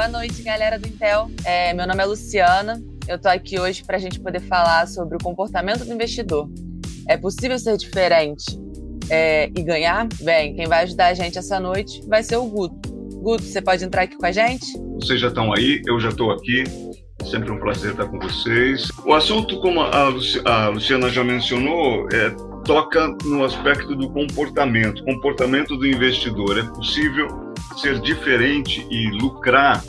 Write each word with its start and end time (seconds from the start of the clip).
Boa 0.00 0.08
noite, 0.08 0.42
galera 0.42 0.78
do 0.78 0.88
Intel. 0.88 1.30
É, 1.44 1.74
meu 1.74 1.86
nome 1.86 2.02
é 2.02 2.06
Luciana. 2.06 2.82
Eu 3.06 3.20
tô 3.20 3.28
aqui 3.28 3.60
hoje 3.60 3.84
para 3.84 3.98
a 3.98 4.00
gente 4.00 4.18
poder 4.18 4.40
falar 4.40 4.88
sobre 4.88 5.14
o 5.14 5.18
comportamento 5.22 5.84
do 5.84 5.92
investidor. 5.92 6.48
É 7.06 7.18
possível 7.18 7.58
ser 7.58 7.76
diferente 7.76 8.58
é, 9.10 9.50
e 9.54 9.62
ganhar? 9.62 10.08
Bem, 10.22 10.56
quem 10.56 10.66
vai 10.66 10.84
ajudar 10.84 11.08
a 11.08 11.12
gente 11.12 11.36
essa 11.36 11.60
noite 11.60 12.00
vai 12.08 12.22
ser 12.22 12.36
o 12.36 12.46
Guto. 12.46 12.90
Guto, 13.16 13.42
você 13.42 13.60
pode 13.60 13.84
entrar 13.84 14.04
aqui 14.04 14.16
com 14.16 14.24
a 14.24 14.32
gente? 14.32 14.72
Vocês 14.94 15.20
já 15.20 15.28
estão 15.28 15.52
aí, 15.52 15.82
eu 15.86 16.00
já 16.00 16.08
estou 16.08 16.30
aqui. 16.30 16.64
Sempre 17.30 17.52
um 17.52 17.58
prazer 17.58 17.90
estar 17.90 18.06
com 18.06 18.18
vocês. 18.18 18.88
O 19.04 19.12
assunto, 19.12 19.60
como 19.60 19.82
a, 19.82 20.08
Luciana 20.70 21.10
já 21.10 21.22
mencionou, 21.22 22.08
é, 22.10 22.30
toca 22.64 23.06
no 23.26 23.44
aspecto 23.44 23.94
do 23.94 24.10
comportamento, 24.10 25.04
comportamento 25.04 25.76
do 25.76 25.86
investidor. 25.86 26.58
É 26.58 26.62
possível 26.62 27.49
ser 27.76 28.00
diferente 28.00 28.86
e 28.90 29.10
lucrar. 29.10 29.82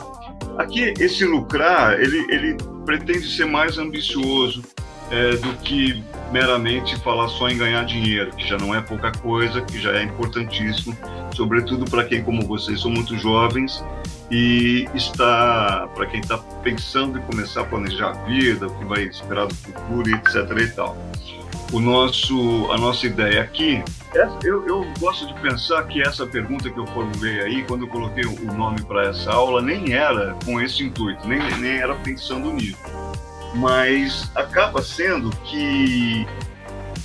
Aqui, 0.58 0.94
esse 0.98 1.24
lucrar, 1.24 2.00
ele, 2.00 2.18
ele 2.30 2.56
pretende 2.84 3.28
ser 3.28 3.46
mais 3.46 3.78
ambicioso 3.78 4.62
é, 5.10 5.36
do 5.36 5.52
que 5.58 6.02
meramente 6.32 6.96
falar 7.00 7.28
só 7.28 7.48
em 7.48 7.56
ganhar 7.58 7.84
dinheiro, 7.84 8.34
que 8.34 8.48
já 8.48 8.56
não 8.56 8.74
é 8.74 8.80
pouca 8.80 9.12
coisa, 9.12 9.60
que 9.60 9.78
já 9.78 9.92
é 9.92 10.02
importantíssimo, 10.02 10.96
sobretudo 11.34 11.84
para 11.90 12.04
quem, 12.04 12.22
como 12.22 12.46
vocês, 12.46 12.80
são 12.80 12.90
muito 12.90 13.16
jovens 13.18 13.84
e 14.30 14.88
está, 14.94 15.86
para 15.94 16.06
quem 16.06 16.20
está 16.20 16.38
pensando 16.38 17.18
em 17.18 17.22
começar 17.22 17.60
a 17.60 17.64
planejar 17.64 18.10
a 18.10 18.12
vida, 18.24 18.66
o 18.66 18.78
que 18.78 18.84
vai 18.86 19.02
esperar 19.02 19.46
do 19.46 19.54
futuro, 19.54 20.08
etc. 20.16 20.34
e 20.58 20.66
tal. 20.68 20.96
O 21.72 21.80
nosso, 21.80 22.70
a 22.70 22.76
nossa 22.76 23.06
ideia 23.06 23.42
aqui, 23.42 23.82
é, 24.14 24.28
eu, 24.44 24.66
eu 24.66 24.86
gosto 25.00 25.26
de 25.26 25.34
pensar 25.40 25.82
que 25.84 26.02
essa 26.02 26.26
pergunta 26.26 26.70
que 26.70 26.78
eu 26.78 26.86
formulei 26.88 27.40
aí, 27.40 27.64
quando 27.64 27.82
eu 27.82 27.88
coloquei 27.88 28.24
o 28.24 28.52
nome 28.52 28.82
para 28.82 29.08
essa 29.08 29.32
aula, 29.32 29.62
nem 29.62 29.92
era 29.92 30.36
com 30.44 30.60
esse 30.60 30.82
intuito, 30.82 31.26
nem, 31.26 31.40
nem 31.58 31.78
era 31.78 31.94
pensando 31.94 32.52
nisso 32.52 32.78
mas 33.54 34.30
acaba 34.34 34.82
sendo 34.82 35.30
que 35.44 36.26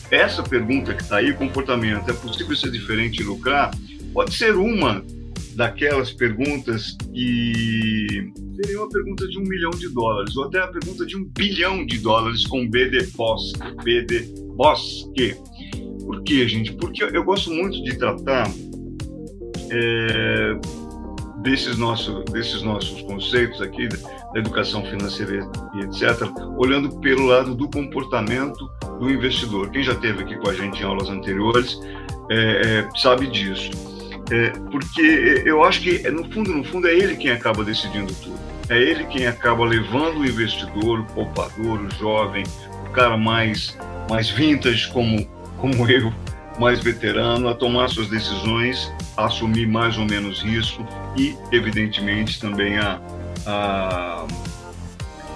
essa 0.09 0.41
pergunta 0.41 0.93
que 0.93 1.03
está 1.03 1.17
aí, 1.17 1.33
comportamento, 1.33 2.09
é 2.09 2.13
possível 2.13 2.55
ser 2.55 2.71
diferente 2.71 3.21
e 3.21 3.25
lucrar? 3.25 3.71
Pode 4.13 4.33
ser 4.33 4.55
uma 4.55 5.03
daquelas 5.57 6.13
perguntas 6.13 6.95
que 7.11 8.31
seria 8.55 8.79
uma 8.79 8.89
pergunta 8.89 9.27
de 9.27 9.39
um 9.39 9.41
milhão 9.41 9.71
de 9.71 9.89
dólares, 9.89 10.37
ou 10.37 10.45
até 10.45 10.59
a 10.59 10.67
pergunta 10.67 11.03
de 11.03 11.17
um 11.17 11.25
bilhão 11.25 11.83
de 11.83 11.97
dólares 11.97 12.45
com 12.45 12.69
B 12.69 12.89
de 12.89 13.07
Bosque. 13.07 13.59
B 13.83 14.03
de 14.03 14.19
Bosque. 14.55 15.35
Por 16.05 16.21
quê, 16.21 16.47
gente? 16.47 16.73
Porque 16.73 17.03
eu 17.03 17.23
gosto 17.23 17.51
muito 17.51 17.83
de 17.83 17.97
tratar 17.97 18.47
é, 19.71 20.59
desses, 21.41 21.75
nossos, 21.75 22.23
desses 22.25 22.61
nossos 22.61 23.01
conceitos 23.01 23.59
aqui, 23.59 23.87
da 23.87 24.39
educação 24.39 24.85
financeira 24.85 25.49
e 25.73 25.79
etc., 25.81 26.21
olhando 26.55 26.99
pelo 26.99 27.25
lado 27.25 27.55
do 27.55 27.67
comportamento 27.67 28.69
do 28.99 29.09
investidor. 29.09 29.71
Quem 29.71 29.81
já 29.81 29.93
esteve 29.93 30.21
aqui 30.21 30.37
com 30.37 30.51
a 30.51 30.53
gente 30.53 30.81
em 30.81 30.85
aulas 30.85 31.09
anteriores 31.09 31.79
é, 32.29 32.35
é, 32.85 32.89
sabe 32.99 33.25
disso. 33.25 33.96
É, 34.29 34.49
porque 34.71 35.43
eu 35.45 35.63
acho 35.63 35.81
que, 35.81 36.09
no 36.09 36.29
fundo, 36.31 36.53
no 36.53 36.63
fundo, 36.63 36.87
é 36.87 36.93
ele 36.93 37.15
quem 37.15 37.31
acaba 37.31 37.63
decidindo 37.63 38.13
tudo. 38.13 38.37
É 38.69 38.77
ele 38.77 39.05
quem 39.05 39.25
acaba 39.25 39.63
levando 39.63 40.19
o 40.19 40.25
investidor, 40.25 40.99
o 40.99 41.05
poupador, 41.05 41.79
o 41.79 41.89
jovem, 41.95 42.43
o 42.85 42.91
cara 42.91 43.17
mais, 43.17 43.77
mais 44.09 44.29
vintage 44.29 44.89
como, 44.89 45.25
como 45.57 45.87
eu, 45.89 46.13
mais 46.59 46.79
veterano, 46.79 47.47
a 47.47 47.53
tomar 47.53 47.87
suas 47.87 48.09
decisões, 48.09 48.91
a 49.15 49.25
assumir 49.25 49.67
mais 49.67 49.97
ou 49.97 50.05
menos 50.05 50.43
isso 50.43 50.85
e, 51.15 51.35
evidentemente, 51.51 52.39
também 52.39 52.77
a, 52.77 52.99
a, 53.45 54.27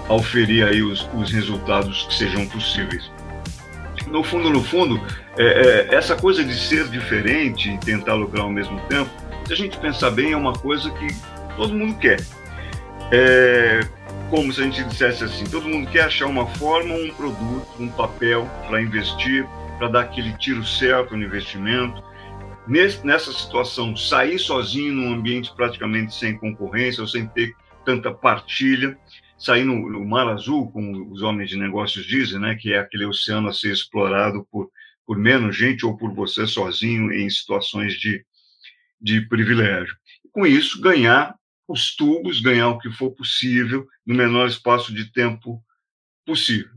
a 0.10 0.14
oferir 0.14 0.66
aí 0.68 0.82
os, 0.82 1.08
os 1.16 1.32
resultados 1.32 2.04
que 2.10 2.16
sejam 2.16 2.46
possíveis. 2.48 3.10
No 4.12 4.26
fundo, 4.26 4.50
no 4.50 4.62
fundo, 4.62 5.02
é, 5.38 5.88
é, 5.90 5.96
essa 5.96 6.18
coisa 6.18 6.44
de 6.44 6.54
ser 6.54 6.90
diferente 6.90 7.72
e 7.72 7.78
tentar 7.78 8.14
lucrar 8.14 8.44
ao 8.44 8.50
mesmo 8.50 8.78
tempo, 8.82 9.10
se 9.48 9.54
a 9.54 9.56
gente 9.56 9.78
pensar 9.78 10.12
bem, 10.12 10.34
é 10.34 10.38
uma 10.38 10.52
coisa 10.52 10.92
que 10.92 11.08
todo 11.56 11.74
mundo 11.74 11.98
quer. 11.98 12.20
É, 13.10 13.80
como 14.30 14.52
se 14.52 14.60
a 14.60 14.66
gente 14.66 14.84
dissesse 14.84 15.24
assim, 15.24 15.46
todo 15.46 15.68
mundo 15.68 15.90
quer 15.90 16.02
achar 16.02 16.26
uma 16.26 16.46
forma, 16.46 16.94
um 16.94 17.10
produto, 17.12 17.68
um 17.80 17.88
papel 17.88 18.50
para 18.68 18.82
investir, 18.82 19.48
para 19.78 19.88
dar 19.88 20.02
aquele 20.02 20.34
tiro 20.34 20.66
certo 20.66 21.16
no 21.16 21.24
investimento. 21.24 22.04
Nesse, 22.68 23.06
nessa 23.08 23.32
situação, 23.32 23.96
sair 23.96 24.38
sozinho 24.38 24.94
num 24.94 25.14
ambiente 25.14 25.54
praticamente 25.56 26.14
sem 26.14 26.38
concorrência 26.38 27.02
ou 27.02 27.08
sem 27.08 27.28
ter 27.28 27.54
tanta 27.86 28.12
partilha, 28.12 28.98
sair 29.42 29.64
no, 29.64 29.90
no, 29.90 30.06
mar 30.06 30.28
azul, 30.28 30.72
como 30.72 31.12
os 31.12 31.24
homens 31.24 31.50
de 31.50 31.58
negócios 31.58 32.06
dizem, 32.06 32.40
né, 32.40 32.56
que 32.56 32.72
é 32.74 32.78
aquele 32.78 33.06
oceano 33.06 33.50
a 33.50 33.54
ser 33.54 33.74
explorado 33.74 34.48
por, 34.52 34.70
por 35.04 35.18
menos 35.18 35.58
gente 35.58 35.84
ou 35.84 35.98
por 35.98 36.14
você 36.14 36.46
sozinho 36.46 37.12
em 37.12 37.28
situações 37.28 37.96
de, 37.96 38.24
de 39.02 39.22
privilégio. 39.22 39.96
Com 40.32 40.46
isso, 40.46 40.80
ganhar 40.80 41.36
os 41.68 41.96
tubos, 41.96 42.40
ganhar 42.40 42.70
o 42.70 42.78
que 42.78 42.92
for 42.92 43.12
possível 43.12 43.88
no 44.06 44.14
menor 44.14 44.48
espaço 44.48 44.94
de 44.94 45.12
tempo 45.12 45.60
possível. 46.24 46.72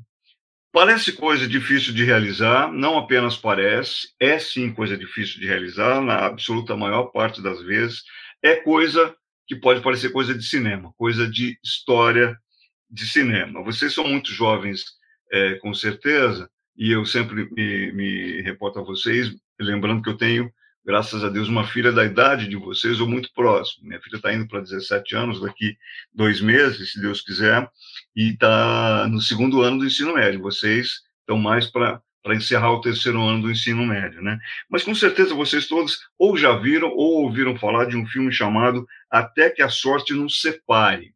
Parece 0.73 1.13
coisa 1.13 1.47
difícil 1.47 1.93
de 1.93 2.03
realizar, 2.03 2.73
não 2.73 2.97
apenas 2.97 3.37
parece, 3.37 4.09
é 4.19 4.39
sim 4.39 4.73
coisa 4.73 4.97
difícil 4.97 5.39
de 5.39 5.47
realizar, 5.47 6.01
na 6.01 6.25
absoluta 6.27 6.75
maior 6.75 7.05
parte 7.13 7.43
das 7.43 7.63
vezes, 7.63 8.03
é 8.43 8.57
coisa 8.57 9.15
que 9.47 9.55
pode 9.55 9.83
parecer 9.83 10.11
coisa 10.11 10.35
de 10.35 10.43
cinema, 10.43 10.93
coisa 10.97 11.29
de 11.29 11.59
história 11.63 12.41
de 12.91 13.07
cinema. 13.07 13.63
Vocês 13.63 13.93
são 13.93 14.07
muito 14.07 14.33
jovens, 14.33 14.85
é, 15.33 15.55
com 15.55 15.73
certeza, 15.75 16.49
e 16.77 16.91
eu 16.91 17.05
sempre 17.05 17.49
me, 17.53 17.93
me 17.93 18.43
reporto 18.43 18.79
a 18.79 18.83
vocês, 18.83 19.35
lembrando 19.61 20.03
que 20.03 20.09
eu 20.09 20.17
tenho, 20.17 20.51
graças 20.85 21.25
a 21.25 21.29
Deus, 21.29 21.49
uma 21.49 21.67
filha 21.67 21.93
da 21.93 22.05
idade 22.05 22.49
de 22.49 22.57
vocês 22.57 23.01
ou 23.01 23.09
muito 23.09 23.33
próximo. 23.33 23.89
Minha 23.89 24.01
filha 24.01 24.17
está 24.17 24.33
indo 24.33 24.47
para 24.47 24.61
17 24.61 25.17
anos 25.17 25.41
daqui 25.41 25.77
dois 26.13 26.41
meses, 26.41 26.93
se 26.93 27.01
Deus 27.01 27.21
quiser, 27.21 27.69
e 28.15 28.31
está 28.31 29.09
no 29.09 29.21
segundo 29.21 29.63
ano 29.63 29.79
do 29.79 29.87
ensino 29.87 30.15
médio. 30.15 30.43
Vocês 30.43 31.03
estão 31.21 31.39
mais 31.39 31.67
para 31.71 32.03
para 32.25 32.35
encerrar 32.35 32.73
o 32.73 32.81
terceiro 32.81 33.23
ano 33.23 33.43
do 33.43 33.51
ensino 33.51 33.85
médio, 33.85 34.23
né? 34.23 34.39
Mas 34.71 34.83
com 34.83 34.95
certeza 34.95 35.35
vocês 35.35 35.69
todos 35.69 35.99
ou 36.19 36.39
já 36.39 36.57
viram 36.57 36.89
ou 36.89 37.23
ouviram 37.25 37.55
falar 37.55 37.85
de 37.85 37.99
um 37.99 38.07
filme 38.07 38.33
chamado 38.33 38.87
Até 39.11 39.51
que 39.51 39.61
a 39.61 39.69
Sorte 39.69 40.15
nos 40.15 40.41
Separe. 40.41 41.15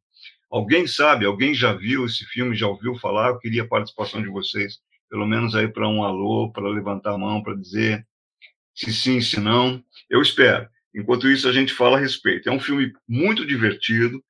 Alguém 0.51 0.87
sabe? 0.87 1.27
Alguém 1.27 1.55
já 1.55 1.73
viu 1.73 2.07
esse 2.07 2.25
filme? 2.27 2.57
Já 2.57 2.67
ouviu 2.67 2.95
falar? 2.99 3.29
Eu 3.29 3.39
queria 3.39 3.63
a 3.63 3.69
participação 3.69 4.23
de 4.23 4.29
vocês, 4.29 4.79
pelo 5.11 5.27
menos 5.27 5.55
aí 5.55 5.69
para 5.69 5.89
um 5.89 6.03
alô, 6.03 6.51
para 6.51 6.69
levantar 6.69 7.15
a 7.15 7.19
mão, 7.19 7.43
para 7.43 7.55
dizer 7.55 8.07
se 8.75 8.93
sim, 8.93 9.21
se 9.21 9.41
não. 9.41 9.83
Eu 10.09 10.23
espero. 10.23 10.69
Enquanto 10.95 11.29
isso, 11.29 11.49
a 11.49 11.53
gente 11.53 11.73
fala 11.73 11.97
a 11.97 12.01
respeito. 12.01 12.49
É 12.49 12.53
um 12.53 12.61
filme 12.61 12.93
muito 13.07 13.45
divertido 13.45 14.23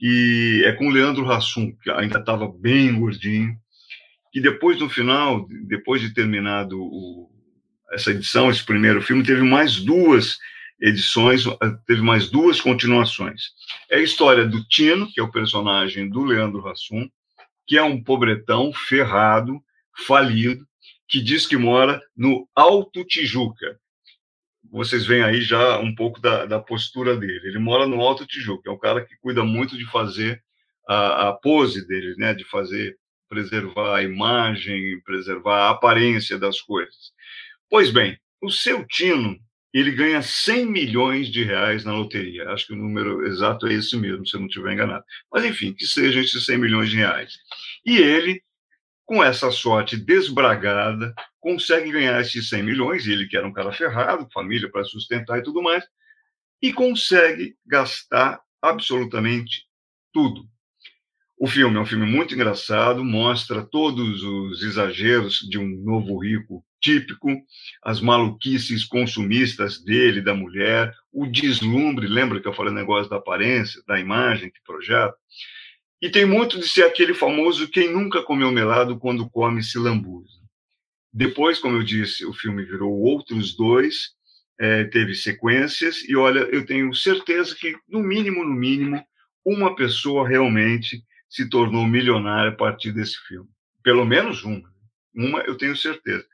e 0.00 0.62
é 0.64 0.72
com 0.72 0.88
o 0.88 0.90
Leandro 0.90 1.30
Hassum, 1.30 1.72
que 1.82 1.90
ainda 1.90 2.18
estava 2.18 2.50
bem 2.50 2.98
gordinho 2.98 3.56
que 4.32 4.40
depois, 4.40 4.78
no 4.78 4.88
final, 4.88 5.46
depois 5.66 6.00
de 6.00 6.14
terminado 6.14 6.80
o, 6.80 7.28
essa 7.92 8.10
edição, 8.12 8.50
esse 8.50 8.64
primeiro 8.64 9.02
filme, 9.02 9.24
teve 9.24 9.42
mais 9.42 9.76
duas 9.76 10.38
edições, 10.80 11.44
teve 11.86 12.00
mais 12.00 12.30
duas 12.30 12.60
continuações. 12.60 13.50
É 13.90 13.96
a 13.96 14.02
história 14.02 14.46
do 14.46 14.64
Tino, 14.66 15.10
que 15.12 15.20
é 15.20 15.22
o 15.22 15.30
personagem 15.30 16.08
do 16.08 16.24
Leandro 16.24 16.66
Hassum, 16.66 17.08
que 17.66 17.76
é 17.76 17.82
um 17.82 18.02
pobretão 18.02 18.72
ferrado, 18.72 19.62
falido, 20.06 20.66
que 21.08 21.20
diz 21.20 21.46
que 21.46 21.56
mora 21.56 22.00
no 22.16 22.48
Alto 22.54 23.04
Tijuca. 23.04 23.78
Vocês 24.70 25.04
veem 25.04 25.22
aí 25.22 25.40
já 25.42 25.78
um 25.78 25.94
pouco 25.94 26.20
da, 26.20 26.46
da 26.46 26.60
postura 26.60 27.16
dele. 27.16 27.48
Ele 27.48 27.58
mora 27.58 27.86
no 27.86 28.00
Alto 28.00 28.26
Tijuca, 28.26 28.70
é 28.70 28.72
um 28.72 28.78
cara 28.78 29.04
que 29.04 29.16
cuida 29.16 29.44
muito 29.44 29.76
de 29.76 29.84
fazer 29.86 30.42
a, 30.88 31.28
a 31.28 31.32
pose 31.32 31.86
dele, 31.86 32.14
né, 32.16 32.34
de 32.34 32.44
fazer 32.44 32.96
preservar 33.28 33.96
a 33.96 34.02
imagem, 34.02 35.00
preservar 35.02 35.68
a 35.68 35.70
aparência 35.70 36.36
das 36.36 36.60
coisas. 36.60 37.12
Pois 37.68 37.90
bem, 37.92 38.18
o 38.42 38.50
seu 38.50 38.84
Tino, 38.84 39.38
ele 39.72 39.92
ganha 39.92 40.20
100 40.20 40.66
milhões 40.66 41.28
de 41.28 41.44
reais 41.44 41.84
na 41.84 41.92
loteria. 41.92 42.48
Acho 42.50 42.66
que 42.66 42.72
o 42.72 42.76
número 42.76 43.26
exato 43.26 43.66
é 43.68 43.74
esse 43.74 43.96
mesmo, 43.96 44.26
se 44.26 44.34
eu 44.36 44.40
não 44.40 44.48
estiver 44.48 44.72
enganado. 44.72 45.04
Mas, 45.32 45.44
enfim, 45.44 45.72
que 45.72 45.86
sejam 45.86 46.20
esses 46.20 46.44
100 46.44 46.58
milhões 46.58 46.90
de 46.90 46.96
reais. 46.96 47.38
E 47.84 47.98
ele, 47.98 48.42
com 49.06 49.22
essa 49.22 49.50
sorte 49.50 49.96
desbragada, 49.96 51.14
consegue 51.38 51.92
ganhar 51.92 52.20
esses 52.20 52.48
100 52.48 52.62
milhões, 52.62 53.06
ele 53.06 53.26
que 53.26 53.36
era 53.36 53.46
um 53.46 53.52
cara 53.52 53.72
ferrado, 53.72 54.28
família 54.32 54.70
para 54.70 54.84
sustentar 54.84 55.38
e 55.38 55.42
tudo 55.42 55.62
mais, 55.62 55.84
e 56.60 56.72
consegue 56.72 57.56
gastar 57.64 58.40
absolutamente 58.60 59.64
tudo. 60.12 60.44
O 61.42 61.46
filme 61.46 61.78
é 61.78 61.80
um 61.80 61.86
filme 61.86 62.04
muito 62.04 62.34
engraçado, 62.34 63.02
mostra 63.02 63.64
todos 63.64 64.22
os 64.22 64.62
exageros 64.62 65.38
de 65.38 65.58
um 65.58 65.66
novo 65.82 66.18
rico 66.18 66.62
típico, 66.78 67.30
as 67.82 67.98
maluquices 67.98 68.84
consumistas 68.84 69.82
dele, 69.82 70.20
da 70.20 70.34
mulher, 70.34 70.92
o 71.10 71.26
deslumbre, 71.26 72.06
lembra 72.06 72.42
que 72.42 72.46
eu 72.46 72.52
falei 72.52 72.70
o 72.70 72.76
negócio 72.76 73.08
da 73.08 73.16
aparência, 73.16 73.82
da 73.88 73.98
imagem 73.98 74.50
que 74.50 74.62
projeta? 74.66 75.14
E 76.02 76.10
tem 76.10 76.26
muito 76.26 76.58
de 76.58 76.68
ser 76.68 76.82
aquele 76.82 77.14
famoso 77.14 77.70
quem 77.70 77.90
nunca 77.90 78.22
comeu 78.22 78.52
melado 78.52 78.98
quando 78.98 79.30
come 79.30 79.62
se 79.62 79.78
lambuza. 79.78 80.38
Depois, 81.10 81.58
como 81.58 81.78
eu 81.78 81.82
disse, 81.82 82.26
o 82.26 82.34
filme 82.34 82.66
virou 82.66 82.92
outros 82.92 83.56
dois, 83.56 84.10
é, 84.60 84.84
teve 84.84 85.14
sequências, 85.14 86.06
e 86.06 86.14
olha, 86.14 86.40
eu 86.40 86.66
tenho 86.66 86.94
certeza 86.94 87.56
que, 87.56 87.74
no 87.88 88.00
mínimo, 88.00 88.44
no 88.44 88.54
mínimo, 88.54 89.02
uma 89.42 89.74
pessoa 89.74 90.28
realmente 90.28 91.02
se 91.30 91.48
tornou 91.48 91.86
milionária 91.86 92.50
a 92.50 92.56
partir 92.56 92.92
desse 92.92 93.16
filme. 93.28 93.48
Pelo 93.82 94.04
menos 94.04 94.42
uma. 94.42 94.68
Uma 95.14 95.40
eu 95.40 95.56
tenho 95.56 95.76
certeza. 95.76 96.26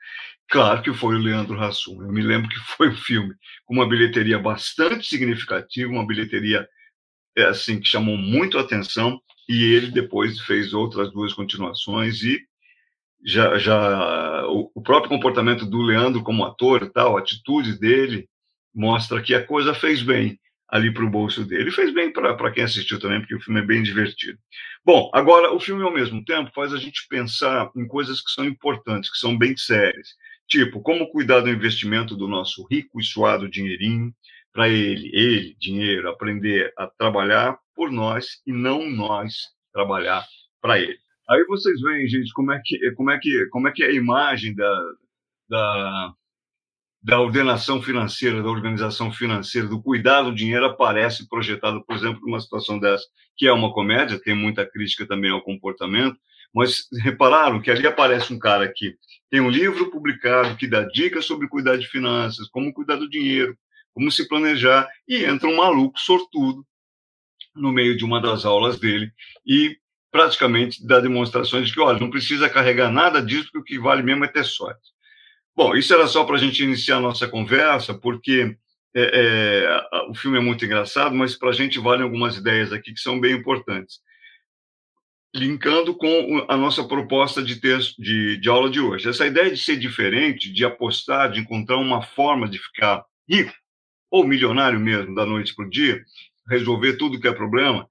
Claro 0.49 0.81
que 0.81 0.93
foi 0.93 1.15
o 1.15 1.19
Leandro 1.19 1.61
Hassum. 1.61 2.01
Eu 2.01 2.11
me 2.11 2.21
lembro 2.21 2.49
que 2.49 2.57
foi 2.75 2.89
o 2.89 2.97
filme 2.97 3.33
com 3.65 3.75
uma 3.75 3.87
bilheteria 3.87 4.39
bastante 4.39 5.07
significativa, 5.07 5.91
uma 5.91 6.05
bilheteria 6.05 6.67
é, 7.37 7.43
assim 7.45 7.79
que 7.79 7.87
chamou 7.87 8.17
muito 8.17 8.57
a 8.57 8.61
atenção, 8.61 9.21
e 9.47 9.63
ele 9.63 9.91
depois 9.91 10.41
fez 10.41 10.73
outras 10.73 11.11
duas 11.11 11.33
continuações 11.33 12.21
e 12.23 12.41
já, 13.23 13.57
já 13.57 14.45
o, 14.47 14.71
o 14.73 14.81
próprio 14.81 15.09
comportamento 15.09 15.65
do 15.65 15.81
Leandro 15.81 16.23
como 16.23 16.43
ator, 16.43 16.89
tal, 16.91 17.15
a 17.15 17.19
atitude 17.19 17.79
dele 17.79 18.27
mostra 18.73 19.21
que 19.21 19.33
a 19.33 19.45
coisa 19.45 19.73
fez 19.73 20.01
bem 20.01 20.39
ali 20.69 20.93
para 20.93 21.05
o 21.05 21.09
bolso 21.09 21.45
dele. 21.45 21.71
Fez 21.71 21.93
bem 21.93 22.11
para 22.11 22.51
quem 22.51 22.63
assistiu 22.63 22.99
também, 22.99 23.19
porque 23.19 23.35
o 23.35 23.41
filme 23.41 23.61
é 23.61 23.65
bem 23.65 23.81
divertido. 23.81 24.37
Bom, 24.85 25.09
agora, 25.13 25.53
o 25.53 25.59
filme, 25.59 25.83
ao 25.83 25.93
mesmo 25.93 26.23
tempo, 26.23 26.51
faz 26.53 26.73
a 26.73 26.77
gente 26.77 27.07
pensar 27.09 27.71
em 27.75 27.87
coisas 27.87 28.21
que 28.21 28.31
são 28.31 28.45
importantes, 28.45 29.11
que 29.11 29.17
são 29.17 29.37
bem 29.37 29.55
sérias. 29.55 30.09
Tipo, 30.47 30.81
como 30.81 31.11
cuidar 31.11 31.41
do 31.41 31.49
investimento 31.49 32.15
do 32.15 32.27
nosso 32.27 32.65
rico 32.69 32.99
e 32.99 33.03
suado 33.03 33.49
dinheirinho, 33.49 34.13
para 34.53 34.69
ele, 34.69 35.11
ele, 35.13 35.55
dinheiro, 35.59 36.09
aprender 36.09 36.73
a 36.77 36.87
trabalhar 36.87 37.59
por 37.75 37.91
nós 37.91 38.41
e 38.45 38.51
não 38.51 38.89
nós 38.89 39.35
trabalhar 39.71 40.25
para 40.59 40.79
ele. 40.79 40.97
Aí 41.29 41.45
vocês 41.45 41.79
veem, 41.81 42.07
gente, 42.07 42.31
como 42.33 42.51
é 42.51 42.61
que, 42.63 42.91
como 42.93 43.11
é 43.11 43.19
que, 43.19 43.45
como 43.47 43.67
é, 43.67 43.71
que 43.71 43.83
é 43.83 43.87
a 43.87 43.93
imagem 43.93 44.55
da, 44.55 44.81
da, 45.47 46.13
da 47.01 47.19
ordenação 47.19 47.81
financeira, 47.81 48.41
da 48.41 48.49
organização 48.49 49.11
financeira, 49.11 49.67
do 49.67 49.81
cuidado 49.81 50.29
do 50.29 50.35
dinheiro 50.35 50.65
aparece 50.65 51.27
projetado, 51.27 51.83
por 51.85 51.95
exemplo, 51.95 52.21
numa 52.21 52.39
situação 52.39 52.79
dessa, 52.79 53.05
que 53.35 53.47
é 53.47 53.53
uma 53.53 53.71
comédia, 53.71 54.19
tem 54.19 54.35
muita 54.35 54.65
crítica 54.65 55.07
também 55.07 55.31
ao 55.31 55.41
comportamento, 55.41 56.17
mas 56.53 56.87
repararam 57.03 57.61
que 57.61 57.69
ali 57.69 57.85
aparece 57.85 58.33
um 58.33 58.39
cara 58.39 58.71
que 58.73 58.95
tem 59.29 59.39
um 59.39 59.49
livro 59.49 59.91
publicado 59.91 60.55
que 60.55 60.67
dá 60.67 60.83
dicas 60.83 61.25
sobre 61.25 61.47
cuidar 61.47 61.77
de 61.77 61.87
finanças, 61.87 62.47
como 62.49 62.73
cuidar 62.73 62.95
do 62.95 63.09
dinheiro, 63.09 63.57
como 63.93 64.11
se 64.11 64.27
planejar, 64.27 64.87
e 65.07 65.23
entra 65.23 65.47
um 65.47 65.57
maluco 65.57 65.99
sortudo 65.99 66.65
no 67.55 67.71
meio 67.71 67.97
de 67.97 68.05
uma 68.05 68.21
das 68.21 68.45
aulas 68.45 68.79
dele 68.79 69.11
e 69.45 69.77
praticamente 70.11 70.85
dá 70.85 70.99
demonstrações 70.99 71.67
de 71.67 71.73
que, 71.73 71.79
olha, 71.79 71.99
não 71.99 72.09
precisa 72.09 72.49
carregar 72.49 72.91
nada 72.91 73.21
disso, 73.21 73.49
porque 73.51 73.57
o 73.57 73.63
que 73.63 73.79
vale 73.79 74.01
mesmo 74.01 74.23
é 74.25 74.27
ter 74.27 74.45
sorte. 74.45 74.96
Bom, 75.57 75.75
isso 75.75 75.91
era 75.91 76.05
só 76.05 76.23
para 76.23 76.35
a 76.35 76.39
gente 76.39 76.63
iniciar 76.63 76.97
a 76.97 77.01
nossa 77.01 77.27
conversa, 77.27 77.91
porque 77.91 78.55
é, 78.95 79.65
é, 79.65 80.07
o 80.07 80.13
filme 80.13 80.37
é 80.37 80.39
muito 80.39 80.63
engraçado, 80.63 81.15
mas 81.15 81.35
para 81.35 81.49
a 81.49 81.53
gente 81.53 81.79
valem 81.79 82.03
algumas 82.03 82.37
ideias 82.37 82.71
aqui 82.71 82.93
que 82.93 82.99
são 82.99 83.19
bem 83.19 83.33
importantes. 83.33 83.99
Linkando 85.35 85.95
com 85.95 86.45
a 86.47 86.55
nossa 86.55 86.87
proposta 86.87 87.41
de 87.41 87.59
texto 87.59 87.99
de, 87.99 88.37
de 88.37 88.47
aula 88.47 88.69
de 88.69 88.79
hoje. 88.79 89.09
Essa 89.09 89.25
ideia 89.25 89.49
de 89.49 89.57
ser 89.57 89.77
diferente, 89.77 90.53
de 90.53 90.63
apostar, 90.63 91.31
de 91.31 91.39
encontrar 91.39 91.77
uma 91.77 92.03
forma 92.03 92.47
de 92.47 92.59
ficar 92.59 93.03
rico, 93.27 93.53
ou 94.11 94.27
milionário 94.27 94.79
mesmo, 94.79 95.15
da 95.15 95.25
noite 95.25 95.55
para 95.55 95.65
o 95.65 95.69
dia, 95.71 95.99
resolver 96.47 96.97
tudo 96.97 97.19
que 97.19 97.27
é 97.27 97.33
problema, 97.33 97.89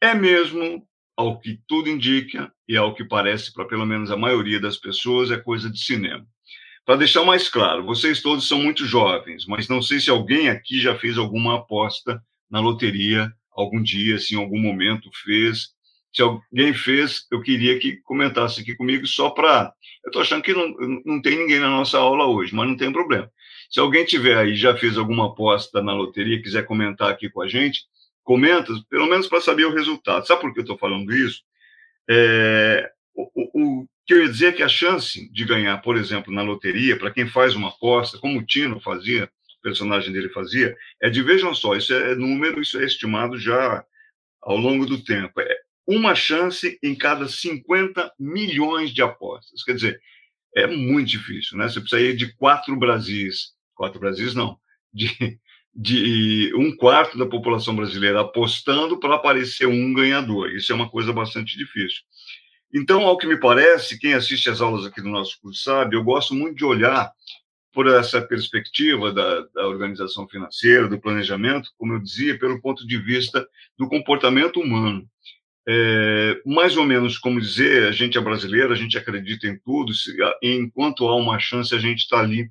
é 0.00 0.14
mesmo 0.14 0.86
ao 1.16 1.40
que 1.40 1.58
tudo 1.66 1.88
indica 1.88 2.52
e 2.68 2.76
ao 2.76 2.94
que 2.94 3.02
parece 3.02 3.52
para 3.52 3.64
pelo 3.64 3.84
menos 3.84 4.12
a 4.12 4.16
maioria 4.16 4.60
das 4.60 4.76
pessoas, 4.76 5.32
é 5.32 5.36
coisa 5.36 5.68
de 5.68 5.80
cinema. 5.80 6.24
Para 6.88 6.96
deixar 6.96 7.22
mais 7.22 7.50
claro, 7.50 7.84
vocês 7.84 8.22
todos 8.22 8.48
são 8.48 8.62
muito 8.62 8.86
jovens, 8.86 9.44
mas 9.44 9.68
não 9.68 9.82
sei 9.82 10.00
se 10.00 10.08
alguém 10.08 10.48
aqui 10.48 10.80
já 10.80 10.98
fez 10.98 11.18
alguma 11.18 11.56
aposta 11.56 12.18
na 12.50 12.60
loteria 12.60 13.30
algum 13.52 13.82
dia, 13.82 14.18
se 14.18 14.34
em 14.34 14.38
algum 14.38 14.58
momento 14.58 15.10
fez. 15.22 15.68
Se 16.10 16.22
alguém 16.22 16.72
fez, 16.72 17.26
eu 17.30 17.42
queria 17.42 17.78
que 17.78 17.98
comentasse 17.98 18.62
aqui 18.62 18.74
comigo 18.74 19.06
só 19.06 19.28
para. 19.28 19.70
Eu 20.02 20.08
estou 20.08 20.22
achando 20.22 20.42
que 20.42 20.54
não, 20.54 20.74
não 21.04 21.20
tem 21.20 21.36
ninguém 21.36 21.60
na 21.60 21.68
nossa 21.68 21.98
aula 21.98 22.24
hoje, 22.24 22.54
mas 22.54 22.66
não 22.66 22.74
tem 22.74 22.90
problema. 22.90 23.30
Se 23.68 23.78
alguém 23.78 24.06
tiver 24.06 24.38
aí 24.38 24.56
já 24.56 24.74
fez 24.74 24.96
alguma 24.96 25.26
aposta 25.26 25.82
na 25.82 25.92
loteria, 25.92 26.40
quiser 26.40 26.64
comentar 26.64 27.10
aqui 27.10 27.28
com 27.28 27.42
a 27.42 27.48
gente, 27.48 27.82
comenta, 28.24 28.72
pelo 28.88 29.06
menos 29.06 29.26
para 29.26 29.42
saber 29.42 29.66
o 29.66 29.74
resultado. 29.74 30.26
Sabe 30.26 30.40
por 30.40 30.54
que 30.54 30.60
eu 30.60 30.62
estou 30.62 30.78
falando 30.78 31.14
isso? 31.14 31.42
É, 32.08 32.90
o, 33.14 33.28
o, 33.34 33.86
o, 34.08 34.14
que 34.14 34.14
eu 34.14 34.22
ia 34.22 34.28
dizer 34.28 34.56
que 34.56 34.62
a 34.62 34.68
chance 34.68 35.30
de 35.30 35.44
ganhar, 35.44 35.76
por 35.78 35.96
exemplo, 35.96 36.32
na 36.32 36.42
loteria, 36.42 36.98
para 36.98 37.10
quem 37.10 37.28
faz 37.28 37.54
uma 37.54 37.68
aposta, 37.68 38.18
como 38.18 38.38
o 38.38 38.44
Tino 38.44 38.80
fazia, 38.80 39.30
o 39.58 39.62
personagem 39.62 40.12
dele 40.12 40.30
fazia, 40.30 40.76
é 41.02 41.10
de, 41.10 41.22
vejam 41.22 41.54
só, 41.54 41.76
isso 41.76 41.92
é 41.92 42.14
número, 42.14 42.60
isso 42.60 42.78
é 42.78 42.84
estimado 42.84 43.38
já 43.38 43.84
ao 44.42 44.56
longo 44.56 44.86
do 44.86 45.02
tempo. 45.02 45.40
É 45.40 45.56
uma 45.86 46.14
chance 46.14 46.78
em 46.82 46.94
cada 46.94 47.28
50 47.28 48.12
milhões 48.18 48.90
de 48.90 49.02
apostas. 49.02 49.62
Quer 49.62 49.74
dizer, 49.74 50.00
é 50.54 50.66
muito 50.66 51.08
difícil, 51.08 51.58
né? 51.58 51.68
Você 51.68 51.80
precisa 51.80 52.00
ir 52.00 52.16
de 52.16 52.34
quatro 52.34 52.76
Brasis, 52.76 53.52
quatro 53.74 54.00
Brasis 54.00 54.34
não, 54.34 54.58
de 54.92 55.38
de 55.80 56.52
um 56.56 56.74
quarto 56.74 57.16
da 57.16 57.24
população 57.24 57.76
brasileira 57.76 58.20
apostando 58.20 58.98
para 58.98 59.14
aparecer 59.14 59.66
um 59.68 59.94
ganhador. 59.94 60.50
Isso 60.50 60.72
é 60.72 60.74
uma 60.74 60.90
coisa 60.90 61.12
bastante 61.12 61.56
difícil. 61.56 62.02
Então, 62.72 63.02
ao 63.06 63.16
que 63.16 63.26
me 63.26 63.38
parece, 63.38 63.98
quem 63.98 64.14
assiste 64.14 64.50
às 64.50 64.60
aulas 64.60 64.84
aqui 64.84 65.00
do 65.00 65.08
nosso 65.08 65.40
curso 65.40 65.62
sabe, 65.62 65.96
eu 65.96 66.04
gosto 66.04 66.34
muito 66.34 66.56
de 66.56 66.64
olhar 66.64 67.10
por 67.72 67.86
essa 67.86 68.20
perspectiva 68.20 69.12
da, 69.12 69.40
da, 69.54 69.66
organização 69.68 70.28
financeira, 70.28 70.88
do 70.88 71.00
planejamento, 71.00 71.70
como 71.78 71.94
eu 71.94 72.00
dizia, 72.00 72.38
pelo 72.38 72.60
ponto 72.60 72.86
de 72.86 72.98
vista 72.98 73.46
do 73.78 73.88
comportamento 73.88 74.60
humano. 74.60 75.08
É, 75.66 76.40
mais 76.46 76.76
ou 76.76 76.84
menos 76.84 77.18
como 77.18 77.40
dizer, 77.40 77.88
a 77.88 77.92
gente 77.92 78.16
é 78.16 78.20
brasileiro, 78.20 78.72
a 78.72 78.76
gente 78.76 78.96
acredita 78.96 79.46
em 79.46 79.58
tudo, 79.58 79.94
se, 79.94 80.16
enquanto 80.42 81.06
há 81.06 81.14
uma 81.14 81.38
chance, 81.38 81.74
a 81.74 81.78
gente 81.78 82.00
está 82.00 82.20
ali 82.20 82.50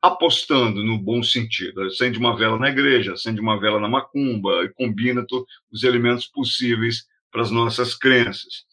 apostando 0.00 0.82
no 0.82 0.98
bom 0.98 1.22
sentido. 1.22 1.82
Acende 1.82 2.18
uma 2.18 2.36
vela 2.36 2.58
na 2.58 2.68
igreja, 2.68 3.14
acende 3.14 3.40
uma 3.40 3.58
vela 3.58 3.80
na 3.80 3.88
macumba 3.88 4.64
e 4.64 4.68
combina 4.70 5.24
os 5.70 5.82
elementos 5.82 6.26
possíveis 6.26 7.04
para 7.30 7.42
as 7.42 7.50
nossas 7.50 7.94
crenças. 7.94 8.64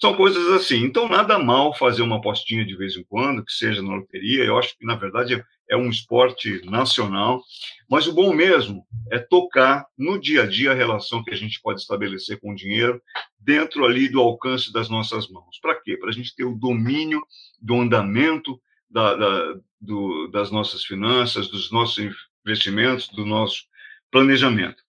São 0.00 0.14
coisas 0.14 0.46
assim. 0.52 0.84
Então, 0.84 1.08
nada 1.08 1.38
mal 1.38 1.74
fazer 1.74 2.02
uma 2.02 2.16
apostinha 2.16 2.66
de 2.66 2.76
vez 2.76 2.96
em 2.96 3.04
quando, 3.04 3.44
que 3.44 3.52
seja 3.52 3.82
na 3.82 3.94
loteria. 3.94 4.44
Eu 4.44 4.58
acho 4.58 4.76
que, 4.76 4.84
na 4.84 4.94
verdade, 4.94 5.42
é 5.70 5.76
um 5.76 5.88
esporte 5.88 6.60
nacional. 6.64 7.42
Mas 7.88 8.06
o 8.06 8.12
bom 8.12 8.32
mesmo 8.32 8.86
é 9.10 9.18
tocar 9.18 9.86
no 9.96 10.20
dia 10.20 10.42
a 10.42 10.46
dia 10.46 10.72
a 10.72 10.74
relação 10.74 11.24
que 11.24 11.32
a 11.32 11.36
gente 11.36 11.60
pode 11.62 11.80
estabelecer 11.80 12.38
com 12.40 12.52
o 12.52 12.54
dinheiro 12.54 13.00
dentro 13.38 13.84
ali 13.84 14.08
do 14.08 14.20
alcance 14.20 14.72
das 14.72 14.88
nossas 14.88 15.28
mãos. 15.28 15.58
Para 15.60 15.80
quê? 15.80 15.96
Para 15.96 16.10
a 16.10 16.12
gente 16.12 16.34
ter 16.34 16.44
o 16.44 16.54
domínio 16.54 17.22
do 17.60 17.80
andamento 17.80 18.60
da, 18.90 19.14
da, 19.14 19.54
do, 19.80 20.28
das 20.28 20.50
nossas 20.50 20.84
finanças, 20.84 21.48
dos 21.48 21.70
nossos 21.70 22.12
investimentos, 22.44 23.08
do 23.08 23.24
nosso 23.24 23.64
planejamento. 24.10 24.82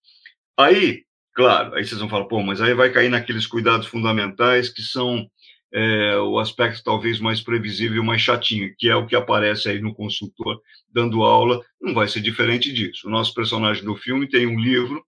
Aí, 0.56 1.04
claro, 1.38 1.76
aí 1.76 1.84
vocês 1.84 2.00
vão 2.00 2.08
falar, 2.08 2.24
pô, 2.24 2.42
mas 2.42 2.60
aí 2.60 2.74
vai 2.74 2.90
cair 2.90 3.08
naqueles 3.08 3.46
cuidados 3.46 3.86
fundamentais 3.86 4.68
que 4.68 4.82
são 4.82 5.24
é, 5.72 6.16
o 6.16 6.36
aspecto 6.40 6.82
talvez 6.82 7.20
mais 7.20 7.40
previsível, 7.40 8.02
mais 8.02 8.20
chatinho, 8.20 8.74
que 8.76 8.88
é 8.88 8.96
o 8.96 9.06
que 9.06 9.14
aparece 9.14 9.68
aí 9.68 9.80
no 9.80 9.94
consultor 9.94 10.60
dando 10.92 11.22
aula, 11.22 11.64
não 11.80 11.94
vai 11.94 12.08
ser 12.08 12.22
diferente 12.22 12.72
disso. 12.72 13.06
O 13.06 13.10
nosso 13.10 13.32
personagem 13.34 13.84
do 13.84 13.94
filme 13.94 14.28
tem 14.28 14.48
um 14.48 14.58
livro 14.58 15.00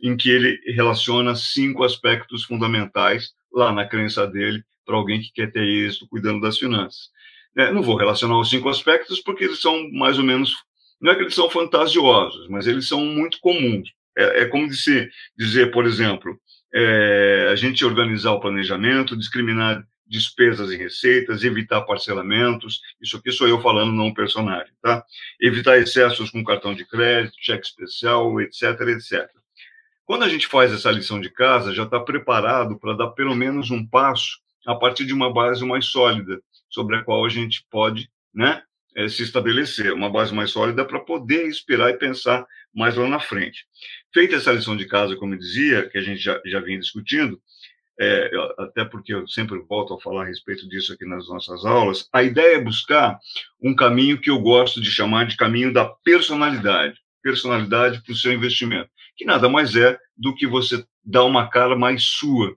em 0.00 0.16
que 0.16 0.30
ele 0.30 0.58
relaciona 0.72 1.34
cinco 1.34 1.84
aspectos 1.84 2.44
fundamentais 2.44 3.34
lá 3.52 3.70
na 3.70 3.86
crença 3.86 4.26
dele 4.26 4.64
para 4.86 4.96
alguém 4.96 5.20
que 5.20 5.30
quer 5.30 5.52
ter 5.52 5.62
êxito 5.62 6.08
cuidando 6.08 6.40
das 6.40 6.56
finanças. 6.56 7.10
É, 7.54 7.70
não 7.70 7.82
vou 7.82 7.96
relacionar 7.96 8.40
os 8.40 8.48
cinco 8.48 8.70
aspectos 8.70 9.20
porque 9.20 9.44
eles 9.44 9.60
são 9.60 9.90
mais 9.92 10.16
ou 10.16 10.24
menos, 10.24 10.54
não 10.98 11.12
é 11.12 11.14
que 11.16 11.20
eles 11.20 11.34
são 11.34 11.50
fantasiosos, 11.50 12.48
mas 12.48 12.66
eles 12.66 12.88
são 12.88 13.04
muito 13.04 13.38
comuns. 13.42 13.90
É, 14.16 14.42
é 14.42 14.46
como 14.46 14.68
dizer, 14.68 15.10
dizer, 15.36 15.70
por 15.70 15.86
exemplo, 15.86 16.38
é, 16.74 17.48
a 17.50 17.56
gente 17.56 17.84
organizar 17.84 18.32
o 18.32 18.40
planejamento, 18.40 19.16
discriminar 19.16 19.86
despesas 20.06 20.70
e 20.70 20.76
receitas, 20.76 21.42
evitar 21.42 21.80
parcelamentos, 21.82 22.80
isso 23.00 23.16
aqui 23.16 23.32
sou 23.32 23.48
eu 23.48 23.60
falando, 23.60 23.92
não 23.92 24.08
o 24.08 24.14
personagem, 24.14 24.72
tá? 24.80 25.04
Evitar 25.40 25.78
excessos 25.78 26.30
com 26.30 26.44
cartão 26.44 26.74
de 26.74 26.84
crédito, 26.84 27.34
cheque 27.40 27.66
especial, 27.66 28.40
etc, 28.40 28.80
etc. 28.88 29.28
Quando 30.04 30.22
a 30.22 30.28
gente 30.28 30.46
faz 30.46 30.72
essa 30.72 30.90
lição 30.90 31.20
de 31.20 31.28
casa, 31.28 31.74
já 31.74 31.82
está 31.82 31.98
preparado 31.98 32.78
para 32.78 32.94
dar 32.94 33.08
pelo 33.08 33.34
menos 33.34 33.70
um 33.72 33.84
passo 33.84 34.38
a 34.64 34.74
partir 34.74 35.04
de 35.04 35.12
uma 35.12 35.32
base 35.32 35.64
mais 35.64 35.86
sólida, 35.86 36.40
sobre 36.68 36.96
a 36.96 37.02
qual 37.02 37.24
a 37.24 37.28
gente 37.28 37.64
pode 37.70 38.08
né, 38.32 38.62
é, 38.94 39.08
se 39.08 39.22
estabelecer, 39.22 39.92
uma 39.92 40.10
base 40.10 40.34
mais 40.34 40.50
sólida 40.50 40.84
para 40.84 41.00
poder 41.00 41.46
esperar 41.46 41.90
e 41.90 41.98
pensar 41.98 42.46
mais 42.74 42.94
lá 42.96 43.08
na 43.08 43.20
frente. 43.20 43.66
Feita 44.16 44.36
essa 44.36 44.50
lição 44.50 44.74
de 44.74 44.86
casa, 44.86 45.14
como 45.14 45.34
eu 45.34 45.38
dizia, 45.38 45.90
que 45.90 45.98
a 45.98 46.00
gente 46.00 46.22
já, 46.22 46.40
já 46.46 46.58
vinha 46.58 46.78
discutindo, 46.78 47.38
é, 48.00 48.30
até 48.58 48.82
porque 48.82 49.12
eu 49.12 49.28
sempre 49.28 49.58
volto 49.58 49.92
a 49.92 50.00
falar 50.00 50.22
a 50.22 50.26
respeito 50.26 50.66
disso 50.66 50.94
aqui 50.94 51.04
nas 51.04 51.28
nossas 51.28 51.66
aulas, 51.66 52.08
a 52.10 52.22
ideia 52.22 52.56
é 52.56 52.58
buscar 52.58 53.18
um 53.60 53.76
caminho 53.76 54.18
que 54.18 54.30
eu 54.30 54.38
gosto 54.38 54.80
de 54.80 54.90
chamar 54.90 55.26
de 55.26 55.36
caminho 55.36 55.70
da 55.70 55.84
personalidade, 55.84 56.98
personalidade 57.22 58.02
para 58.02 58.12
o 58.14 58.16
seu 58.16 58.32
investimento, 58.32 58.88
que 59.14 59.26
nada 59.26 59.50
mais 59.50 59.76
é 59.76 59.98
do 60.16 60.34
que 60.34 60.46
você 60.46 60.82
dar 61.04 61.24
uma 61.24 61.50
cara 61.50 61.76
mais 61.76 62.04
sua 62.04 62.56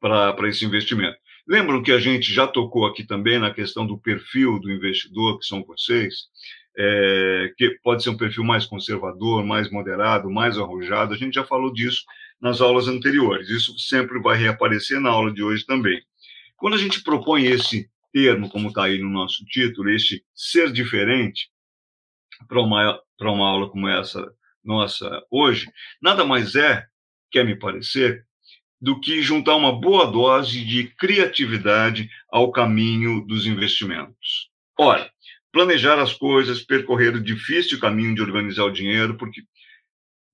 para 0.00 0.48
esse 0.48 0.64
investimento. 0.64 1.18
Lembram 1.48 1.82
que 1.82 1.90
a 1.90 1.98
gente 1.98 2.32
já 2.32 2.46
tocou 2.46 2.86
aqui 2.86 3.02
também 3.02 3.40
na 3.40 3.52
questão 3.52 3.84
do 3.84 3.98
perfil 3.98 4.60
do 4.60 4.70
investidor, 4.70 5.40
que 5.40 5.46
são 5.46 5.64
vocês, 5.64 6.28
é, 6.76 7.52
que 7.56 7.70
pode 7.82 8.02
ser 8.02 8.10
um 8.10 8.16
perfil 8.16 8.44
mais 8.44 8.66
conservador, 8.66 9.44
mais 9.44 9.70
moderado, 9.70 10.30
mais 10.30 10.58
arrojado. 10.58 11.14
A 11.14 11.16
gente 11.16 11.34
já 11.34 11.44
falou 11.44 11.72
disso 11.72 12.04
nas 12.40 12.60
aulas 12.60 12.88
anteriores. 12.88 13.48
Isso 13.48 13.78
sempre 13.78 14.20
vai 14.20 14.36
reaparecer 14.36 15.00
na 15.00 15.10
aula 15.10 15.32
de 15.32 15.42
hoje 15.42 15.64
também. 15.64 16.02
Quando 16.56 16.74
a 16.74 16.78
gente 16.78 17.02
propõe 17.02 17.44
esse 17.46 17.90
termo, 18.12 18.48
como 18.48 18.68
está 18.68 18.84
aí 18.84 18.98
no 18.98 19.08
nosso 19.08 19.44
título, 19.46 19.90
este 19.90 20.24
ser 20.34 20.72
diferente, 20.72 21.50
para 22.48 22.60
uma, 22.60 23.00
para 23.18 23.30
uma 23.30 23.48
aula 23.48 23.70
como 23.70 23.88
essa 23.88 24.32
nossa 24.64 25.22
hoje, 25.30 25.70
nada 26.00 26.24
mais 26.24 26.54
é, 26.54 26.86
quer 27.30 27.44
me 27.44 27.56
parecer, 27.56 28.24
do 28.80 29.00
que 29.00 29.22
juntar 29.22 29.54
uma 29.54 29.72
boa 29.72 30.10
dose 30.10 30.64
de 30.64 30.88
criatividade 30.96 32.10
ao 32.28 32.50
caminho 32.50 33.24
dos 33.24 33.46
investimentos. 33.46 34.50
Ora, 34.76 35.11
planejar 35.52 36.00
as 36.00 36.14
coisas, 36.14 36.62
percorrer 36.62 37.14
o 37.14 37.22
difícil 37.22 37.78
caminho 37.78 38.14
de 38.14 38.22
organizar 38.22 38.64
o 38.64 38.72
dinheiro, 38.72 39.16
porque 39.16 39.42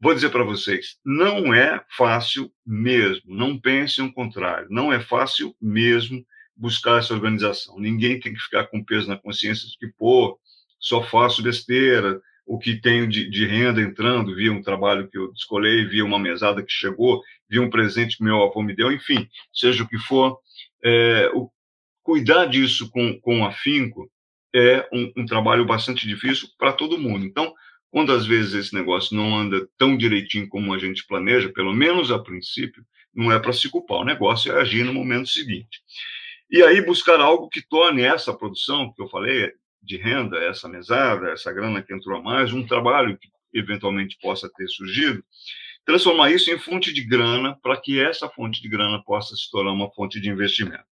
vou 0.00 0.14
dizer 0.14 0.30
para 0.30 0.44
vocês, 0.44 0.96
não 1.04 1.52
é 1.52 1.84
fácil 1.96 2.52
mesmo. 2.64 3.34
Não 3.34 3.58
pensem 3.58 4.04
o 4.04 4.12
contrário. 4.12 4.68
Não 4.70 4.92
é 4.92 5.00
fácil 5.00 5.54
mesmo 5.60 6.24
buscar 6.56 6.98
essa 6.98 7.14
organização. 7.14 7.78
Ninguém 7.78 8.18
tem 8.20 8.32
que 8.32 8.40
ficar 8.40 8.66
com 8.68 8.84
peso 8.84 9.08
na 9.08 9.16
consciência 9.16 9.68
de 9.68 9.76
que, 9.76 9.88
pô, 9.98 10.38
só 10.78 11.02
faço 11.02 11.42
besteira, 11.42 12.20
o 12.46 12.58
que 12.58 12.80
tenho 12.80 13.06
de, 13.06 13.28
de, 13.28 13.46
renda 13.46 13.80
entrando 13.80 14.34
via 14.34 14.50
um 14.50 14.62
trabalho 14.62 15.08
que 15.08 15.18
eu 15.18 15.30
escolhi, 15.32 15.84
via 15.84 16.04
uma 16.04 16.18
mesada 16.18 16.62
que 16.62 16.72
chegou, 16.72 17.22
via 17.48 17.60
um 17.60 17.68
presente 17.68 18.16
que 18.16 18.24
meu 18.24 18.42
avô 18.42 18.62
me 18.62 18.74
deu, 18.74 18.90
enfim, 18.90 19.28
seja 19.52 19.84
o 19.84 19.88
que 19.88 19.98
for, 19.98 20.38
é, 20.82 21.30
o, 21.34 21.50
cuidar 22.02 22.46
disso 22.46 22.90
com, 22.90 23.20
com 23.20 23.44
afinco 23.44 24.10
é 24.54 24.88
um, 24.92 25.12
um 25.18 25.26
trabalho 25.26 25.64
bastante 25.64 26.06
difícil 26.06 26.48
para 26.58 26.72
todo 26.72 26.98
mundo. 26.98 27.24
Então, 27.24 27.54
quando 27.90 28.12
às 28.12 28.26
vezes 28.26 28.54
esse 28.54 28.74
negócio 28.74 29.16
não 29.16 29.36
anda 29.36 29.66
tão 29.76 29.96
direitinho 29.96 30.48
como 30.48 30.72
a 30.74 30.78
gente 30.78 31.06
planeja, 31.06 31.48
pelo 31.50 31.72
menos 31.72 32.10
a 32.10 32.18
princípio, 32.18 32.84
não 33.14 33.32
é 33.32 33.38
para 33.38 33.52
se 33.52 33.68
culpar. 33.68 33.98
O 33.98 34.04
negócio 34.04 34.52
é 34.52 34.60
agir 34.60 34.84
no 34.84 34.92
momento 34.92 35.28
seguinte. 35.28 35.80
E 36.50 36.62
aí 36.62 36.80
buscar 36.80 37.20
algo 37.20 37.48
que 37.48 37.66
torne 37.66 38.02
essa 38.02 38.32
produção 38.32 38.92
que 38.92 39.02
eu 39.02 39.08
falei 39.08 39.52
de 39.82 39.96
renda, 39.96 40.38
essa 40.38 40.68
mesada, 40.68 41.30
essa 41.30 41.52
grana 41.52 41.82
que 41.82 41.94
entrou 41.94 42.18
a 42.18 42.22
mais, 42.22 42.52
um 42.52 42.66
trabalho 42.66 43.18
que 43.18 43.28
eventualmente 43.52 44.18
possa 44.20 44.50
ter 44.54 44.68
surgido, 44.68 45.22
transformar 45.84 46.30
isso 46.30 46.50
em 46.50 46.58
fonte 46.58 46.92
de 46.92 47.02
grana 47.02 47.58
para 47.62 47.76
que 47.80 47.98
essa 47.98 48.28
fonte 48.28 48.60
de 48.60 48.68
grana 48.68 49.02
possa 49.04 49.34
se 49.34 49.50
tornar 49.50 49.72
uma 49.72 49.90
fonte 49.90 50.20
de 50.20 50.28
investimento. 50.28 50.84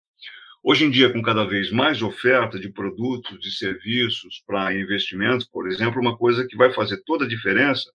Hoje 0.68 0.85
em 0.85 0.90
dia, 0.90 1.12
com 1.12 1.23
cada 1.23 1.44
vez 1.44 1.70
mais 1.70 2.02
oferta 2.02 2.58
de 2.58 2.68
produtos, 2.68 3.38
de 3.38 3.52
serviços 3.52 4.42
para 4.44 4.75
investimentos, 4.75 5.46
por 5.46 5.68
exemplo, 5.68 6.00
uma 6.00 6.18
coisa 6.18 6.44
que 6.44 6.56
vai 6.56 6.73
fazer 6.73 7.04
toda 7.04 7.25
a 7.25 7.28
diferença 7.28 7.88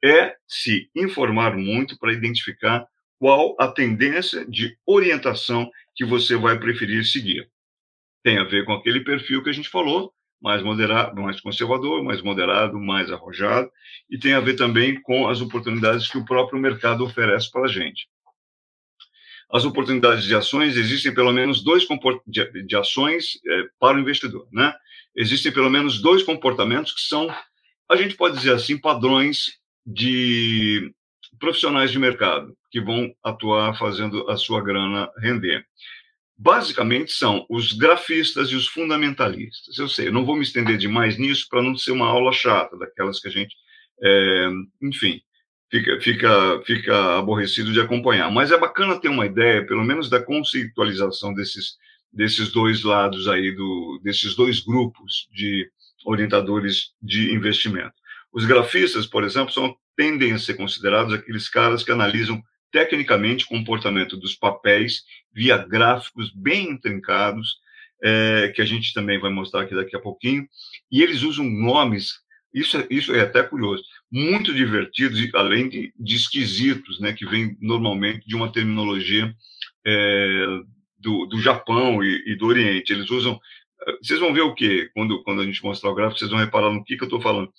é 0.00 0.36
se 0.46 0.88
informar 0.94 1.56
muito 1.56 1.98
para 1.98 2.12
identificar 2.12 2.86
qual 3.18 3.56
a 3.58 3.66
tendência 3.66 4.46
de 4.48 4.78
orientação 4.86 5.68
que 5.96 6.04
você 6.04 6.36
vai 6.36 6.56
preferir 6.60 7.04
seguir. 7.04 7.50
Tem 8.22 8.38
a 8.38 8.44
ver 8.44 8.64
com 8.66 8.72
aquele 8.72 9.00
perfil 9.00 9.42
que 9.42 9.50
a 9.50 9.52
gente 9.52 9.68
falou, 9.68 10.14
mais 10.40 10.62
moderado, 10.62 11.20
mais 11.20 11.40
conservador, 11.40 12.04
mais 12.04 12.22
moderado, 12.22 12.78
mais 12.78 13.10
arrojado, 13.10 13.68
e 14.08 14.16
tem 14.16 14.34
a 14.34 14.40
ver 14.40 14.54
também 14.54 15.02
com 15.02 15.26
as 15.26 15.40
oportunidades 15.40 16.08
que 16.08 16.18
o 16.18 16.24
próprio 16.24 16.60
mercado 16.60 17.04
oferece 17.04 17.50
para 17.50 17.64
a 17.64 17.68
gente 17.68 18.06
as 19.52 19.66
oportunidades 19.66 20.24
de 20.24 20.34
ações, 20.34 20.76
existem 20.76 21.12
pelo 21.12 21.30
menos 21.30 21.62
dois 21.62 21.86
de, 22.26 22.62
de 22.64 22.76
ações 22.76 23.38
é, 23.46 23.64
para 23.78 23.98
o 23.98 24.00
investidor, 24.00 24.48
né? 24.50 24.74
Existem 25.14 25.52
pelo 25.52 25.68
menos 25.68 26.00
dois 26.00 26.22
comportamentos 26.22 26.92
que 26.92 27.02
são, 27.02 27.28
a 27.90 27.96
gente 27.96 28.16
pode 28.16 28.38
dizer 28.38 28.54
assim, 28.54 28.78
padrões 28.78 29.58
de 29.84 30.90
profissionais 31.38 31.90
de 31.90 31.98
mercado 31.98 32.56
que 32.70 32.80
vão 32.80 33.12
atuar 33.22 33.76
fazendo 33.76 34.28
a 34.30 34.38
sua 34.38 34.62
grana 34.62 35.10
render. 35.18 35.66
Basicamente 36.38 37.12
são 37.12 37.44
os 37.50 37.72
grafistas 37.72 38.48
e 38.48 38.56
os 38.56 38.66
fundamentalistas. 38.66 39.76
Eu 39.76 39.86
sei, 39.86 40.08
eu 40.08 40.12
não 40.12 40.24
vou 40.24 40.34
me 40.34 40.42
estender 40.42 40.78
demais 40.78 41.18
nisso 41.18 41.46
para 41.50 41.60
não 41.62 41.76
ser 41.76 41.90
uma 41.90 42.06
aula 42.06 42.32
chata, 42.32 42.78
daquelas 42.78 43.20
que 43.20 43.28
a 43.28 43.30
gente, 43.30 43.54
é, 44.02 44.48
enfim, 44.80 45.20
fica, 45.72 46.00
fica, 46.00 46.62
fica 46.66 47.18
aborrecido 47.18 47.72
de 47.72 47.80
acompanhar. 47.80 48.30
Mas 48.30 48.52
é 48.52 48.58
bacana 48.58 49.00
ter 49.00 49.08
uma 49.08 49.24
ideia, 49.24 49.66
pelo 49.66 49.82
menos, 49.82 50.10
da 50.10 50.22
conceitualização 50.22 51.32
desses, 51.32 51.78
desses 52.12 52.52
dois 52.52 52.84
lados 52.84 53.26
aí, 53.26 53.50
do, 53.50 53.98
desses 54.04 54.34
dois 54.34 54.60
grupos 54.60 55.26
de 55.32 55.66
orientadores 56.04 56.90
de 57.00 57.34
investimento. 57.34 57.94
Os 58.30 58.44
grafistas, 58.44 59.06
por 59.06 59.24
exemplo, 59.24 59.52
são, 59.52 59.74
tendem 59.96 60.32
a 60.32 60.38
ser 60.38 60.54
considerados 60.54 61.14
aqueles 61.14 61.48
caras 61.48 61.82
que 61.82 61.90
analisam 61.90 62.42
tecnicamente 62.70 63.44
o 63.44 63.48
comportamento 63.48 64.16
dos 64.16 64.34
papéis 64.34 65.04
via 65.32 65.56
gráficos 65.56 66.30
bem 66.34 66.70
intrincados, 66.70 67.60
é, 68.02 68.52
que 68.54 68.60
a 68.60 68.64
gente 68.64 68.92
também 68.92 69.18
vai 69.18 69.30
mostrar 69.30 69.62
aqui 69.62 69.74
daqui 69.74 69.94
a 69.96 70.00
pouquinho, 70.00 70.46
e 70.90 71.02
eles 71.02 71.22
usam 71.22 71.48
nomes, 71.48 72.14
isso, 72.52 72.76
é, 72.76 72.86
isso 72.90 73.14
é 73.14 73.20
até 73.20 73.42
curioso, 73.42 73.84
muito 74.12 74.52
divertidos, 74.52 75.26
além 75.34 75.70
de, 75.70 75.94
de 75.98 76.16
esquisitos, 76.16 77.00
né, 77.00 77.14
que 77.14 77.24
vem 77.24 77.56
normalmente 77.62 78.26
de 78.28 78.36
uma 78.36 78.52
terminologia 78.52 79.34
é, 79.86 80.46
do, 80.98 81.24
do 81.26 81.40
Japão 81.40 82.04
e, 82.04 82.22
e, 82.26 82.36
do 82.36 82.46
Oriente. 82.46 82.92
Eles 82.92 83.10
usam. 83.10 83.40
Eh, 83.86 83.96
vocês 84.02 84.20
vão 84.20 84.34
ver 84.34 84.42
o 84.42 84.54
quê? 84.54 84.90
Quando, 84.94 85.22
quando 85.22 85.40
a 85.40 85.44
gente 85.46 85.64
mostrar 85.64 85.90
o 85.90 85.94
gráfico, 85.94 86.18
vocês 86.18 86.30
vão 86.30 86.38
reparar 86.38 86.70
no 86.70 86.84
que, 86.84 86.96
que 86.96 87.02
eu 87.02 87.06
estou 87.06 87.22
falando. 87.22 87.50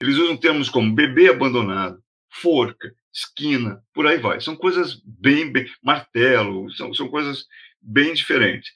Eles 0.00 0.16
usam 0.16 0.36
termos 0.36 0.68
como 0.68 0.94
bebê 0.94 1.28
abandonado, 1.28 1.98
forca, 2.30 2.94
esquina, 3.12 3.82
por 3.92 4.06
aí 4.06 4.18
vai. 4.18 4.40
São 4.40 4.54
coisas 4.54 5.02
bem, 5.04 5.50
bem 5.50 5.66
martelo, 5.82 6.70
são, 6.74 6.94
são 6.94 7.08
coisas 7.08 7.46
bem 7.82 8.14
diferentes. 8.14 8.70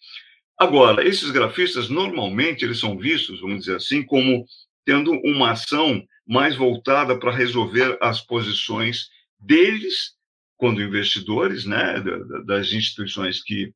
Agora, 0.58 1.06
esses 1.06 1.30
grafistas, 1.30 1.88
normalmente, 1.88 2.64
eles 2.64 2.80
são 2.80 2.98
vistos, 2.98 3.40
vamos 3.40 3.60
dizer 3.60 3.76
assim, 3.76 4.02
como 4.02 4.44
tendo 4.84 5.12
uma 5.24 5.52
ação 5.52 6.04
mais 6.30 6.54
voltada 6.54 7.18
para 7.18 7.34
resolver 7.34 7.98
as 8.00 8.20
posições 8.20 9.10
deles, 9.36 10.14
quando 10.56 10.80
investidores, 10.80 11.64
né, 11.64 12.00
das 12.46 12.70
instituições 12.72 13.42
que, 13.42 13.74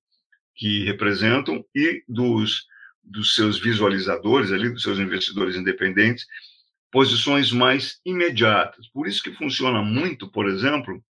que 0.54 0.84
representam 0.84 1.64
e 1.74 2.04
dos, 2.08 2.64
dos 3.02 3.34
seus 3.34 3.58
visualizadores 3.58 4.52
ali, 4.52 4.70
dos 4.70 4.84
seus 4.84 5.00
investidores 5.00 5.56
independentes, 5.56 6.26
posições 6.92 7.50
mais 7.50 8.00
imediatas. 8.06 8.86
Por 8.90 9.08
isso 9.08 9.20
que 9.20 9.34
funciona 9.34 9.82
muito, 9.82 10.30
por 10.30 10.48
exemplo, 10.48 11.02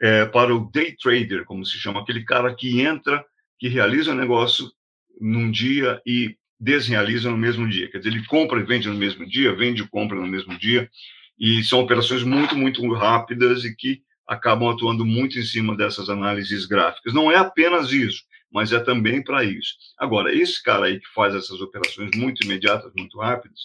é, 0.00 0.24
para 0.24 0.56
o 0.56 0.70
day 0.70 0.96
trader, 0.96 1.44
como 1.44 1.66
se 1.66 1.76
chama, 1.76 2.00
aquele 2.00 2.24
cara 2.24 2.54
que 2.54 2.80
entra, 2.80 3.22
que 3.58 3.68
realiza 3.68 4.12
o 4.12 4.16
negócio 4.16 4.72
num 5.20 5.50
dia 5.50 6.00
e 6.06 6.34
desrealiza 6.62 7.28
no 7.28 7.36
mesmo 7.36 7.68
dia. 7.68 7.90
Quer 7.90 7.98
dizer, 7.98 8.10
ele 8.10 8.24
compra 8.24 8.60
e 8.60 8.62
vende 8.62 8.88
no 8.88 8.94
mesmo 8.94 9.26
dia, 9.26 9.52
vende 9.52 9.82
e 9.82 9.88
compra 9.88 10.16
no 10.16 10.28
mesmo 10.28 10.56
dia, 10.56 10.88
e 11.36 11.62
são 11.64 11.80
operações 11.80 12.22
muito, 12.22 12.56
muito 12.56 12.88
rápidas 12.92 13.64
e 13.64 13.74
que 13.74 14.00
acabam 14.28 14.68
atuando 14.68 15.04
muito 15.04 15.36
em 15.38 15.42
cima 15.42 15.76
dessas 15.76 16.08
análises 16.08 16.64
gráficas. 16.64 17.12
Não 17.12 17.32
é 17.32 17.36
apenas 17.36 17.90
isso, 17.90 18.22
mas 18.48 18.72
é 18.72 18.78
também 18.78 19.22
para 19.24 19.42
isso. 19.42 19.74
Agora, 19.98 20.32
esse 20.32 20.62
cara 20.62 20.86
aí 20.86 21.00
que 21.00 21.08
faz 21.12 21.34
essas 21.34 21.60
operações 21.60 22.12
muito 22.14 22.44
imediatas, 22.44 22.92
muito 22.96 23.18
rápidas, 23.18 23.58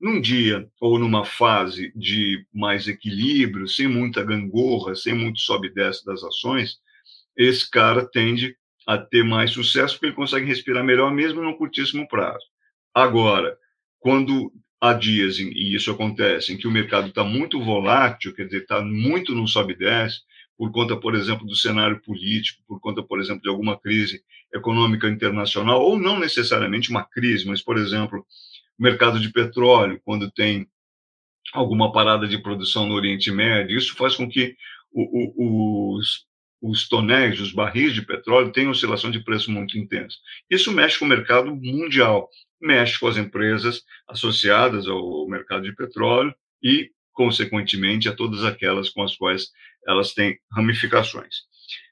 num 0.00 0.20
dia 0.20 0.68
ou 0.80 0.98
numa 0.98 1.24
fase 1.24 1.92
de 1.94 2.44
mais 2.52 2.88
equilíbrio, 2.88 3.68
sem 3.68 3.86
muita 3.86 4.24
gangorra, 4.24 4.96
sem 4.96 5.14
muito 5.14 5.38
sobe 5.38 5.68
e 5.68 5.74
desce 5.74 6.04
das 6.04 6.24
ações, 6.24 6.78
esse 7.36 7.70
cara 7.70 8.04
tende 8.04 8.56
a 8.86 8.98
ter 8.98 9.24
mais 9.24 9.50
sucesso, 9.50 9.94
porque 9.94 10.06
ele 10.06 10.14
consegue 10.14 10.46
respirar 10.46 10.84
melhor 10.84 11.12
mesmo 11.12 11.42
no 11.42 11.56
curtíssimo 11.56 12.06
prazo. 12.08 12.44
Agora, 12.94 13.56
quando 13.98 14.52
há 14.80 14.92
dias, 14.92 15.38
e 15.38 15.74
isso 15.74 15.90
acontece, 15.90 16.52
em 16.52 16.56
que 16.56 16.66
o 16.66 16.70
mercado 16.70 17.08
está 17.08 17.22
muito 17.22 17.62
volátil, 17.62 18.34
quer 18.34 18.46
dizer, 18.46 18.62
está 18.62 18.82
muito 18.82 19.34
no 19.34 19.46
sobe 19.46 19.74
e 19.74 19.76
desce, 19.76 20.20
por 20.58 20.70
conta, 20.72 20.96
por 20.96 21.14
exemplo, 21.14 21.46
do 21.46 21.54
cenário 21.54 22.00
político, 22.00 22.62
por 22.66 22.80
conta, 22.80 23.02
por 23.02 23.20
exemplo, 23.20 23.42
de 23.42 23.48
alguma 23.48 23.78
crise 23.78 24.22
econômica 24.52 25.08
internacional, 25.08 25.80
ou 25.80 25.98
não 25.98 26.18
necessariamente 26.18 26.90
uma 26.90 27.04
crise, 27.04 27.46
mas, 27.46 27.62
por 27.62 27.78
exemplo, 27.78 28.26
o 28.78 28.82
mercado 28.82 29.18
de 29.18 29.30
petróleo, 29.30 30.00
quando 30.04 30.30
tem 30.30 30.66
alguma 31.52 31.92
parada 31.92 32.26
de 32.26 32.38
produção 32.38 32.86
no 32.86 32.94
Oriente 32.94 33.30
Médio, 33.30 33.78
isso 33.78 33.94
faz 33.94 34.16
com 34.16 34.28
que 34.28 34.56
o, 34.90 35.02
o, 35.02 35.96
os, 35.96 36.26
os 36.62 36.88
tonéis, 36.88 37.40
os 37.40 37.52
barris 37.52 37.92
de 37.92 38.02
petróleo 38.02 38.52
tenham 38.52 38.70
oscilação 38.70 39.10
de 39.10 39.18
preço 39.18 39.50
muito 39.50 39.76
intensa. 39.76 40.16
Isso 40.48 40.70
mexe 40.70 40.98
com 40.98 41.04
o 41.04 41.08
mercado 41.08 41.54
mundial, 41.56 42.28
mexe 42.60 43.00
com 43.00 43.08
as 43.08 43.16
empresas 43.16 43.82
associadas 44.08 44.86
ao 44.86 45.26
mercado 45.28 45.64
de 45.64 45.74
petróleo 45.74 46.32
e, 46.62 46.90
consequentemente, 47.12 48.08
a 48.08 48.14
todas 48.14 48.44
aquelas 48.44 48.88
com 48.88 49.02
as 49.02 49.16
quais 49.16 49.48
elas 49.86 50.14
têm 50.14 50.38
ramificações. 50.52 51.38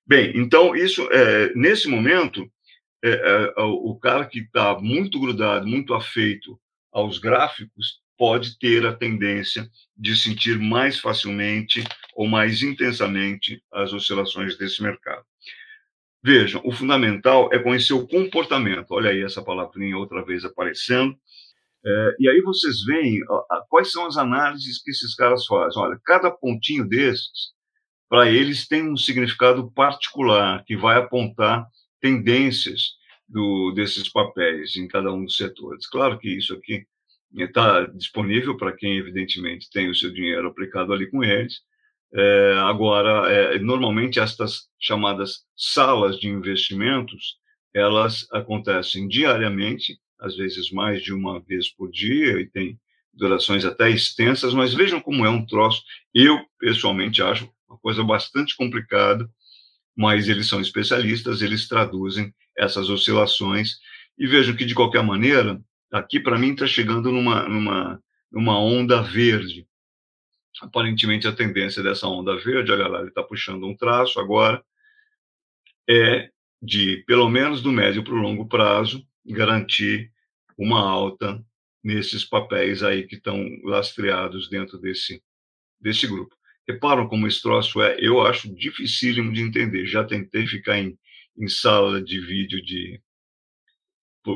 Bem, 0.06 0.32
então, 0.36 0.76
isso, 0.76 1.08
é, 1.10 1.52
nesse 1.54 1.88
momento, 1.88 2.48
é, 3.02 3.10
é, 3.10 3.62
o 3.62 3.96
cara 3.96 4.24
que 4.24 4.38
está 4.38 4.78
muito 4.78 5.18
grudado, 5.18 5.66
muito 5.66 5.94
afeito 5.94 6.58
aos 6.92 7.18
gráficos, 7.18 7.98
pode 8.20 8.58
ter 8.58 8.84
a 8.84 8.92
tendência 8.92 9.66
de 9.96 10.14
sentir 10.14 10.58
mais 10.58 10.98
facilmente 10.98 11.82
ou 12.14 12.28
mais 12.28 12.62
intensamente 12.62 13.62
as 13.72 13.94
oscilações 13.94 14.58
desse 14.58 14.82
mercado. 14.82 15.24
Vejam, 16.22 16.60
o 16.62 16.70
fundamental 16.70 17.48
é 17.50 17.58
conhecer 17.58 17.94
o 17.94 18.06
comportamento. 18.06 18.90
Olha 18.90 19.08
aí 19.08 19.22
essa 19.22 19.42
palavrinha 19.42 19.96
outra 19.96 20.22
vez 20.22 20.44
aparecendo. 20.44 21.16
É, 21.82 22.16
e 22.18 22.28
aí 22.28 22.42
vocês 22.42 22.84
veem 22.84 23.22
ó, 23.26 23.42
quais 23.70 23.90
são 23.90 24.04
as 24.04 24.18
análises 24.18 24.82
que 24.82 24.90
esses 24.90 25.14
caras 25.14 25.46
fazem. 25.46 25.82
Olha, 25.82 25.98
cada 26.04 26.30
pontinho 26.30 26.86
desses 26.86 27.54
para 28.06 28.28
eles 28.28 28.68
tem 28.68 28.86
um 28.86 28.98
significado 28.98 29.72
particular 29.72 30.62
que 30.66 30.76
vai 30.76 30.98
apontar 30.98 31.66
tendências 32.02 32.96
do, 33.26 33.72
desses 33.74 34.10
papéis 34.10 34.76
em 34.76 34.86
cada 34.86 35.10
um 35.10 35.24
dos 35.24 35.38
setores. 35.38 35.86
Claro 35.86 36.18
que 36.18 36.28
isso 36.28 36.52
aqui 36.52 36.84
está 37.36 37.86
disponível 37.86 38.56
para 38.56 38.72
quem, 38.72 38.96
evidentemente, 38.98 39.70
tem 39.70 39.88
o 39.88 39.94
seu 39.94 40.12
dinheiro 40.12 40.48
aplicado 40.48 40.92
ali 40.92 41.08
com 41.10 41.22
eles. 41.22 41.60
É, 42.12 42.54
agora, 42.58 43.30
é, 43.30 43.58
normalmente, 43.58 44.18
estas 44.18 44.68
chamadas 44.78 45.44
salas 45.56 46.18
de 46.18 46.28
investimentos, 46.28 47.36
elas 47.72 48.26
acontecem 48.32 49.06
diariamente, 49.06 49.98
às 50.18 50.36
vezes 50.36 50.70
mais 50.72 51.02
de 51.02 51.12
uma 51.14 51.40
vez 51.40 51.72
por 51.72 51.90
dia, 51.90 52.40
e 52.40 52.46
tem 52.46 52.78
durações 53.12 53.64
até 53.64 53.90
extensas, 53.90 54.54
mas 54.54 54.74
vejam 54.74 55.00
como 55.00 55.24
é 55.24 55.30
um 55.30 55.44
troço. 55.46 55.82
Eu, 56.12 56.38
pessoalmente, 56.58 57.22
acho 57.22 57.48
uma 57.68 57.78
coisa 57.78 58.02
bastante 58.02 58.56
complicada, 58.56 59.28
mas 59.96 60.28
eles 60.28 60.48
são 60.48 60.60
especialistas, 60.60 61.42
eles 61.42 61.68
traduzem 61.68 62.34
essas 62.56 62.88
oscilações. 62.90 63.76
E 64.18 64.26
vejam 64.26 64.56
que, 64.56 64.64
de 64.64 64.74
qualquer 64.74 65.02
maneira, 65.02 65.60
aqui 65.90 66.20
para 66.20 66.38
mim 66.38 66.52
está 66.52 66.66
chegando 66.66 67.10
numa, 67.10 67.48
numa, 67.48 68.02
numa 68.30 68.58
onda 68.58 69.02
verde. 69.02 69.66
Aparentemente, 70.60 71.26
a 71.26 71.32
tendência 71.32 71.82
dessa 71.82 72.06
onda 72.06 72.36
verde, 72.36 72.72
olha 72.72 72.86
lá, 72.86 73.00
ele 73.00 73.08
está 73.08 73.22
puxando 73.22 73.66
um 73.66 73.76
traço 73.76 74.20
agora, 74.20 74.62
é 75.88 76.30
de, 76.62 77.02
pelo 77.06 77.28
menos 77.28 77.62
do 77.62 77.72
médio 77.72 78.04
para 78.04 78.12
o 78.12 78.20
longo 78.20 78.46
prazo, 78.46 79.06
garantir 79.24 80.12
uma 80.56 80.80
alta 80.80 81.42
nesses 81.82 82.24
papéis 82.24 82.82
aí 82.82 83.06
que 83.06 83.16
estão 83.16 83.42
lastreados 83.64 84.48
dentro 84.50 84.78
desse, 84.78 85.22
desse 85.80 86.06
grupo. 86.06 86.36
Reparam 86.68 87.08
como 87.08 87.26
esse 87.26 87.40
troço 87.40 87.80
é? 87.80 87.96
Eu 87.98 88.20
acho 88.20 88.54
dificílimo 88.54 89.32
de 89.32 89.40
entender. 89.40 89.86
Já 89.86 90.04
tentei 90.04 90.46
ficar 90.46 90.78
em, 90.78 90.98
em 91.38 91.48
sala 91.48 92.02
de 92.02 92.20
vídeo 92.20 92.62
de 92.62 93.00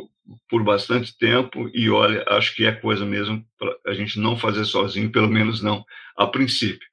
por, 0.01 0.39
por, 0.49 0.65
bastante 0.65 1.17
tempo 1.17 1.71
e 1.75 1.91
olha, 1.91 2.25
acho 2.29 2.55
que 2.55 2.65
é 2.65 2.73
coisa 2.73 3.05
mesmo 3.05 3.45
para 3.59 3.77
a 3.87 3.95
gente 3.95 4.19
não 4.19 4.37
fazer 4.37 4.65
sozinho, 4.65 5.11
pelo 5.11 5.29
menos 5.29 5.63
não 5.63 5.85
a 6.17 6.27
princípio. 6.27 6.89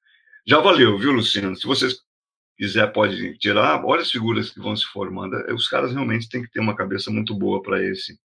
Já 0.48 0.60
valeu, 0.60 0.98
viu, 0.98 1.12
Luciano? 1.12 1.56
Se 1.56 1.68
vocês 1.68 2.00
quiser 2.62 2.92
pode 2.94 3.38
tirar. 3.40 3.84
Olha 3.84 4.04
as 4.04 4.12
figuras 4.12 4.52
que 4.52 4.60
vão 4.60 4.76
se 4.76 4.86
formando. 4.86 5.36
Os 5.54 5.68
caras 5.68 5.94
realmente 5.94 6.30
têm 6.30 6.44
que 6.44 6.52
ter 6.52 6.60
uma 6.60 6.76
cabeça 6.76 7.10
muito 7.10 7.34
boa 7.34 7.62
para 7.62 7.84
esse 7.84 8.20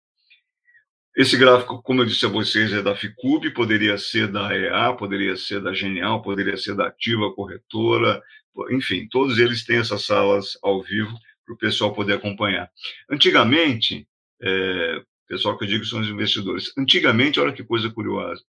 esse 1.16 1.38
gráfico, 1.38 1.82
como 1.82 2.02
eu 2.02 2.06
disse 2.06 2.26
a 2.26 2.30
vocês, 2.30 2.74
é 2.74 2.82
da 2.82 2.94
Ficub, 2.94 3.50
poderia 3.52 3.98
ser 3.98 4.30
da 4.30 4.54
EA, 4.54 4.92
poderia 4.92 5.38
ser 5.38 5.62
da 5.62 5.74
Genial, 5.74 6.22
poderia 6.22 6.58
ser 6.58 6.76
da 6.76 6.88
Ativa 6.88 7.34
Corretora, 7.34 8.22
enfim, 8.70 9.08
todos 9.10 9.38
eles 9.38 9.64
têm 9.64 9.78
essas 9.78 10.04
salas 10.04 10.58
ao 10.62 10.84
vivo 10.84 11.18
para 11.46 11.56
o 11.56 11.58
pessoal 11.58 11.94
poder 11.94 12.16
acompanhar. 12.16 12.70
Antigamente, 13.10 14.06
é, 14.41 15.02
pessoal 15.28 15.58
que 15.58 15.65
eu 15.65 15.69
digo 15.69 15.86
são 15.86 16.00
os 16.02 16.08
investidores, 16.08 16.71
antigamente, 16.78 17.39
olha 17.39 17.54
que 17.54 17.63
coisa 17.63 17.89
curiosa, 17.89 18.41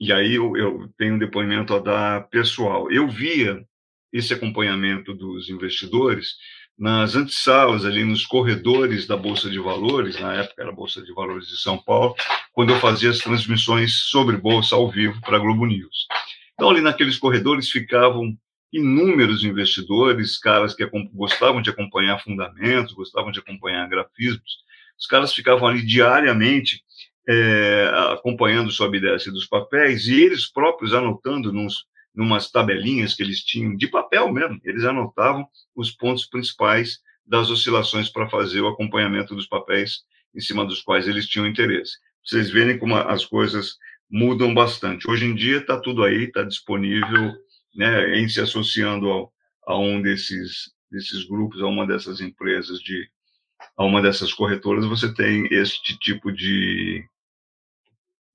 e 0.00 0.12
aí 0.12 0.34
eu, 0.34 0.56
eu 0.56 0.90
tenho 0.96 1.14
um 1.14 1.18
depoimento 1.18 1.74
a 1.74 1.78
dar 1.78 2.28
pessoal, 2.28 2.90
eu 2.90 3.08
via 3.08 3.64
esse 4.12 4.34
acompanhamento 4.34 5.14
dos 5.14 5.48
investidores 5.48 6.34
nas 6.80 7.14
antessalas, 7.14 7.84
ali 7.84 8.02
nos 8.04 8.24
corredores 8.24 9.06
da 9.06 9.14
Bolsa 9.14 9.50
de 9.50 9.58
Valores, 9.58 10.18
na 10.18 10.32
época 10.32 10.62
era 10.62 10.70
a 10.70 10.74
Bolsa 10.74 11.02
de 11.02 11.12
Valores 11.12 11.46
de 11.46 11.58
São 11.58 11.76
Paulo, 11.76 12.14
quando 12.54 12.70
eu 12.70 12.80
fazia 12.80 13.10
as 13.10 13.18
transmissões 13.18 13.92
sobre 13.94 14.38
Bolsa 14.38 14.74
ao 14.74 14.90
vivo 14.90 15.20
para 15.20 15.36
a 15.36 15.38
Globo 15.38 15.66
News. 15.66 16.06
Então, 16.54 16.70
ali 16.70 16.80
naqueles 16.80 17.18
corredores 17.18 17.70
ficavam 17.70 18.34
inúmeros 18.72 19.44
investidores, 19.44 20.38
caras 20.38 20.74
que 20.74 20.88
gostavam 21.12 21.60
de 21.60 21.68
acompanhar 21.68 22.18
fundamentos, 22.22 22.94
gostavam 22.94 23.30
de 23.30 23.40
acompanhar 23.40 23.86
grafismos. 23.88 24.64
Os 25.00 25.06
caras 25.06 25.32
ficavam 25.32 25.66
ali 25.66 25.82
diariamente 25.82 26.84
é, 27.28 27.90
acompanhando 28.12 28.68
o 28.68 28.72
sobe 28.72 28.98
e 28.98 29.30
dos 29.30 29.46
papéis 29.46 30.06
e 30.06 30.20
eles 30.20 30.50
próprios 30.50 30.92
anotando 30.92 31.52
nos, 31.52 31.86
numas 32.14 32.50
tabelinhas 32.50 33.14
que 33.14 33.22
eles 33.22 33.42
tinham, 33.42 33.76
de 33.76 33.86
papel 33.88 34.32
mesmo, 34.32 34.60
eles 34.64 34.84
anotavam 34.84 35.46
os 35.74 35.90
pontos 35.90 36.26
principais 36.26 36.98
das 37.24 37.50
oscilações 37.50 38.10
para 38.10 38.28
fazer 38.28 38.60
o 38.60 38.68
acompanhamento 38.68 39.34
dos 39.34 39.46
papéis 39.46 40.02
em 40.34 40.40
cima 40.40 40.64
dos 40.64 40.82
quais 40.82 41.06
eles 41.06 41.26
tinham 41.26 41.46
interesse. 41.46 41.92
Vocês 42.24 42.50
verem 42.50 42.78
como 42.78 42.96
as 42.96 43.24
coisas 43.24 43.76
mudam 44.10 44.52
bastante. 44.52 45.08
Hoje 45.08 45.24
em 45.24 45.34
dia 45.34 45.58
está 45.58 45.78
tudo 45.78 46.02
aí, 46.02 46.24
está 46.24 46.42
disponível, 46.42 47.32
né, 47.74 48.18
em 48.18 48.28
se 48.28 48.40
associando 48.40 49.08
ao, 49.08 49.32
a 49.66 49.78
um 49.78 50.02
desses, 50.02 50.72
desses 50.90 51.24
grupos, 51.24 51.62
a 51.62 51.66
uma 51.66 51.86
dessas 51.86 52.20
empresas 52.20 52.80
de, 52.80 53.08
a 53.76 53.84
uma 53.84 54.02
dessas 54.02 54.32
corretoras, 54.32 54.86
você 54.86 55.12
tem 55.12 55.46
este 55.50 55.98
tipo 55.98 56.32
de 56.32 57.04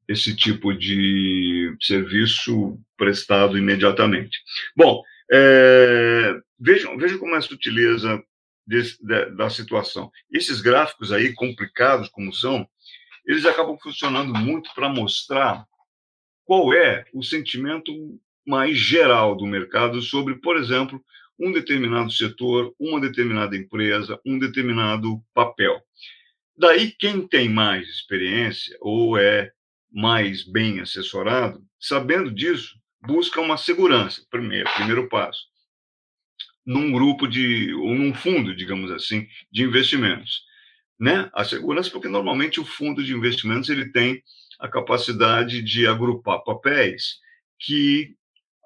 esse 0.08 0.36
tipo 0.36 0.72
de 0.72 1.76
serviço 1.82 2.80
prestado 2.96 3.58
imediatamente. 3.58 4.38
Bom, 4.76 5.02
é, 5.32 6.40
vejam, 6.60 6.96
vejam 6.98 7.18
como 7.18 7.34
é 7.34 7.40
a 7.40 7.42
sutileza 7.42 8.24
desse, 8.66 9.04
da, 9.04 9.26
da 9.26 9.50
situação. 9.50 10.12
Esses 10.32 10.62
gráficos 10.62 11.12
aí, 11.12 11.34
complicados 11.34 12.08
como 12.10 12.34
são, 12.34 12.68
eles 13.26 13.46
acabam 13.46 13.78
funcionando 13.82 14.34
muito 14.34 14.72
para 14.76 14.90
mostrar 14.90 15.66
qual 16.44 16.74
é 16.74 17.06
o 17.14 17.24
sentimento 17.24 17.92
mais 18.46 18.78
geral 18.78 19.36
do 19.36 19.46
mercado 19.46 20.02
sobre, 20.02 20.36
por 20.36 20.58
exemplo, 20.58 21.04
um 21.40 21.52
determinado 21.52 22.12
setor, 22.12 22.74
uma 22.80 23.00
determinada 23.00 23.56
empresa, 23.56 24.20
um 24.26 24.40
determinado 24.40 25.22
papel. 25.34 25.82
Daí, 26.58 26.92
quem 26.92 27.28
tem 27.28 27.50
mais 27.50 27.88
experiência 27.90 28.78
ou 28.80 29.18
é 29.18 29.52
mais 29.92 30.44
bem 30.44 30.80
assessorado, 30.80 31.62
sabendo 31.80 32.32
disso, 32.32 32.76
busca 33.02 33.42
uma 33.42 33.58
segurança, 33.58 34.26
primeiro, 34.30 34.70
primeiro 34.76 35.10
passo, 35.10 35.46
num 36.66 36.92
grupo 36.92 37.28
de, 37.28 37.74
ou 37.76 37.94
num 37.94 38.14
fundo, 38.14 38.56
digamos 38.56 38.90
assim, 38.92 39.28
de 39.52 39.64
investimentos. 39.64 40.44
Né? 41.00 41.30
A 41.34 41.44
segurança, 41.44 41.92
porque 41.92 42.08
normalmente 42.08 42.60
o 42.60 42.66
fundo 42.66 43.04
de 43.04 43.14
investimentos 43.14 43.70
ele 43.70 43.92
tem 43.92 44.24
a 44.60 44.68
capacidade 44.68 45.62
de 45.62 45.86
agrupar 45.86 46.44
papéis 46.44 47.20
que 47.60 48.16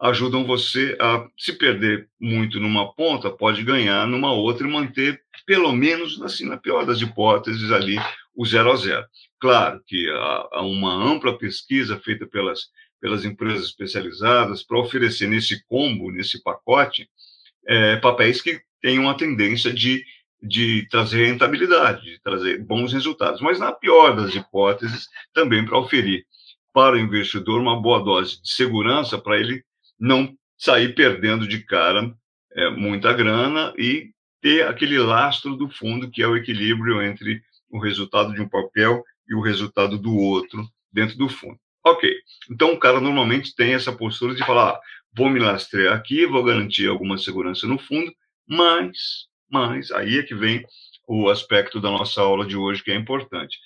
ajudam 0.01 0.45
você 0.45 0.97
a 0.99 1.27
se 1.37 1.53
perder 1.53 2.07
muito 2.19 2.59
numa 2.59 2.93
ponta, 2.93 3.29
pode 3.29 3.63
ganhar 3.63 4.07
numa 4.07 4.31
outra 4.31 4.65
e 4.65 4.71
manter, 4.71 5.21
pelo 5.45 5.73
menos, 5.73 6.21
assim, 6.21 6.47
na 6.47 6.57
pior 6.57 6.85
das 6.85 7.01
hipóteses, 7.01 7.71
ali 7.71 7.97
o 8.35 8.45
zero 8.45 8.71
a 8.71 8.75
zero. 8.77 9.05
Claro 9.39 9.81
que 9.85 10.09
há, 10.09 10.61
uma 10.61 10.93
ampla 10.93 11.37
pesquisa 11.37 11.99
feita 11.99 12.25
pelas, 12.25 12.67
pelas 13.01 13.25
empresas 13.25 13.65
especializadas 13.65 14.63
para 14.63 14.79
oferecer 14.79 15.27
nesse 15.27 15.65
combo, 15.65 16.11
nesse 16.11 16.41
pacote, 16.41 17.09
é, 17.67 17.97
papéis 17.97 18.41
que 18.41 18.61
tenham 18.81 19.09
a 19.09 19.15
tendência 19.15 19.73
de, 19.73 20.03
de 20.41 20.87
trazer 20.89 21.25
rentabilidade, 21.25 22.03
de 22.03 22.21
trazer 22.21 22.63
bons 22.63 22.93
resultados. 22.93 23.41
Mas, 23.41 23.59
na 23.59 23.73
pior 23.73 24.15
das 24.15 24.33
hipóteses, 24.33 25.09
também 25.33 25.65
para 25.65 25.77
oferir 25.77 26.25
para 26.73 26.95
o 26.95 26.99
investidor 26.99 27.59
uma 27.59 27.81
boa 27.81 28.01
dose 28.01 28.41
de 28.41 28.49
segurança 28.49 29.17
para 29.17 29.37
ele 29.37 29.63
não 29.99 30.33
sair 30.57 30.95
perdendo 30.95 31.47
de 31.47 31.63
cara 31.63 32.13
é, 32.53 32.69
muita 32.69 33.13
grana 33.13 33.73
e 33.77 34.11
ter 34.41 34.67
aquele 34.67 34.97
lastro 34.97 35.55
do 35.55 35.69
fundo, 35.69 36.09
que 36.09 36.21
é 36.21 36.27
o 36.27 36.35
equilíbrio 36.35 37.01
entre 37.01 37.41
o 37.69 37.79
resultado 37.79 38.33
de 38.33 38.41
um 38.41 38.49
papel 38.49 39.03
e 39.27 39.35
o 39.35 39.41
resultado 39.41 39.97
do 39.97 40.15
outro 40.15 40.67
dentro 40.91 41.17
do 41.17 41.29
fundo. 41.29 41.59
Ok, 41.85 42.13
então 42.49 42.73
o 42.73 42.79
cara 42.79 42.99
normalmente 42.99 43.55
tem 43.55 43.73
essa 43.73 43.91
postura 43.91 44.35
de 44.35 44.45
falar, 44.45 44.71
ah, 44.71 44.81
vou 45.15 45.29
me 45.29 45.39
lastrear 45.39 45.95
aqui, 45.95 46.25
vou 46.25 46.43
garantir 46.43 46.87
alguma 46.87 47.17
segurança 47.17 47.67
no 47.67 47.77
fundo, 47.77 48.13
mas, 48.47 49.27
mas, 49.49 49.91
aí 49.91 50.19
é 50.19 50.23
que 50.23 50.35
vem 50.35 50.63
o 51.07 51.29
aspecto 51.29 51.79
da 51.79 51.89
nossa 51.89 52.21
aula 52.21 52.45
de 52.45 52.57
hoje 52.57 52.83
que 52.83 52.91
é 52.91 52.95
importante. 52.95 53.57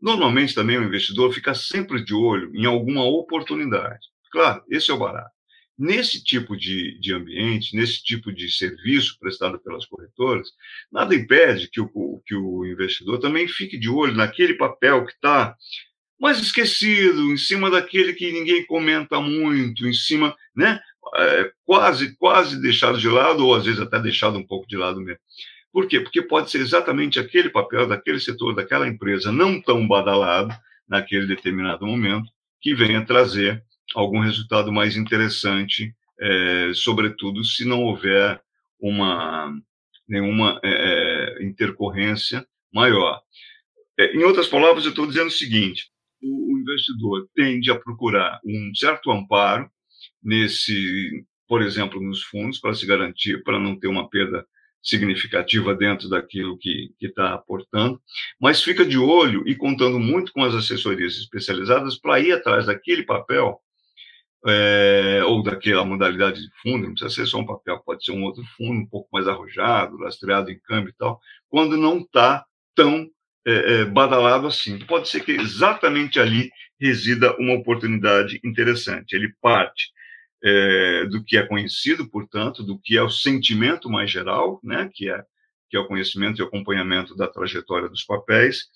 Normalmente 0.00 0.54
também 0.54 0.78
o 0.78 0.84
investidor 0.84 1.32
fica 1.32 1.54
sempre 1.54 2.04
de 2.04 2.14
olho 2.14 2.54
em 2.54 2.64
alguma 2.64 3.04
oportunidade. 3.04 4.06
Claro, 4.30 4.62
esse 4.70 4.90
é 4.90 4.94
o 4.94 4.98
barato. 4.98 5.37
Nesse 5.78 6.24
tipo 6.24 6.56
de, 6.56 6.98
de 6.98 7.14
ambiente, 7.14 7.76
nesse 7.76 8.02
tipo 8.02 8.32
de 8.32 8.50
serviço 8.50 9.16
prestado 9.20 9.60
pelas 9.60 9.86
corretoras, 9.86 10.48
nada 10.90 11.14
impede 11.14 11.68
que 11.70 11.80
o, 11.80 12.20
que 12.26 12.34
o 12.34 12.66
investidor 12.66 13.20
também 13.20 13.46
fique 13.46 13.78
de 13.78 13.88
olho 13.88 14.14
naquele 14.14 14.54
papel 14.54 15.06
que 15.06 15.12
está 15.12 15.54
mais 16.20 16.40
esquecido, 16.40 17.32
em 17.32 17.36
cima 17.36 17.70
daquele 17.70 18.12
que 18.12 18.32
ninguém 18.32 18.66
comenta 18.66 19.20
muito, 19.20 19.86
em 19.86 19.92
cima, 19.92 20.36
né? 20.54 20.80
É, 21.14 21.52
quase, 21.64 22.16
quase 22.16 22.60
deixado 22.60 22.98
de 22.98 23.08
lado, 23.08 23.46
ou 23.46 23.54
às 23.54 23.64
vezes 23.64 23.80
até 23.80 24.00
deixado 24.00 24.36
um 24.36 24.46
pouco 24.46 24.66
de 24.66 24.76
lado 24.76 25.00
mesmo. 25.00 25.20
Por 25.72 25.86
quê? 25.86 26.00
Porque 26.00 26.20
pode 26.20 26.50
ser 26.50 26.58
exatamente 26.58 27.20
aquele 27.20 27.50
papel 27.50 27.86
daquele 27.86 28.18
setor, 28.18 28.54
daquela 28.54 28.88
empresa 28.88 29.30
não 29.30 29.62
tão 29.62 29.86
badalado 29.86 30.52
naquele 30.88 31.26
determinado 31.26 31.86
momento, 31.86 32.28
que 32.60 32.74
venha 32.74 33.04
trazer 33.04 33.62
algum 33.94 34.20
resultado 34.20 34.72
mais 34.72 34.96
interessante, 34.96 35.94
é, 36.20 36.72
sobretudo 36.74 37.44
se 37.44 37.64
não 37.64 37.82
houver 37.82 38.40
uma 38.80 39.52
nenhuma 40.08 40.58
é, 40.64 40.70
é 40.70 41.44
intercorrência 41.44 42.46
maior. 42.72 43.20
É, 43.98 44.16
em 44.16 44.22
outras 44.24 44.48
palavras, 44.48 44.84
eu 44.84 44.90
estou 44.90 45.06
dizendo 45.06 45.28
o 45.28 45.32
seguinte: 45.32 45.90
o 46.22 46.58
investidor 46.58 47.28
tende 47.34 47.70
a 47.70 47.78
procurar 47.78 48.40
um 48.44 48.72
certo 48.74 49.10
amparo 49.10 49.70
nesse, 50.22 51.24
por 51.46 51.62
exemplo, 51.62 52.00
nos 52.00 52.22
fundos 52.22 52.58
para 52.58 52.74
se 52.74 52.86
garantir, 52.86 53.42
para 53.42 53.58
não 53.58 53.78
ter 53.78 53.88
uma 53.88 54.08
perda 54.08 54.46
significativa 54.82 55.74
dentro 55.74 56.08
daquilo 56.08 56.56
que 56.56 56.92
está 57.00 57.34
aportando, 57.34 58.00
mas 58.40 58.62
fica 58.62 58.86
de 58.86 58.96
olho 58.96 59.46
e 59.46 59.54
contando 59.54 59.98
muito 59.98 60.32
com 60.32 60.42
as 60.44 60.54
assessorias 60.54 61.16
especializadas 61.16 61.98
para 61.98 62.20
ir 62.20 62.32
atrás 62.32 62.66
daquele 62.66 63.02
papel 63.02 63.60
é, 64.46 65.22
ou 65.24 65.42
daquela 65.42 65.84
modalidade 65.84 66.40
de 66.40 66.50
fundo, 66.62 66.86
não 66.86 66.94
precisa 66.94 67.14
ser 67.14 67.26
só 67.26 67.38
um 67.38 67.46
papel, 67.46 67.80
pode 67.80 68.04
ser 68.04 68.12
um 68.12 68.22
outro 68.24 68.44
fundo 68.56 68.80
um 68.80 68.86
pouco 68.86 69.08
mais 69.12 69.26
arrojado, 69.26 69.98
lastreado 69.98 70.50
em 70.50 70.58
câmbio 70.60 70.90
e 70.90 70.94
tal, 70.96 71.20
quando 71.48 71.76
não 71.76 71.98
está 71.98 72.44
tão 72.74 73.08
é, 73.46 73.80
é, 73.80 73.84
badalado 73.84 74.46
assim. 74.46 74.78
Pode 74.80 75.08
ser 75.08 75.24
que 75.24 75.32
exatamente 75.32 76.20
ali 76.20 76.50
resida 76.80 77.34
uma 77.38 77.54
oportunidade 77.54 78.40
interessante. 78.44 79.14
Ele 79.14 79.32
parte 79.40 79.90
é, 80.44 81.06
do 81.06 81.24
que 81.24 81.36
é 81.36 81.46
conhecido, 81.46 82.08
portanto, 82.08 82.62
do 82.62 82.78
que 82.78 82.96
é 82.96 83.02
o 83.02 83.10
sentimento 83.10 83.90
mais 83.90 84.10
geral, 84.10 84.60
né, 84.62 84.88
que 84.92 85.10
é 85.10 85.24
que 85.70 85.76
é 85.76 85.80
o 85.80 85.86
conhecimento 85.86 86.40
e 86.40 86.44
acompanhamento 86.44 87.14
da 87.14 87.28
trajetória 87.28 87.90
dos 87.90 88.02
papéis, 88.02 88.68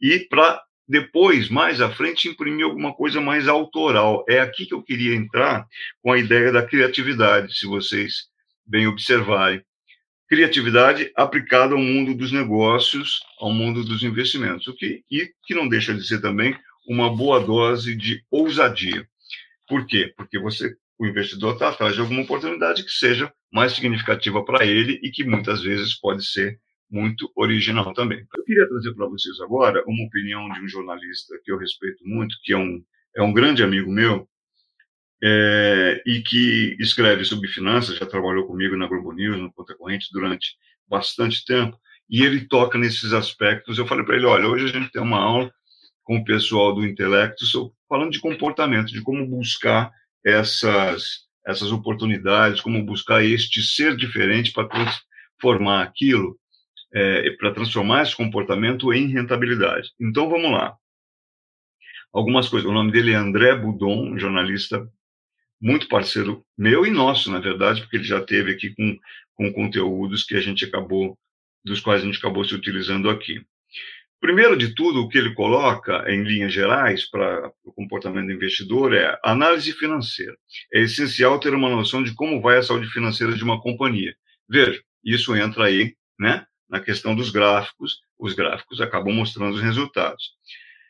e 0.00 0.20
para 0.30 0.62
depois, 0.88 1.50
mais 1.50 1.80
à 1.80 1.90
frente, 1.90 2.28
imprimir 2.28 2.64
alguma 2.64 2.94
coisa 2.94 3.20
mais 3.20 3.46
autoral. 3.46 4.24
É 4.28 4.40
aqui 4.40 4.64
que 4.64 4.72
eu 4.72 4.82
queria 4.82 5.14
entrar 5.14 5.66
com 6.02 6.10
a 6.10 6.18
ideia 6.18 6.50
da 6.50 6.64
criatividade, 6.64 7.58
se 7.58 7.66
vocês 7.66 8.28
bem 8.66 8.86
observarem. 8.86 9.62
Criatividade 10.28 11.10
aplicada 11.14 11.74
ao 11.74 11.80
mundo 11.80 12.14
dos 12.14 12.32
negócios, 12.32 13.20
ao 13.38 13.52
mundo 13.52 13.84
dos 13.84 14.02
investimentos, 14.02 14.66
o 14.66 14.74
que, 14.74 15.02
e 15.10 15.30
que 15.44 15.54
não 15.54 15.68
deixa 15.68 15.94
de 15.94 16.06
ser 16.06 16.20
também 16.20 16.56
uma 16.86 17.14
boa 17.14 17.40
dose 17.40 17.94
de 17.94 18.22
ousadia. 18.30 19.06
Por 19.66 19.86
quê? 19.86 20.12
Porque 20.16 20.38
você 20.38 20.74
o 20.98 21.06
investidor 21.06 21.54
está 21.54 21.68
atrás 21.68 21.94
de 21.94 22.00
alguma 22.00 22.22
oportunidade 22.22 22.82
que 22.82 22.90
seja 22.90 23.32
mais 23.52 23.72
significativa 23.72 24.44
para 24.44 24.66
ele 24.66 24.98
e 25.02 25.10
que 25.10 25.22
muitas 25.22 25.62
vezes 25.62 25.94
pode 25.94 26.26
ser 26.26 26.58
muito 26.90 27.30
original 27.36 27.92
também. 27.92 28.26
Eu 28.36 28.44
queria 28.44 28.68
trazer 28.68 28.94
para 28.94 29.06
vocês 29.06 29.40
agora 29.40 29.82
uma 29.86 30.06
opinião 30.06 30.48
de 30.50 30.60
um 30.60 30.68
jornalista 30.68 31.38
que 31.44 31.52
eu 31.52 31.58
respeito 31.58 32.04
muito, 32.06 32.36
que 32.42 32.52
é 32.52 32.56
um, 32.56 32.82
é 33.16 33.22
um 33.22 33.32
grande 33.32 33.62
amigo 33.62 33.90
meu, 33.90 34.28
é, 35.22 36.02
e 36.06 36.22
que 36.22 36.76
escreve 36.78 37.24
sobre 37.24 37.48
finanças, 37.48 37.96
já 37.96 38.06
trabalhou 38.06 38.46
comigo 38.46 38.76
na 38.76 38.86
Globo 38.86 39.12
News, 39.12 39.38
no 39.38 39.52
Conta 39.52 39.74
Corrente, 39.74 40.08
durante 40.12 40.56
bastante 40.86 41.44
tempo, 41.44 41.76
e 42.08 42.22
ele 42.22 42.46
toca 42.46 42.78
nesses 42.78 43.12
aspectos. 43.12 43.78
Eu 43.78 43.86
falei 43.86 44.04
para 44.04 44.16
ele: 44.16 44.26
olha, 44.26 44.46
hoje 44.46 44.66
a 44.66 44.68
gente 44.68 44.90
tem 44.90 45.02
uma 45.02 45.18
aula 45.18 45.52
com 46.04 46.16
o 46.16 46.24
pessoal 46.24 46.74
do 46.74 46.86
intelecto 46.86 47.44
falando 47.88 48.10
de 48.10 48.20
comportamento, 48.20 48.92
de 48.92 49.02
como 49.02 49.26
buscar 49.26 49.90
essas, 50.24 51.26
essas 51.46 51.70
oportunidades, 51.72 52.60
como 52.60 52.82
buscar 52.84 53.24
este 53.24 53.62
ser 53.62 53.96
diferente 53.96 54.52
para 54.52 54.68
transformar 54.68 55.82
aquilo, 55.82 56.38
é, 56.92 57.30
para 57.32 57.52
transformar 57.52 58.02
esse 58.02 58.16
comportamento 58.16 58.92
em 58.92 59.06
rentabilidade. 59.08 59.90
Então, 60.00 60.28
vamos 60.28 60.50
lá. 60.50 60.76
Algumas 62.12 62.48
coisas. 62.48 62.68
O 62.68 62.72
nome 62.72 62.90
dele 62.90 63.12
é 63.12 63.16
André 63.16 63.54
Budon, 63.54 64.18
jornalista 64.18 64.88
muito 65.60 65.88
parceiro 65.88 66.44
meu 66.56 66.86
e 66.86 66.90
nosso, 66.90 67.30
na 67.30 67.40
verdade, 67.40 67.80
porque 67.82 67.96
ele 67.96 68.04
já 68.04 68.20
teve 68.20 68.52
aqui 68.52 68.74
com, 68.74 68.96
com 69.34 69.52
conteúdos 69.52 70.24
que 70.24 70.36
a 70.36 70.40
gente 70.40 70.64
acabou, 70.64 71.18
dos 71.64 71.80
quais 71.80 72.02
a 72.02 72.06
gente 72.06 72.18
acabou 72.18 72.44
se 72.44 72.54
utilizando 72.54 73.10
aqui. 73.10 73.42
Primeiro 74.20 74.56
de 74.56 74.74
tudo, 74.74 75.00
o 75.00 75.08
que 75.08 75.16
ele 75.16 75.34
coloca, 75.34 76.04
em 76.10 76.24
linhas 76.24 76.52
gerais, 76.52 77.08
para 77.08 77.52
o 77.64 77.72
comportamento 77.72 78.26
do 78.26 78.32
investidor 78.32 78.92
é 78.92 79.16
análise 79.22 79.72
financeira. 79.72 80.36
É 80.72 80.80
essencial 80.80 81.38
ter 81.38 81.54
uma 81.54 81.70
noção 81.70 82.02
de 82.02 82.14
como 82.14 82.40
vai 82.40 82.58
a 82.58 82.62
saúde 82.62 82.88
financeira 82.88 83.32
de 83.32 83.44
uma 83.44 83.60
companhia. 83.60 84.14
Veja, 84.48 84.80
isso 85.04 85.36
entra 85.36 85.66
aí, 85.66 85.94
né, 86.18 86.44
na 86.68 86.80
questão 86.80 87.14
dos 87.14 87.30
gráficos. 87.30 88.00
Os 88.18 88.34
gráficos 88.34 88.80
acabam 88.80 89.14
mostrando 89.14 89.54
os 89.54 89.60
resultados. 89.60 90.32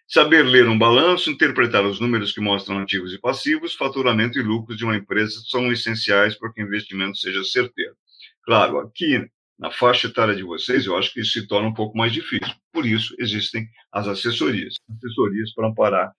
Saber 0.06 0.42
ler 0.42 0.66
um 0.66 0.78
balanço, 0.78 1.30
interpretar 1.30 1.84
os 1.84 2.00
números 2.00 2.32
que 2.32 2.40
mostram 2.40 2.78
ativos 2.78 3.12
e 3.12 3.18
passivos, 3.18 3.74
faturamento 3.74 4.38
e 4.38 4.42
lucros 4.42 4.78
de 4.78 4.84
uma 4.84 4.96
empresa 4.96 5.38
são 5.46 5.70
essenciais 5.70 6.34
para 6.34 6.50
que 6.50 6.62
o 6.62 6.66
investimento 6.66 7.18
seja 7.18 7.44
certeiro. 7.44 7.94
Claro, 8.42 8.78
aqui 8.78 9.28
na 9.58 9.70
faixa 9.70 10.06
etária 10.06 10.34
de 10.34 10.42
vocês, 10.42 10.86
eu 10.86 10.96
acho 10.96 11.12
que 11.12 11.20
isso 11.20 11.32
se 11.32 11.46
torna 11.46 11.68
um 11.68 11.74
pouco 11.74 11.98
mais 11.98 12.12
difícil. 12.12 12.54
Por 12.72 12.86
isso, 12.86 13.14
existem 13.18 13.68
as 13.92 14.06
assessorias 14.06 14.76
assessorias 14.96 15.52
para 15.52 15.68
amparar 15.68 16.12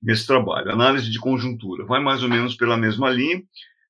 nesse 0.00 0.26
trabalho. 0.26 0.70
Análise 0.70 1.10
de 1.10 1.18
conjuntura 1.18 1.84
vai 1.84 2.00
mais 2.00 2.22
ou 2.22 2.28
menos 2.28 2.54
pela 2.54 2.76
mesma 2.76 3.08
linha. 3.08 3.42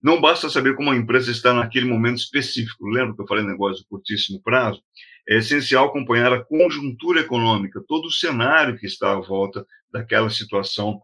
Não 0.03 0.21
basta 0.21 0.49
saber 0.49 0.75
como 0.77 0.91
a 0.91 0.97
empresa 0.97 1.31
está 1.31 1.53
naquele 1.53 1.87
momento 1.87 2.19
específico. 2.19 2.89
Lembra 2.89 3.15
que 3.15 3.23
eu 3.23 3.27
falei 3.27 3.45
negócio 3.45 3.83
de 3.83 3.89
curtíssimo 3.89 4.41
prazo? 4.43 4.83
É 5.29 5.37
essencial 5.37 5.87
acompanhar 5.87 6.33
a 6.33 6.45
conjuntura 6.45 7.21
econômica, 7.21 7.83
todo 7.87 8.07
o 8.07 8.13
cenário 8.13 8.79
que 8.79 8.87
está 8.87 9.13
à 9.13 9.21
volta 9.21 9.67
daquela 9.93 10.31
situação 10.31 11.01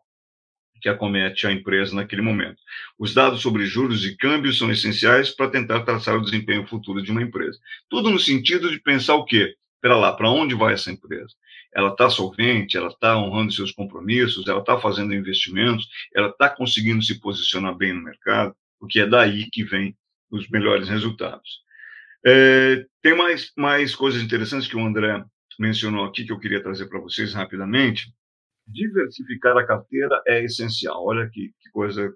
que 0.81 0.89
acomete 0.89 1.47
a 1.47 1.53
empresa 1.53 1.95
naquele 1.95 2.23
momento. 2.23 2.61
Os 2.99 3.13
dados 3.13 3.41
sobre 3.41 3.67
juros 3.67 4.05
e 4.05 4.17
câmbios 4.17 4.59
são 4.59 4.71
essenciais 4.71 5.31
para 5.31 5.51
tentar 5.51 5.83
traçar 5.83 6.17
o 6.17 6.23
desempenho 6.23 6.67
futuro 6.67 7.03
de 7.03 7.11
uma 7.11 7.23
empresa. 7.23 7.59
Tudo 7.89 8.11
no 8.11 8.19
sentido 8.19 8.71
de 8.71 8.81
pensar 8.81 9.15
o 9.15 9.25
quê? 9.25 9.57
Espera 9.75 9.97
lá, 9.97 10.13
para 10.13 10.31
onde 10.31 10.55
vai 10.55 10.75
essa 10.75 10.91
empresa? 10.91 11.35
Ela 11.75 11.91
está 11.91 12.09
solvente, 12.11 12.77
ela 12.77 12.89
está 12.89 13.17
honrando 13.17 13.53
seus 13.53 13.71
compromissos, 13.71 14.47
ela 14.49 14.61
está 14.61 14.81
fazendo 14.81 15.15
investimentos, 15.15 15.89
ela 16.15 16.29
está 16.29 16.49
conseguindo 16.49 17.03
se 17.03 17.21
posicionar 17.21 17.77
bem 17.77 17.93
no 17.93 18.03
mercado, 18.03 18.55
porque 18.81 19.01
é 19.01 19.07
daí 19.07 19.49
que 19.51 19.63
vem 19.63 19.97
os 20.31 20.49
melhores 20.49 20.89
resultados. 20.89 21.61
É, 22.27 22.85
tem 23.03 23.17
mais, 23.17 23.53
mais 23.57 23.95
coisas 23.95 24.23
interessantes 24.23 24.69
que 24.69 24.77
o 24.77 24.85
André 24.85 25.23
mencionou 25.59 26.05
aqui 26.05 26.25
que 26.25 26.33
eu 26.33 26.39
queria 26.39 26.63
trazer 26.63 26.87
para 26.87 27.01
vocês 27.01 27.35
rapidamente 27.35 28.13
diversificar 28.69 29.57
a 29.57 29.67
carteira 29.67 30.23
é 30.27 30.45
essencial. 30.45 31.05
Olha 31.05 31.29
que, 31.29 31.53
que 31.61 31.71
coisa, 31.73 32.13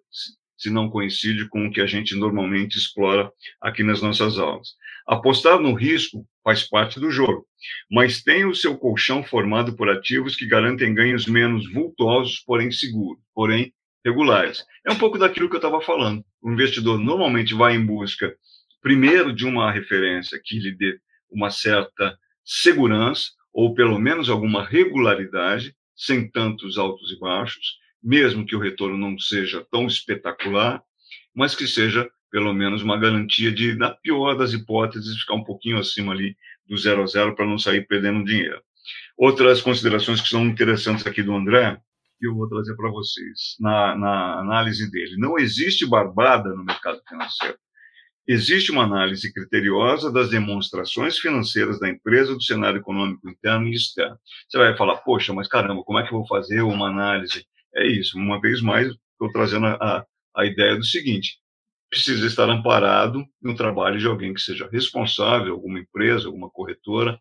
se 0.56 0.70
não 0.70 0.90
coincide 0.90 1.48
com 1.48 1.66
o 1.66 1.70
que 1.70 1.80
a 1.80 1.86
gente 1.86 2.14
normalmente 2.14 2.76
explora 2.76 3.30
aqui 3.60 3.82
nas 3.82 4.02
nossas 4.02 4.38
aulas. 4.38 4.68
Apostar 5.06 5.58
no 5.58 5.74
risco 5.74 6.24
faz 6.44 6.62
parte 6.68 7.00
do 7.00 7.10
jogo, 7.10 7.46
mas 7.90 8.22
tem 8.22 8.44
o 8.44 8.54
seu 8.54 8.76
colchão 8.76 9.22
formado 9.24 9.76
por 9.76 9.88
ativos 9.88 10.36
que 10.36 10.46
garantem 10.46 10.94
ganhos 10.94 11.26
menos 11.26 11.72
vultuosos, 11.72 12.40
porém 12.46 12.70
seguros, 12.70 13.22
porém 13.34 13.72
regulares. 14.04 14.64
É 14.86 14.92
um 14.92 14.98
pouco 14.98 15.18
daquilo 15.18 15.48
que 15.48 15.56
eu 15.56 15.58
estava 15.58 15.80
falando. 15.80 16.24
O 16.40 16.52
investidor 16.52 16.98
normalmente 16.98 17.54
vai 17.54 17.74
em 17.74 17.84
busca, 17.84 18.34
primeiro, 18.82 19.32
de 19.32 19.46
uma 19.46 19.70
referência 19.70 20.40
que 20.42 20.58
lhe 20.58 20.72
dê 20.72 20.98
uma 21.30 21.50
certa 21.50 22.18
segurança, 22.44 23.30
ou 23.52 23.74
pelo 23.74 23.98
menos 23.98 24.28
alguma 24.28 24.64
regularidade, 24.64 25.74
sem 25.94 26.28
tantos 26.30 26.76
altos 26.76 27.12
e 27.12 27.18
baixos, 27.18 27.78
mesmo 28.02 28.44
que 28.44 28.56
o 28.56 28.58
retorno 28.58 28.98
não 28.98 29.18
seja 29.18 29.64
tão 29.70 29.86
espetacular, 29.86 30.82
mas 31.34 31.54
que 31.54 31.66
seja 31.66 32.10
pelo 32.30 32.52
menos 32.52 32.82
uma 32.82 32.98
garantia 32.98 33.52
de, 33.52 33.74
na 33.76 33.90
pior 33.90 34.34
das 34.34 34.52
hipóteses, 34.52 35.20
ficar 35.20 35.34
um 35.34 35.44
pouquinho 35.44 35.78
acima 35.78 36.12
ali 36.12 36.34
do 36.66 36.76
zero 36.76 37.02
a 37.02 37.06
zero 37.06 37.36
para 37.36 37.46
não 37.46 37.58
sair 37.58 37.86
perdendo 37.86 38.24
dinheiro. 38.24 38.60
Outras 39.16 39.60
considerações 39.60 40.20
que 40.20 40.28
são 40.28 40.46
interessantes 40.46 41.06
aqui 41.06 41.22
do 41.22 41.34
André, 41.34 41.78
que 42.18 42.26
eu 42.26 42.34
vou 42.34 42.48
trazer 42.48 42.74
para 42.74 42.90
vocês, 42.90 43.56
na, 43.60 43.96
na 43.96 44.40
análise 44.40 44.90
dele. 44.90 45.16
Não 45.18 45.38
existe 45.38 45.86
barbada 45.86 46.48
no 46.54 46.64
mercado 46.64 47.00
financeiro. 47.06 47.58
Existe 48.26 48.70
uma 48.70 48.84
análise 48.84 49.32
criteriosa 49.32 50.12
das 50.12 50.30
demonstrações 50.30 51.18
financeiras 51.18 51.80
da 51.80 51.88
empresa, 51.88 52.34
do 52.34 52.42
cenário 52.42 52.78
econômico 52.78 53.28
interno 53.28 53.66
e 53.66 53.74
externo. 53.74 54.16
Você 54.48 54.58
vai 54.58 54.76
falar, 54.76 54.98
poxa, 54.98 55.32
mas 55.32 55.48
caramba, 55.48 55.82
como 55.82 55.98
é 55.98 56.02
que 56.06 56.14
eu 56.14 56.18
vou 56.18 56.26
fazer 56.26 56.62
uma 56.62 56.88
análise? 56.88 57.44
É 57.74 57.86
isso, 57.86 58.16
uma 58.16 58.40
vez 58.40 58.60
mais, 58.60 58.86
estou 58.86 59.32
trazendo 59.32 59.66
a, 59.66 60.06
a 60.36 60.46
ideia 60.46 60.76
do 60.76 60.84
seguinte: 60.84 61.38
precisa 61.90 62.26
estar 62.26 62.48
amparado 62.48 63.24
no 63.40 63.54
trabalho 63.54 63.98
de 63.98 64.06
alguém 64.06 64.32
que 64.32 64.40
seja 64.40 64.68
responsável, 64.70 65.54
alguma 65.54 65.80
empresa, 65.80 66.26
alguma 66.26 66.48
corretora 66.48 67.18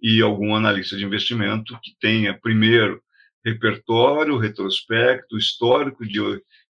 e 0.00 0.22
algum 0.22 0.54
analista 0.54 0.96
de 0.96 1.04
investimento 1.04 1.78
que 1.82 1.92
tenha, 2.00 2.38
primeiro, 2.40 3.02
repertório, 3.44 4.38
retrospecto, 4.38 5.36
histórico 5.36 6.06
de, 6.06 6.20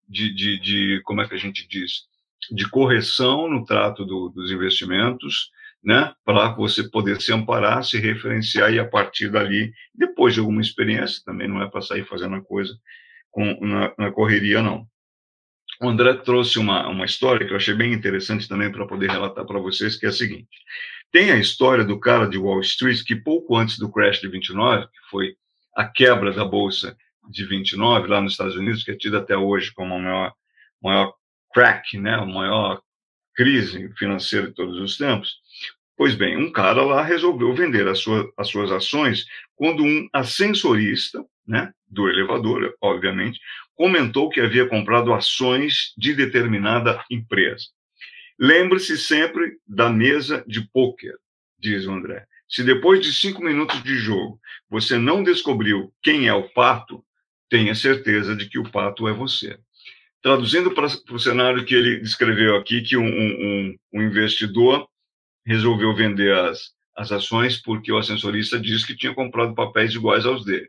de, 0.09 0.35
de, 0.35 0.61
de 0.61 1.02
como 1.04 1.20
é 1.20 1.28
que 1.28 1.35
a 1.35 1.38
gente 1.38 1.66
diz, 1.68 2.09
de 2.51 2.68
correção 2.68 3.48
no 3.48 3.64
trato 3.64 4.05
do, 4.05 4.29
dos 4.29 4.51
investimentos, 4.51 5.51
né, 5.83 6.12
para 6.24 6.48
você 6.51 6.88
poder 6.88 7.20
se 7.20 7.33
amparar, 7.33 7.85
se 7.85 7.98
referenciar 7.98 8.72
e 8.72 8.79
a 8.79 8.87
partir 8.87 9.31
dali, 9.31 9.72
depois 9.94 10.35
de 10.35 10.40
alguma 10.40 10.61
experiência, 10.61 11.22
também 11.24 11.48
não 11.48 11.62
é 11.62 11.70
para 11.70 11.83
sair 11.83 12.05
fazendo 12.05 12.35
a 12.35 12.42
coisa 12.42 12.77
com, 13.31 13.59
na, 13.64 13.92
na 13.96 14.11
correria, 14.11 14.62
não. 14.62 14.87
O 15.81 15.88
André 15.88 16.12
trouxe 16.14 16.59
uma, 16.59 16.88
uma 16.88 17.05
história 17.05 17.46
que 17.46 17.53
eu 17.53 17.57
achei 17.57 17.74
bem 17.74 17.92
interessante 17.92 18.48
também 18.48 18.70
para 18.70 18.87
poder 18.87 19.11
relatar 19.11 19.46
para 19.46 19.61
vocês, 19.61 19.96
que 19.96 20.07
é 20.07 20.09
a 20.09 20.12
seguinte. 20.12 20.48
Tem 21.12 21.31
a 21.31 21.37
história 21.37 21.85
do 21.85 22.01
cara 22.01 22.29
de 22.29 22.37
Wall 22.37 22.61
Street 22.61 23.05
que 23.05 23.14
pouco 23.14 23.57
antes 23.57 23.79
do 23.79 23.90
crash 23.90 24.20
de 24.20 24.29
29, 24.29 24.87
que 24.87 25.11
foi 25.11 25.37
a 25.77 25.87
quebra 25.87 26.33
da 26.33 26.44
bolsa 26.44 26.96
de 27.31 27.44
29 27.46 28.09
lá 28.09 28.20
nos 28.20 28.33
Estados 28.33 28.57
Unidos, 28.57 28.83
que 28.83 28.90
é 28.90 28.96
tida 28.96 29.18
até 29.18 29.37
hoje 29.37 29.72
como 29.72 29.94
a 29.94 29.98
maior, 29.98 30.33
maior 30.83 31.14
crack, 31.52 31.98
né, 31.98 32.14
a 32.14 32.24
maior 32.24 32.80
crise 33.34 33.90
financeira 33.96 34.48
de 34.48 34.54
todos 34.54 34.78
os 34.80 34.96
tempos. 34.96 35.37
Pois 35.96 36.14
bem, 36.14 36.37
um 36.37 36.52
cara 36.52 36.82
lá 36.82 37.02
resolveu 37.02 37.54
vender 37.54 37.87
as, 37.88 37.98
sua, 37.98 38.30
as 38.37 38.48
suas 38.48 38.70
ações 38.70 39.26
quando 39.56 39.82
um 39.82 40.08
ascensorista, 40.12 41.24
né, 41.46 41.72
do 41.88 42.08
elevador, 42.08 42.74
obviamente, 42.80 43.40
comentou 43.74 44.28
que 44.28 44.40
havia 44.40 44.68
comprado 44.68 45.12
ações 45.12 45.92
de 45.96 46.14
determinada 46.14 47.02
empresa. 47.11 47.66
Lembre-se 48.38 48.96
sempre 48.96 49.56
da 49.66 49.88
mesa 49.90 50.44
de 50.46 50.61
pôquer, 50.68 51.14
diz 51.58 51.87
o 51.87 51.92
André. 51.92 52.26
Se 52.48 52.62
depois 52.62 53.00
de 53.00 53.12
cinco 53.12 53.42
minutos 53.42 53.82
de 53.82 53.96
jogo 53.96 54.40
você 54.70 54.96
não 54.96 55.22
descobriu 55.22 55.92
quem 56.02 56.28
é 56.28 56.34
o 56.34 56.48
pato, 56.48 57.04
tenha 57.48 57.74
certeza 57.74 58.37
de 58.37 58.48
que 58.48 58.58
o 58.58 58.70
pato 58.70 59.08
é 59.08 59.12
você. 59.12 59.58
Traduzindo 60.22 60.74
para 60.74 60.87
o 60.87 61.18
cenário 61.18 61.64
que 61.64 61.74
ele 61.74 62.00
descreveu 62.00 62.57
aqui, 62.57 62.83
que 62.83 62.96
um, 62.96 63.07
um, 63.07 63.76
um 63.94 64.02
investidor 64.02 64.88
resolveu 65.46 65.94
vender 65.94 66.37
as, 66.37 66.72
as 66.96 67.12
ações 67.12 67.57
porque 67.57 67.92
o 67.92 67.96
ascensorista 67.96 68.59
disse 68.59 68.87
que 68.87 68.96
tinha 68.96 69.14
comprado 69.14 69.54
papéis 69.54 69.94
iguais 69.94 70.26
aos 70.26 70.44
dele. 70.44 70.68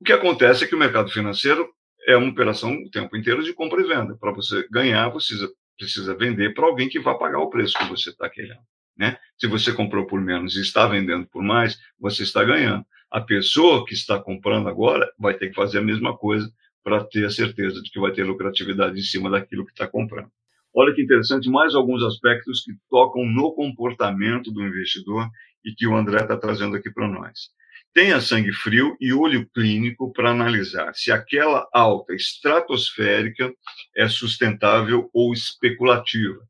O 0.00 0.04
que 0.04 0.12
acontece 0.12 0.64
é 0.64 0.66
que 0.66 0.74
o 0.74 0.78
mercado 0.78 1.10
financeiro 1.10 1.68
é 2.06 2.16
uma 2.16 2.30
operação 2.30 2.72
o 2.72 2.90
tempo 2.90 3.16
inteiro 3.16 3.42
de 3.42 3.52
compra 3.52 3.80
e 3.80 3.86
venda. 3.86 4.16
Para 4.16 4.32
você 4.32 4.66
ganhar, 4.70 5.08
você 5.08 5.34
precisa, 5.34 5.52
precisa 5.78 6.14
vender 6.16 6.54
para 6.54 6.66
alguém 6.66 6.88
que 6.88 7.00
vai 7.00 7.16
pagar 7.18 7.40
o 7.40 7.50
preço 7.50 7.78
que 7.78 7.88
você 7.88 8.10
está 8.10 8.28
querendo. 8.28 8.60
Né? 8.96 9.16
Se 9.38 9.46
você 9.46 9.72
comprou 9.72 10.06
por 10.06 10.20
menos 10.20 10.56
e 10.56 10.60
está 10.60 10.86
vendendo 10.86 11.26
por 11.26 11.42
mais, 11.42 11.78
você 11.98 12.22
está 12.22 12.44
ganhando. 12.44 12.84
A 13.10 13.20
pessoa 13.20 13.84
que 13.84 13.94
está 13.94 14.18
comprando 14.18 14.68
agora 14.68 15.10
vai 15.18 15.34
ter 15.34 15.48
que 15.48 15.54
fazer 15.54 15.78
a 15.78 15.82
mesma 15.82 16.16
coisa 16.16 16.52
para 16.82 17.04
ter 17.04 17.24
a 17.24 17.30
certeza 17.30 17.80
de 17.82 17.90
que 17.90 18.00
vai 18.00 18.12
ter 18.12 18.24
lucratividade 18.24 18.98
em 18.98 19.02
cima 19.02 19.30
daquilo 19.30 19.64
que 19.64 19.72
está 19.72 19.86
comprando. 19.86 20.30
Olha 20.74 20.94
que 20.94 21.02
interessante, 21.02 21.50
mais 21.50 21.74
alguns 21.74 22.02
aspectos 22.02 22.62
que 22.64 22.72
tocam 22.88 23.26
no 23.26 23.52
comportamento 23.54 24.50
do 24.50 24.62
investidor 24.62 25.28
e 25.64 25.74
que 25.74 25.86
o 25.86 25.94
André 25.94 26.22
está 26.22 26.36
trazendo 26.36 26.76
aqui 26.76 26.90
para 26.90 27.06
nós. 27.06 27.50
Tenha 27.94 28.22
sangue 28.22 28.52
frio 28.52 28.96
e 28.98 29.12
olho 29.12 29.46
clínico 29.54 30.10
para 30.14 30.30
analisar 30.30 30.94
se 30.94 31.12
aquela 31.12 31.68
alta 31.74 32.14
estratosférica 32.14 33.52
é 33.94 34.08
sustentável 34.08 35.10
ou 35.12 35.34
especulativa. 35.34 36.40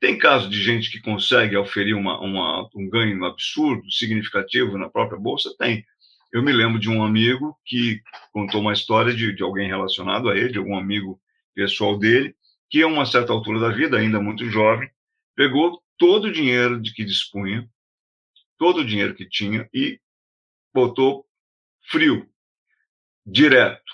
Tem 0.00 0.16
caso 0.16 0.48
de 0.48 0.62
gente 0.62 0.92
que 0.92 1.00
consegue 1.00 1.56
oferir 1.56 1.94
uma, 1.94 2.20
uma, 2.20 2.68
um 2.76 2.88
ganho 2.88 3.24
absurdo, 3.24 3.90
significativo 3.90 4.78
na 4.78 4.88
própria 4.88 5.18
bolsa? 5.18 5.50
Tem. 5.58 5.84
Eu 6.32 6.42
me 6.42 6.52
lembro 6.52 6.78
de 6.78 6.90
um 6.90 7.02
amigo 7.02 7.56
que 7.64 8.02
contou 8.32 8.60
uma 8.60 8.72
história 8.72 9.14
de, 9.14 9.34
de 9.34 9.42
alguém 9.42 9.66
relacionado 9.66 10.28
a 10.28 10.36
ele, 10.36 10.52
de 10.52 10.58
algum 10.58 10.76
amigo 10.76 11.20
pessoal 11.54 11.98
dele, 11.98 12.34
que 12.70 12.82
a 12.82 12.86
uma 12.86 13.06
certa 13.06 13.32
altura 13.32 13.60
da 13.60 13.70
vida, 13.70 13.98
ainda 13.98 14.20
muito 14.20 14.48
jovem, 14.50 14.90
pegou 15.34 15.82
todo 15.96 16.26
o 16.26 16.32
dinheiro 16.32 16.80
de 16.80 16.92
que 16.92 17.04
dispunha, 17.04 17.68
todo 18.58 18.80
o 18.80 18.84
dinheiro 18.84 19.14
que 19.14 19.28
tinha 19.28 19.68
e 19.72 20.00
botou 20.72 21.26
frio, 21.90 22.28
direto, 23.24 23.92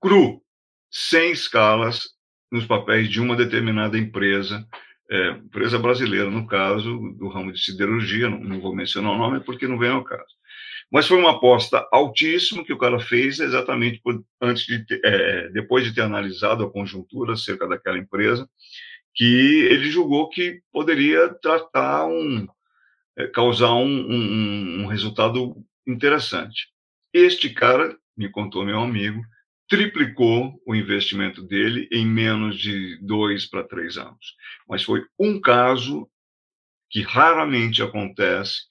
cru, 0.00 0.42
sem 0.90 1.32
escalas 1.32 2.10
nos 2.50 2.66
papéis 2.66 3.08
de 3.08 3.20
uma 3.20 3.34
determinada 3.34 3.98
empresa, 3.98 4.66
é, 5.10 5.30
empresa 5.30 5.78
brasileira, 5.78 6.30
no 6.30 6.46
caso, 6.46 6.98
do 7.16 7.28
ramo 7.28 7.52
de 7.52 7.60
siderurgia, 7.60 8.28
não, 8.28 8.40
não, 8.40 8.60
vou 8.60 8.74
mencionar 8.74 9.12
o 9.12 9.18
nome 9.18 9.40
porque 9.40 9.66
não 9.66 9.78
vem 9.78 9.90
ao 9.90 10.04
caso. 10.04 10.34
Mas 10.90 11.06
foi 11.06 11.18
uma 11.18 11.32
aposta 11.32 11.86
altíssima 11.92 12.64
que 12.64 12.72
o 12.72 12.78
cara 12.78 12.98
fez 12.98 13.40
exatamente 13.40 14.00
por, 14.02 14.24
antes 14.40 14.64
de 14.66 14.84
ter, 14.86 15.00
é, 15.04 15.48
depois 15.50 15.84
de 15.84 15.94
ter 15.94 16.02
analisado 16.02 16.64
a 16.64 16.70
conjuntura 16.70 17.32
acerca 17.32 17.66
daquela 17.66 17.98
empresa, 17.98 18.48
que 19.14 19.66
ele 19.70 19.90
julgou 19.90 20.28
que 20.28 20.60
poderia 20.72 21.28
tratar 21.34 22.06
um, 22.06 22.46
é, 23.16 23.26
causar 23.28 23.74
um, 23.74 23.84
um, 23.84 24.82
um 24.82 24.86
resultado 24.86 25.56
interessante. 25.86 26.68
Este 27.12 27.50
cara, 27.50 27.96
me 28.16 28.30
contou 28.30 28.64
meu 28.64 28.80
amigo, 28.80 29.22
triplicou 29.68 30.60
o 30.66 30.74
investimento 30.74 31.42
dele 31.42 31.88
em 31.90 32.06
menos 32.06 32.58
de 32.58 32.98
dois 33.02 33.46
para 33.46 33.64
três 33.64 33.96
anos. 33.96 34.36
Mas 34.68 34.82
foi 34.82 35.04
um 35.18 35.40
caso 35.40 36.08
que 36.90 37.02
raramente 37.02 37.82
acontece. 37.82 38.62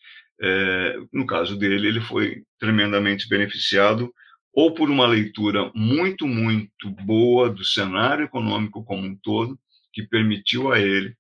É, 0.42 0.98
no 1.14 1.26
caso 1.26 1.58
dele, 1.58 1.88
ele 1.88 2.02
foi 2.02 2.44
tremendamente 2.60 3.28
beneficiado 3.28 4.14
ou 4.54 4.74
por 4.74 4.90
uma 4.90 5.06
leitura 5.06 5.70
muito, 5.76 6.26
muito 6.26 6.90
boa 6.90 7.50
do 7.50 7.64
cenário 7.64 8.26
econômico 8.26 8.84
como 8.84 9.06
um 9.06 9.16
todo, 9.16 9.60
que 9.92 10.04
permitiu 10.04 10.72
a 10.72 10.80
ele 10.80 11.14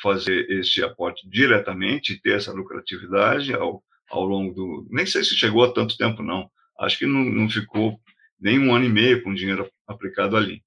fazer 0.00 0.50
esse 0.50 0.82
aporte 0.82 1.28
diretamente 1.28 2.12
e 2.12 2.20
ter 2.20 2.36
essa 2.36 2.52
lucratividade 2.52 3.52
ao, 3.54 3.82
ao 4.10 4.24
longo 4.24 4.54
do. 4.54 4.86
Nem 4.90 5.06
sei 5.06 5.24
se 5.24 5.36
chegou 5.36 5.64
a 5.64 5.72
tanto 5.72 5.96
tempo, 5.96 6.22
não. 6.22 6.50
Acho 6.78 6.98
que 6.98 7.06
não, 7.06 7.24
não 7.24 7.48
ficou 7.48 7.98
nem 8.40 8.58
um 8.58 8.74
ano 8.74 8.84
e 8.84 8.88
meio 8.88 9.22
com 9.22 9.34
dinheiro 9.34 9.70
aplicado 9.86 10.36
ali. 10.36 10.62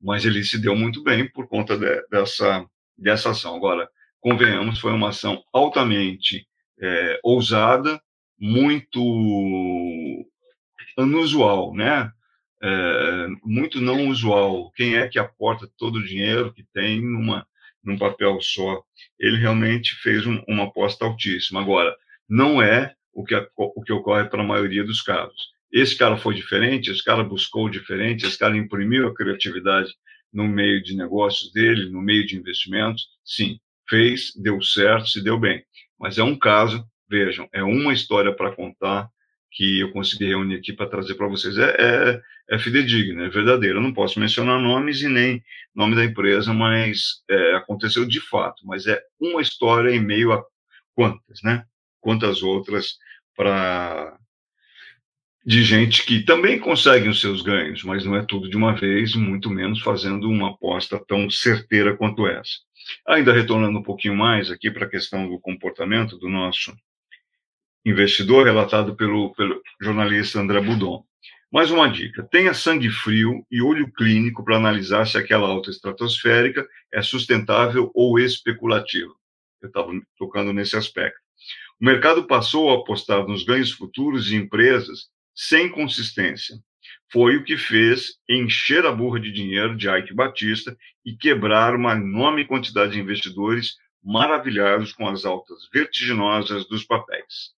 Mas 0.00 0.24
ele 0.24 0.42
se 0.44 0.58
deu 0.58 0.74
muito 0.74 1.02
bem 1.02 1.28
por 1.30 1.46
conta 1.46 1.76
de, 1.76 2.02
dessa, 2.08 2.66
dessa 2.96 3.30
ação. 3.30 3.54
Agora, 3.54 3.88
convenhamos, 4.20 4.78
foi 4.78 4.92
uma 4.92 5.10
ação 5.10 5.42
altamente 5.52 6.46
é, 6.80 7.20
ousada, 7.22 8.00
muito 8.38 9.00
inusual, 10.98 11.74
né? 11.74 12.10
É, 12.62 13.26
muito 13.44 13.80
não 13.80 14.08
usual. 14.08 14.70
Quem 14.72 14.96
é 14.96 15.08
que 15.08 15.18
aporta 15.18 15.68
todo 15.78 15.96
o 15.96 16.04
dinheiro 16.04 16.52
que 16.52 16.64
tem 16.74 17.00
numa, 17.00 17.46
num 17.82 17.98
papel 17.98 18.40
só? 18.40 18.82
Ele 19.18 19.38
realmente 19.38 19.94
fez 19.96 20.26
um, 20.26 20.42
uma 20.48 20.64
aposta 20.64 21.04
altíssima. 21.04 21.60
Agora, 21.60 21.94
não 22.28 22.62
é 22.62 22.94
o 23.12 23.24
que, 23.24 23.34
o 23.56 23.82
que 23.82 23.92
ocorre 23.92 24.28
para 24.28 24.42
a 24.42 24.46
maioria 24.46 24.84
dos 24.84 25.02
casos. 25.02 25.50
Esse 25.72 25.96
cara 25.96 26.16
foi 26.16 26.34
diferente, 26.34 26.90
esse 26.90 27.04
cara 27.04 27.22
buscou 27.22 27.68
diferente, 27.68 28.26
esse 28.26 28.38
cara 28.38 28.56
imprimiu 28.56 29.08
a 29.08 29.14
criatividade 29.14 29.92
no 30.32 30.46
meio 30.46 30.82
de 30.82 30.96
negócios 30.96 31.52
dele, 31.52 31.90
no 31.90 32.00
meio 32.00 32.26
de 32.26 32.36
investimentos. 32.36 33.08
Sim, 33.24 33.58
fez, 33.88 34.32
deu 34.36 34.60
certo, 34.62 35.08
se 35.08 35.22
deu 35.22 35.38
bem. 35.38 35.64
Mas 36.00 36.18
é 36.18 36.22
um 36.22 36.36
caso, 36.36 36.84
vejam, 37.08 37.48
é 37.52 37.62
uma 37.62 37.92
história 37.92 38.34
para 38.34 38.54
contar 38.54 39.08
que 39.52 39.80
eu 39.80 39.92
consegui 39.92 40.26
reunir 40.26 40.56
aqui 40.56 40.72
para 40.72 40.88
trazer 40.88 41.14
para 41.14 41.28
vocês. 41.28 41.58
É, 41.58 41.76
é, 41.78 42.20
é 42.50 42.58
fidedigna, 42.58 43.26
é 43.26 43.28
verdadeira. 43.28 43.78
Eu 43.78 43.82
não 43.82 43.92
posso 43.92 44.18
mencionar 44.18 44.60
nomes 44.60 45.02
e 45.02 45.08
nem 45.08 45.42
nome 45.74 45.94
da 45.96 46.04
empresa, 46.04 46.52
mas 46.54 47.22
é, 47.28 47.54
aconteceu 47.54 48.06
de 48.06 48.20
fato. 48.20 48.66
Mas 48.66 48.86
é 48.86 49.00
uma 49.20 49.42
história 49.42 49.90
em 49.90 50.00
meio 50.00 50.32
a 50.32 50.42
quantas, 50.94 51.42
né? 51.42 51.64
quantas 52.00 52.42
outras 52.42 52.96
para 53.36 54.16
de 55.44 55.64
gente 55.64 56.04
que 56.04 56.22
também 56.22 56.58
consegue 56.58 57.08
os 57.08 57.20
seus 57.20 57.40
ganhos, 57.40 57.82
mas 57.82 58.04
não 58.04 58.14
é 58.14 58.22
tudo 58.22 58.48
de 58.48 58.56
uma 58.56 58.74
vez, 58.74 59.14
muito 59.14 59.48
menos 59.48 59.80
fazendo 59.80 60.28
uma 60.28 60.50
aposta 60.50 61.02
tão 61.08 61.30
certeira 61.30 61.96
quanto 61.96 62.26
essa. 62.26 62.58
Ainda 63.06 63.32
retornando 63.32 63.78
um 63.78 63.82
pouquinho 63.82 64.16
mais 64.16 64.50
aqui 64.50 64.70
para 64.70 64.86
a 64.86 64.90
questão 64.90 65.28
do 65.28 65.38
comportamento 65.38 66.16
do 66.18 66.28
nosso 66.28 66.74
investidor, 67.84 68.46
relatado 68.46 68.94
pelo, 68.94 69.34
pelo 69.34 69.60
jornalista 69.80 70.40
André 70.40 70.60
Budon. 70.60 71.04
Mais 71.52 71.70
uma 71.70 71.90
dica: 71.90 72.22
tenha 72.22 72.54
sangue 72.54 72.90
frio 72.90 73.44
e 73.50 73.60
olho 73.60 73.90
clínico 73.92 74.44
para 74.44 74.56
analisar 74.56 75.06
se 75.06 75.18
aquela 75.18 75.48
alta 75.48 75.70
estratosférica 75.70 76.66
é 76.92 77.02
sustentável 77.02 77.90
ou 77.94 78.18
especulativa. 78.18 79.12
Eu 79.60 79.68
estava 79.68 79.90
tocando 80.16 80.52
nesse 80.52 80.76
aspecto. 80.76 81.18
O 81.80 81.84
mercado 81.84 82.26
passou 82.26 82.70
a 82.70 82.80
apostar 82.80 83.26
nos 83.26 83.42
ganhos 83.42 83.72
futuros 83.72 84.26
de 84.26 84.36
empresas 84.36 85.08
sem 85.34 85.68
consistência. 85.68 86.56
Foi 87.12 87.36
o 87.36 87.44
que 87.44 87.56
fez 87.56 88.14
encher 88.28 88.86
a 88.86 88.92
burra 88.92 89.18
de 89.18 89.32
dinheiro 89.32 89.76
de 89.76 89.88
Ike 89.88 90.14
Batista 90.14 90.76
e 91.04 91.16
quebrar 91.16 91.74
uma 91.74 91.92
enorme 91.92 92.44
quantidade 92.44 92.92
de 92.92 93.00
investidores 93.00 93.76
maravilhados 94.02 94.92
com 94.92 95.08
as 95.08 95.24
altas 95.24 95.68
vertiginosas 95.72 96.66
dos 96.68 96.84
papéis. 96.84 97.50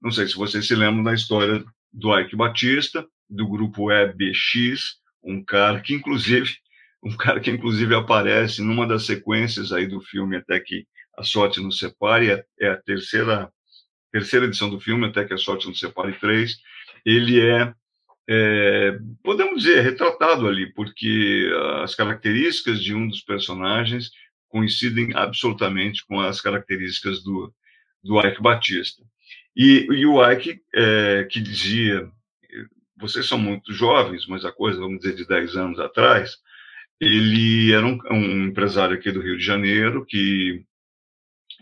Não 0.00 0.10
sei 0.10 0.26
se 0.26 0.34
vocês 0.34 0.66
se 0.66 0.74
lembram 0.74 1.04
da 1.04 1.14
história 1.14 1.64
do 1.92 2.18
Ike 2.18 2.36
Batista, 2.36 3.06
do 3.28 3.46
grupo 3.46 3.90
EBX, 3.90 4.96
um 5.22 5.44
cara 5.44 5.80
que 5.80 5.94
inclusive 5.94 6.56
um 7.02 7.16
cara 7.16 7.40
que 7.40 7.50
inclusive 7.50 7.94
aparece 7.94 8.62
numa 8.62 8.86
das 8.86 9.04
sequências 9.04 9.72
aí 9.72 9.86
do 9.86 10.00
filme 10.00 10.36
até 10.36 10.58
que 10.58 10.86
a 11.16 11.22
sorte 11.22 11.60
nos 11.60 11.78
separe 11.78 12.44
é, 12.60 12.68
a 12.68 12.76
terceira 12.76 13.50
terceira 14.12 14.46
edição 14.46 14.70
do 14.70 14.80
filme 14.80 15.06
até 15.06 15.24
que 15.24 15.34
a 15.34 15.38
sorte 15.38 15.68
nos 15.68 15.78
separe 15.78 16.12
três 16.18 16.56
ele 17.04 17.40
é, 17.40 17.72
é 18.28 18.98
podemos 19.22 19.62
dizer 19.62 19.82
retratado 19.82 20.48
ali 20.48 20.72
porque 20.72 21.50
as 21.82 21.94
características 21.94 22.82
de 22.82 22.94
um 22.94 23.08
dos 23.08 23.22
personagens 23.22 24.10
coincidem 24.48 25.10
absolutamente 25.14 26.04
com 26.06 26.20
as 26.20 26.40
características 26.40 27.22
do 27.22 27.52
do 28.02 28.20
Ike 28.20 28.42
Batista 28.42 29.02
e, 29.56 29.86
e 29.90 30.06
o 30.06 30.24
Ike 30.30 30.60
é, 30.74 31.26
que 31.30 31.40
dizia 31.40 32.10
vocês 32.98 33.26
são 33.26 33.38
muito 33.38 33.72
jovens, 33.72 34.26
mas 34.26 34.44
a 34.44 34.52
coisa, 34.52 34.80
vamos 34.80 35.00
dizer, 35.00 35.14
de 35.14 35.26
10 35.26 35.56
anos 35.56 35.78
atrás, 35.78 36.38
ele 37.00 37.72
era 37.72 37.86
um, 37.86 37.98
um 38.10 38.46
empresário 38.46 38.96
aqui 38.96 39.12
do 39.12 39.20
Rio 39.20 39.36
de 39.36 39.44
Janeiro 39.44 40.04
que 40.06 40.64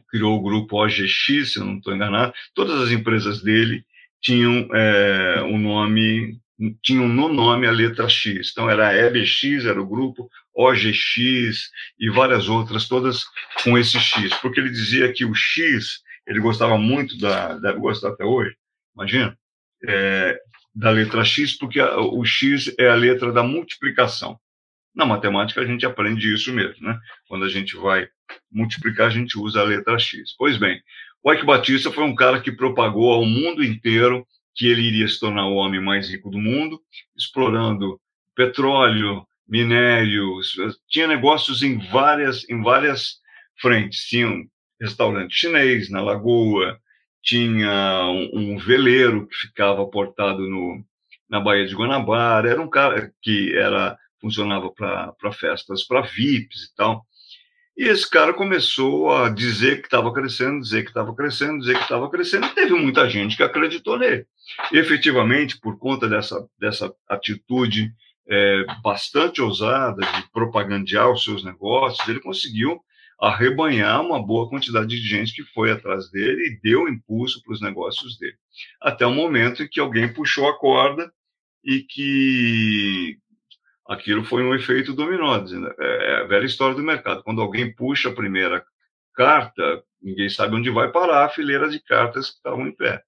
criou 0.09 0.39
o 0.39 0.43
grupo 0.43 0.83
OGX, 0.83 1.53
se 1.53 1.59
eu 1.59 1.65
não 1.65 1.79
estou 1.79 1.95
enganado. 1.95 2.33
Todas 2.55 2.81
as 2.81 2.91
empresas 2.91 3.43
dele 3.43 3.85
tinham 4.21 4.69
é, 4.73 5.43
um 5.43 5.59
nome, 5.59 6.39
tinham 6.83 7.09
no 7.09 7.33
nome 7.33 7.67
a 7.67 7.71
letra 7.71 8.09
X. 8.09 8.51
Então 8.53 8.71
era 8.71 8.95
EBX, 8.95 9.65
era 9.65 9.81
o 9.81 9.87
grupo 9.87 10.31
OGX 10.55 11.71
e 11.99 12.11
várias 12.11 12.49
outras, 12.49 12.87
todas 12.87 13.25
com 13.63 13.77
esse 13.77 13.99
X, 13.99 14.35
porque 14.35 14.61
ele 14.61 14.71
dizia 14.71 15.13
que 15.13 15.25
o 15.25 15.35
X, 15.35 16.01
ele 16.27 16.41
gostava 16.41 16.79
muito 16.79 17.19
da, 17.19 17.59
deve 17.59 17.81
gostar 17.81 18.11
até 18.11 18.25
hoje, 18.25 18.55
imagina, 18.95 19.37
é, 19.87 20.39
da 20.75 20.91
letra 20.91 21.25
X, 21.25 21.57
porque 21.59 21.81
a, 21.81 21.99
o 21.99 22.25
X 22.25 22.73
é 22.79 22.89
a 22.89 22.95
letra 22.95 23.33
da 23.33 23.43
multiplicação. 23.43 24.39
Na 24.95 25.05
matemática, 25.05 25.61
a 25.61 25.67
gente 25.67 25.85
aprende 25.85 26.33
isso 26.33 26.53
mesmo, 26.53 26.87
né? 26.87 26.97
Quando 27.27 27.45
a 27.45 27.49
gente 27.49 27.75
vai 27.77 28.09
multiplicar, 28.51 29.09
a 29.09 29.11
gente 29.11 29.37
usa 29.37 29.61
a 29.61 29.65
letra 29.65 29.99
X. 29.99 30.35
Pois 30.39 30.57
bem, 30.57 30.81
o 31.21 31.33
Ike 31.33 31.45
Batista 31.45 31.91
foi 31.91 32.05
um 32.05 32.15
cara 32.15 32.41
que 32.41 32.53
propagou 32.53 33.13
ao 33.13 33.25
mundo 33.25 33.65
inteiro 33.65 34.25
que 34.55 34.67
ele 34.69 34.83
iria 34.83 35.09
se 35.09 35.19
tornar 35.19 35.47
o 35.47 35.55
homem 35.55 35.81
mais 35.81 36.09
rico 36.09 36.31
do 36.31 36.39
mundo, 36.39 36.81
explorando 37.17 38.01
petróleo, 38.35 39.27
minérios, 39.47 40.57
tinha 40.89 41.07
negócios 41.07 41.63
em 41.63 41.79
várias, 41.91 42.49
em 42.49 42.63
várias 42.63 43.19
frentes. 43.61 44.07
Tinha 44.07 44.29
um 44.29 44.47
restaurante 44.81 45.35
chinês 45.35 45.91
na 45.91 46.01
Lagoa, 46.01 46.79
tinha 47.23 48.07
um, 48.07 48.53
um 48.55 48.59
veleiro 48.59 49.27
que 49.27 49.37
ficava 49.37 49.87
portado 49.87 50.49
no, 50.49 50.85
na 51.29 51.41
Baía 51.41 51.67
de 51.67 51.75
Guanabara, 51.75 52.51
era 52.51 52.61
um 52.61 52.69
cara 52.69 53.13
que 53.23 53.57
era 53.57 53.99
funcionava 54.21 54.71
para 54.71 55.33
festas 55.33 55.85
para 55.85 56.01
VIPs 56.01 56.65
e 56.65 56.75
tal. 56.75 57.05
E 57.77 57.89
esse 57.89 58.09
cara 58.09 58.33
começou 58.33 59.13
a 59.13 59.29
dizer 59.29 59.81
que 59.81 59.89
estava 59.89 60.13
crescendo, 60.13 60.61
dizer 60.61 60.83
que 60.83 60.91
estava 60.91 61.15
crescendo, 61.15 61.59
dizer 61.59 61.77
que 61.77 61.83
estava 61.83 62.09
crescendo, 62.09 62.47
e 62.47 62.55
teve 62.55 62.73
muita 62.73 63.09
gente 63.09 63.37
que 63.37 63.43
acreditou 63.43 63.99
nele. 63.99 64.27
E, 64.73 64.79
efetivamente, 64.79 65.59
por 65.59 65.77
conta 65.79 66.09
dessa, 66.09 66.47
dessa 66.59 66.95
atitude 67.09 67.93
é, 68.29 68.65
bastante 68.83 69.43
ousada 69.43 70.01
de 70.07 70.31
propagandear 70.33 71.11
os 71.11 71.25
seus 71.25 71.45
negócios, 71.45 72.09
ele 72.09 72.21
conseguiu 72.21 72.81
arrebanhar 73.21 74.03
uma 74.03 74.25
boa 74.25 74.49
quantidade 74.49 74.89
de 74.89 75.09
gente 75.09 75.35
que 75.35 75.43
foi 75.53 75.71
atrás 75.71 76.11
dele 76.11 76.43
e 76.47 76.61
deu 76.63 76.89
impulso 76.89 77.43
para 77.43 77.55
os 77.55 77.61
negócios 77.61 78.19
dele. 78.19 78.37
Até 78.81 79.07
o 79.07 79.15
momento 79.15 79.63
em 79.63 79.69
que 79.69 79.81
alguém 79.81 80.13
puxou 80.13 80.49
a 80.49 80.59
corda 80.59 81.13
e 81.65 81.81
que 81.81 83.19
aquilo 83.87 84.25
foi 84.25 84.43
um 84.43 84.55
efeito 84.55 84.93
dominó. 84.93 85.39
Dizendo, 85.39 85.73
é, 85.79 86.13
é 86.13 86.17
a 86.21 86.25
velha 86.25 86.47
história 86.47 86.75
do 86.75 86.83
mercado. 86.83 87.23
Quando 87.23 87.41
alguém 87.41 87.75
puxa 87.75 88.09
a 88.09 88.15
primeira 88.15 88.65
carta, 89.15 89.83
ninguém 90.03 90.29
sabe 90.29 90.57
onde 90.57 90.71
vai 90.71 90.91
parar 90.91 91.25
a 91.25 91.29
fileira 91.29 91.69
de 91.69 91.81
cartas 91.81 92.31
que 92.31 92.37
estavam 92.37 92.67
em 92.67 92.73
pé. 92.73 93.03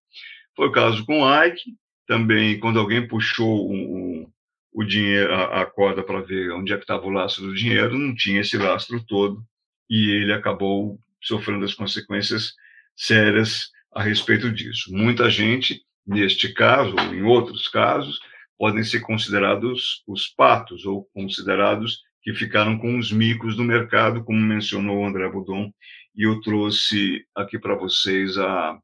Foi 0.54 0.68
o 0.68 0.72
caso 0.72 1.04
com 1.04 1.22
o 1.22 1.44
Ike, 1.44 1.74
também 2.06 2.58
quando 2.58 2.78
alguém 2.78 3.06
puxou 3.06 3.70
um, 3.70 3.74
um, 3.74 4.32
o 4.72 4.84
dinheiro, 4.84 5.34
a, 5.34 5.62
a 5.62 5.66
corda 5.66 6.02
para 6.02 6.20
ver 6.20 6.52
onde 6.52 6.72
é 6.72 6.76
que 6.76 6.82
estava 6.82 7.04
o 7.04 7.10
lastro 7.10 7.46
do 7.46 7.54
dinheiro, 7.54 7.98
não 7.98 8.14
tinha 8.14 8.40
esse 8.40 8.56
lastro 8.56 9.04
todo 9.04 9.42
e 9.88 10.10
ele 10.10 10.32
acabou 10.32 10.98
sofrendo 11.20 11.64
as 11.64 11.74
consequências 11.74 12.54
sérias 12.94 13.70
a 13.92 14.02
respeito 14.02 14.50
disso. 14.50 14.92
Muita 14.92 15.30
gente, 15.30 15.82
neste 16.06 16.52
caso, 16.52 16.94
ou 16.94 17.14
em 17.14 17.22
outros 17.22 17.68
casos, 17.68 18.20
podem 18.58 18.82
ser 18.82 19.00
considerados 19.00 20.02
os 20.06 20.28
patos, 20.28 20.84
ou 20.84 21.04
considerados 21.12 22.00
que 22.22 22.34
ficaram 22.34 22.78
com 22.78 22.98
os 22.98 23.12
micos 23.12 23.56
do 23.56 23.62
mercado, 23.62 24.24
como 24.24 24.40
mencionou 24.40 24.98
o 24.98 25.06
André 25.06 25.28
Budon, 25.28 25.72
e 26.14 26.24
eu 26.24 26.40
trouxe 26.40 27.24
aqui 27.34 27.58
para 27.58 27.76
vocês 27.76 28.36
a, 28.38 28.78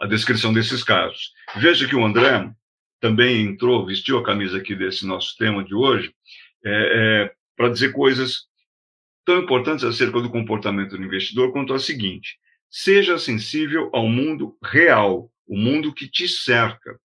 a 0.00 0.06
descrição 0.06 0.52
desses 0.52 0.82
casos. 0.82 1.32
Veja 1.56 1.88
que 1.88 1.96
o 1.96 2.04
André 2.04 2.50
também 3.00 3.42
entrou, 3.42 3.86
vestiu 3.86 4.18
a 4.18 4.24
camisa 4.24 4.58
aqui 4.58 4.74
desse 4.74 5.06
nosso 5.06 5.36
tema 5.36 5.64
de 5.64 5.74
hoje, 5.74 6.12
é, 6.64 6.70
é, 7.24 7.32
para 7.56 7.70
dizer 7.70 7.92
coisas 7.92 8.46
tão 9.24 9.38
importantes 9.38 9.84
acerca 9.84 10.20
do 10.20 10.30
comportamento 10.30 10.96
do 10.96 11.04
investidor 11.04 11.52
quanto 11.52 11.72
a 11.72 11.78
seguinte: 11.78 12.38
seja 12.68 13.18
sensível 13.18 13.90
ao 13.92 14.08
mundo 14.08 14.56
real, 14.62 15.30
o 15.46 15.56
mundo 15.56 15.94
que 15.94 16.08
te 16.08 16.28
cerca. 16.28 16.98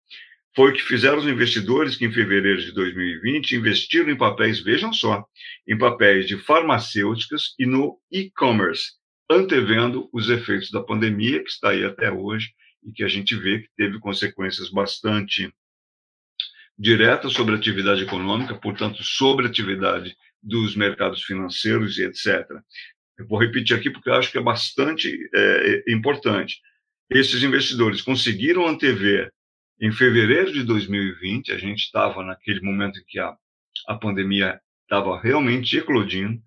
Foi 0.56 0.72
o 0.72 0.74
que 0.74 0.82
fizeram 0.82 1.20
os 1.20 1.28
investidores 1.28 1.96
que, 1.96 2.06
em 2.06 2.12
fevereiro 2.12 2.62
de 2.62 2.72
2020, 2.72 3.56
investiram 3.56 4.10
em 4.10 4.18
papéis, 4.18 4.60
vejam 4.60 4.92
só, 4.92 5.24
em 5.68 5.78
papéis 5.78 6.28
de 6.28 6.38
farmacêuticas 6.38 7.54
e 7.60 7.66
no 7.66 8.00
e-commerce, 8.12 8.94
antevendo 9.30 10.10
os 10.12 10.30
efeitos 10.30 10.72
da 10.72 10.82
pandemia, 10.82 11.44
que 11.44 11.50
está 11.50 11.70
aí 11.70 11.86
até 11.86 12.12
hoje 12.12 12.50
e 12.84 12.92
que 12.92 13.04
a 13.04 13.08
gente 13.08 13.36
vê 13.36 13.60
que 13.60 13.70
teve 13.78 14.00
consequências 14.00 14.70
bastante 14.70 15.54
diretas 16.78 17.34
sobre 17.34 17.54
a 17.54 17.58
atividade 17.58 18.04
econômica, 18.04 18.56
portanto, 18.56 19.04
sobre 19.04 19.46
a 19.46 19.50
atividade 19.50 20.16
dos 20.42 20.76
mercados 20.76 21.24
financeiros 21.24 21.98
e 21.98 22.06
etc. 22.06 22.46
Eu 23.18 23.28
vou 23.28 23.38
repetir 23.38 23.76
aqui 23.76 23.90
porque 23.90 24.10
eu 24.10 24.14
acho 24.14 24.32
que 24.32 24.38
é 24.38 24.42
bastante 24.42 25.14
é, 25.36 25.84
é, 25.90 25.94
importante. 25.94 26.58
Esses 27.10 27.44
investidores 27.44 28.02
conseguiram 28.02 28.66
antever 28.66 29.32
em 29.80 29.92
fevereiro 29.92 30.52
de 30.52 30.64
2020, 30.64 31.52
a 31.52 31.58
gente 31.58 31.80
estava 31.80 32.24
naquele 32.24 32.62
momento 32.62 33.00
em 33.00 33.04
que 33.08 33.20
a, 33.20 33.36
a 33.88 33.96
pandemia 33.96 34.60
estava 34.84 35.20
realmente 35.20 35.78
eclodindo, 35.78 36.42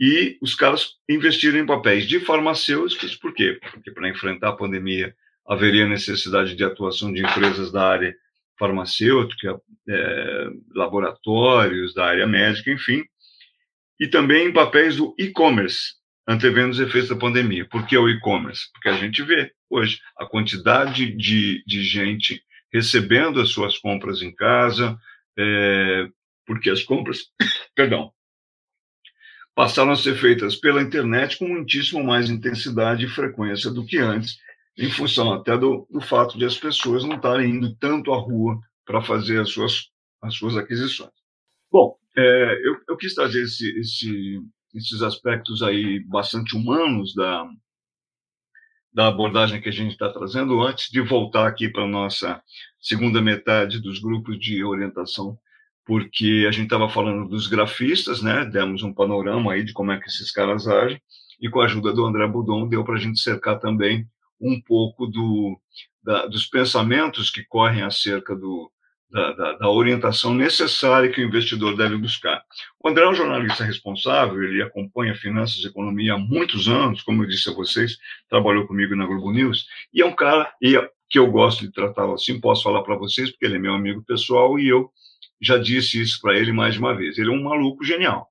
e 0.00 0.38
os 0.40 0.54
caras 0.54 0.96
investiram 1.08 1.58
em 1.58 1.66
papéis 1.66 2.08
de 2.08 2.18
farmacêuticos, 2.20 3.14
por 3.14 3.34
quê? 3.34 3.58
Porque 3.70 3.90
para 3.90 4.08
enfrentar 4.08 4.48
a 4.48 4.56
pandemia 4.56 5.14
haveria 5.46 5.86
necessidade 5.86 6.56
de 6.56 6.64
atuação 6.64 7.12
de 7.12 7.20
empresas 7.20 7.70
da 7.70 7.86
área 7.86 8.14
farmacêutica, 8.58 9.60
é, 9.88 10.46
laboratórios, 10.74 11.94
da 11.94 12.06
área 12.06 12.26
médica, 12.26 12.70
enfim, 12.70 13.04
e 13.98 14.08
também 14.08 14.48
em 14.48 14.52
papéis 14.52 14.96
do 14.96 15.14
e-commerce, 15.18 15.94
antevendo 16.26 16.70
os 16.70 16.80
efeitos 16.80 17.10
da 17.10 17.16
pandemia. 17.16 17.66
Por 17.68 17.86
que 17.86 17.96
o 17.96 18.08
e-commerce? 18.08 18.70
Porque 18.72 18.88
a 18.88 18.96
gente 18.96 19.22
vê 19.22 19.52
hoje 19.68 20.00
a 20.18 20.26
quantidade 20.26 21.14
de, 21.16 21.62
de 21.66 21.82
gente 21.82 22.42
recebendo 22.72 23.40
as 23.40 23.50
suas 23.50 23.78
compras 23.78 24.22
em 24.22 24.34
casa, 24.34 24.98
é, 25.38 26.08
porque 26.46 26.70
as 26.70 26.82
compras, 26.82 27.30
perdão, 27.74 28.12
passaram 29.54 29.92
a 29.92 29.96
ser 29.96 30.16
feitas 30.16 30.56
pela 30.56 30.82
internet 30.82 31.38
com 31.38 31.46
muitíssimo 31.46 32.02
mais 32.02 32.30
intensidade 32.30 33.04
e 33.04 33.08
frequência 33.08 33.70
do 33.70 33.84
que 33.84 33.98
antes, 33.98 34.38
em 34.78 34.90
função 34.90 35.32
até 35.32 35.56
do, 35.56 35.86
do 35.90 36.00
fato 36.00 36.38
de 36.38 36.44
as 36.44 36.56
pessoas 36.56 37.04
não 37.04 37.16
estarem 37.16 37.50
indo 37.50 37.74
tanto 37.76 38.12
à 38.12 38.16
rua 38.16 38.58
para 38.86 39.02
fazer 39.02 39.40
as 39.40 39.50
suas, 39.50 39.90
as 40.22 40.34
suas 40.34 40.56
aquisições. 40.56 41.12
Bom, 41.70 41.96
é, 42.16 42.60
eu, 42.64 42.78
eu, 42.88 42.96
quis 42.96 43.14
trazer 43.14 43.42
esse, 43.42 43.68
esse, 43.78 44.40
esses 44.74 45.02
aspectos 45.02 45.62
aí 45.62 46.00
bastante 46.04 46.56
humanos 46.56 47.14
da, 47.14 47.46
da 48.92 49.08
abordagem 49.08 49.60
que 49.60 49.68
a 49.68 49.72
gente 49.72 49.92
está 49.92 50.08
trazendo, 50.10 50.60
antes 50.62 50.90
de 50.90 51.00
voltar 51.00 51.46
aqui 51.46 51.68
para 51.68 51.84
a 51.84 51.88
nossa 51.88 52.42
segunda 52.80 53.22
metade 53.22 53.80
dos 53.80 53.98
grupos 53.98 54.38
de 54.38 54.62
orientação, 54.62 55.38
porque 55.84 56.44
a 56.46 56.52
gente 56.52 56.64
estava 56.64 56.88
falando 56.88 57.28
dos 57.28 57.46
grafistas, 57.46 58.22
né? 58.22 58.44
Demos 58.44 58.82
um 58.82 58.92
panorama 58.92 59.52
aí 59.52 59.64
de 59.64 59.72
como 59.72 59.92
é 59.92 59.98
que 59.98 60.08
esses 60.08 60.30
caras 60.30 60.68
agem, 60.68 61.00
e 61.40 61.48
com 61.48 61.60
a 61.60 61.64
ajuda 61.64 61.92
do 61.92 62.04
André 62.04 62.26
Budon 62.26 62.68
deu 62.68 62.84
para 62.84 62.94
a 62.94 63.00
gente 63.00 63.18
cercar 63.18 63.58
também 63.58 64.06
um 64.40 64.60
pouco 64.60 65.06
do, 65.06 65.58
da, 66.02 66.26
dos 66.26 66.46
pensamentos 66.46 67.30
que 67.30 67.44
correm 67.44 67.82
acerca 67.82 68.34
do, 68.36 68.70
da, 69.12 69.32
da, 69.32 69.52
da, 69.52 69.68
orientação 69.68 70.34
necessária 70.34 71.10
que 71.10 71.20
o 71.20 71.24
investidor 71.24 71.76
deve 71.76 71.96
buscar. 71.98 72.42
O 72.82 72.88
André 72.88 73.04
é 73.04 73.08
um 73.08 73.14
jornalista 73.14 73.62
responsável, 73.62 74.42
ele 74.42 74.62
acompanha 74.62 75.14
finanças 75.14 75.62
e 75.62 75.66
economia 75.66 76.14
há 76.14 76.18
muitos 76.18 76.66
anos, 76.66 77.02
como 77.02 77.22
eu 77.22 77.28
disse 77.28 77.50
a 77.50 77.52
vocês, 77.52 77.98
trabalhou 78.28 78.66
comigo 78.66 78.96
na 78.96 79.04
Globo 79.04 79.30
News, 79.30 79.66
e 79.92 80.00
é 80.00 80.06
um 80.06 80.14
cara 80.14 80.50
e 80.62 80.76
é, 80.76 80.90
que 81.10 81.18
eu 81.18 81.30
gosto 81.30 81.60
de 81.60 81.70
tratá-lo 81.70 82.14
assim, 82.14 82.40
posso 82.40 82.62
falar 82.62 82.82
para 82.82 82.96
vocês, 82.96 83.30
porque 83.30 83.44
ele 83.44 83.56
é 83.56 83.58
meu 83.58 83.74
amigo 83.74 84.02
pessoal 84.02 84.58
e 84.58 84.66
eu 84.66 84.90
já 85.40 85.58
disse 85.58 86.00
isso 86.00 86.18
para 86.20 86.38
ele 86.38 86.52
mais 86.52 86.74
de 86.74 86.80
uma 86.80 86.96
vez. 86.96 87.18
Ele 87.18 87.28
é 87.28 87.32
um 87.32 87.42
maluco 87.42 87.84
genial. 87.84 88.28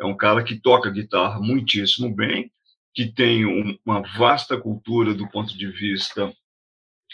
É 0.00 0.06
um 0.06 0.16
cara 0.16 0.42
que 0.42 0.58
toca 0.58 0.90
guitarra 0.90 1.38
muitíssimo 1.38 2.14
bem, 2.14 2.50
que 2.94 3.12
tem 3.12 3.44
um, 3.44 3.76
uma 3.84 4.00
vasta 4.16 4.56
cultura 4.56 5.12
do 5.12 5.28
ponto 5.28 5.56
de 5.56 5.66
vista 5.66 6.32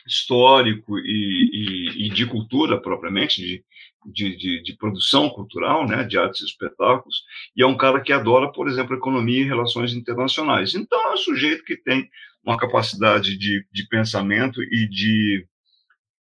histórico 0.07 0.99
e, 0.99 1.51
e 1.53 1.90
de 2.11 2.27
cultura 2.27 2.81
propriamente, 2.81 3.41
de, 3.41 3.65
de, 4.07 4.37
de, 4.37 4.63
de, 4.63 4.77
produção 4.77 5.31
cultural, 5.31 5.87
né, 5.87 6.05
de 6.05 6.19
artes 6.19 6.43
e 6.43 6.45
espetáculos, 6.45 7.23
e 7.57 7.63
é 7.63 7.67
um 7.67 7.77
cara 7.77 8.01
que 8.01 8.13
adora, 8.13 8.51
por 8.53 8.69
exemplo, 8.69 8.97
economia 8.97 9.41
e 9.41 9.47
relações 9.47 9.95
internacionais. 9.95 10.75
Então, 10.75 11.01
é 11.11 11.15
um 11.15 11.17
sujeito 11.17 11.65
que 11.65 11.77
tem 11.77 12.09
uma 12.45 12.59
capacidade 12.59 13.37
de, 13.37 13.67
de 13.73 13.89
pensamento 13.89 14.63
e 14.63 14.89
de 14.89 15.47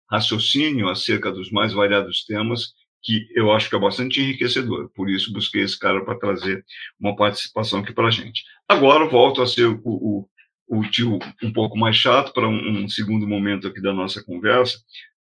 raciocínio 0.10 0.90
acerca 0.90 1.32
dos 1.32 1.52
mais 1.52 1.74
variados 1.74 2.24
temas 2.26 2.74
que 3.04 3.28
eu 3.36 3.52
acho 3.52 3.70
que 3.70 3.76
é 3.76 3.80
bastante 3.80 4.22
enriquecedor. 4.22 4.90
Por 4.94 5.10
isso, 5.10 5.32
busquei 5.32 5.62
esse 5.62 5.78
cara 5.78 6.04
para 6.04 6.18
trazer 6.18 6.66
uma 7.00 7.16
participação 7.16 7.80
aqui 7.80 7.94
para 7.94 8.08
a 8.08 8.12
gente. 8.12 8.44
Agora, 8.68 9.08
volto 9.08 9.42
a 9.42 9.48
ser 9.48 9.68
o, 9.68 9.80
o, 9.86 10.30
o 10.68 10.82
tio 10.90 11.20
um 11.42 11.54
pouco 11.54 11.78
mais 11.78 11.96
chato 11.96 12.34
para 12.34 12.48
um, 12.48 12.84
um 12.84 12.90
segundo 12.90 13.28
momento 13.28 13.68
aqui 13.68 13.82
da 13.82 13.94
nossa 13.94 14.24
conversa, 14.24 14.78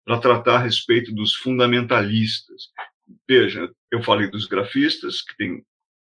para 0.08 0.20
tratar 0.20 0.55
a 0.55 0.60
respeito 0.60 1.14
dos 1.14 1.36
fundamentalistas. 1.36 2.70
Veja, 3.28 3.70
eu 3.91 4.01
falei 4.01 4.32
dos 4.32 4.45
grafistas, 4.45 5.22
que 5.22 5.36
têm 5.36 5.66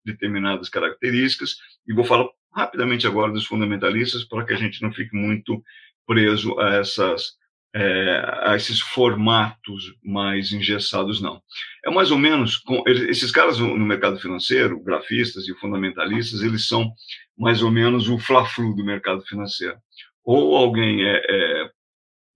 determinadas 0.06 0.68
características, 0.68 1.56
e 1.88 1.94
vou 1.94 2.04
falar 2.04 2.28
rapidamente 2.54 3.08
agora 3.08 3.32
dos 3.32 3.46
fundamentalistas, 3.46 4.26
para 4.26 4.46
que 4.46 4.54
a 4.54 4.58
gente 4.58 4.82
não 4.82 4.92
fique 4.92 5.16
muito 5.16 5.64
preso 6.06 6.60
a 6.60 6.76
essas 6.76 7.38
é, 7.74 8.42
a 8.44 8.56
esses 8.56 8.80
formatos 8.80 9.94
mais 10.04 10.52
engessados, 10.52 11.22
não. 11.22 11.42
É 11.86 11.90
mais 11.90 12.12
ou 12.12 12.18
menos, 12.18 12.58
com, 12.58 12.84
esses 12.88 13.32
caras 13.32 13.60
no 13.60 13.78
mercado 13.78 14.20
financeiro, 14.20 14.84
grafistas 14.84 15.48
e 15.48 15.54
fundamentalistas, 15.56 16.42
eles 16.42 16.68
são 16.68 16.92
mais 17.38 17.62
ou 17.62 17.72
menos 17.72 18.10
o 18.10 18.18
fla-flu 18.18 18.76
do 18.76 18.84
mercado 18.84 19.22
financeiro. 19.22 19.78
Ou 20.26 20.58
alguém 20.58 21.06
é, 21.06 21.22
é, 21.30 21.72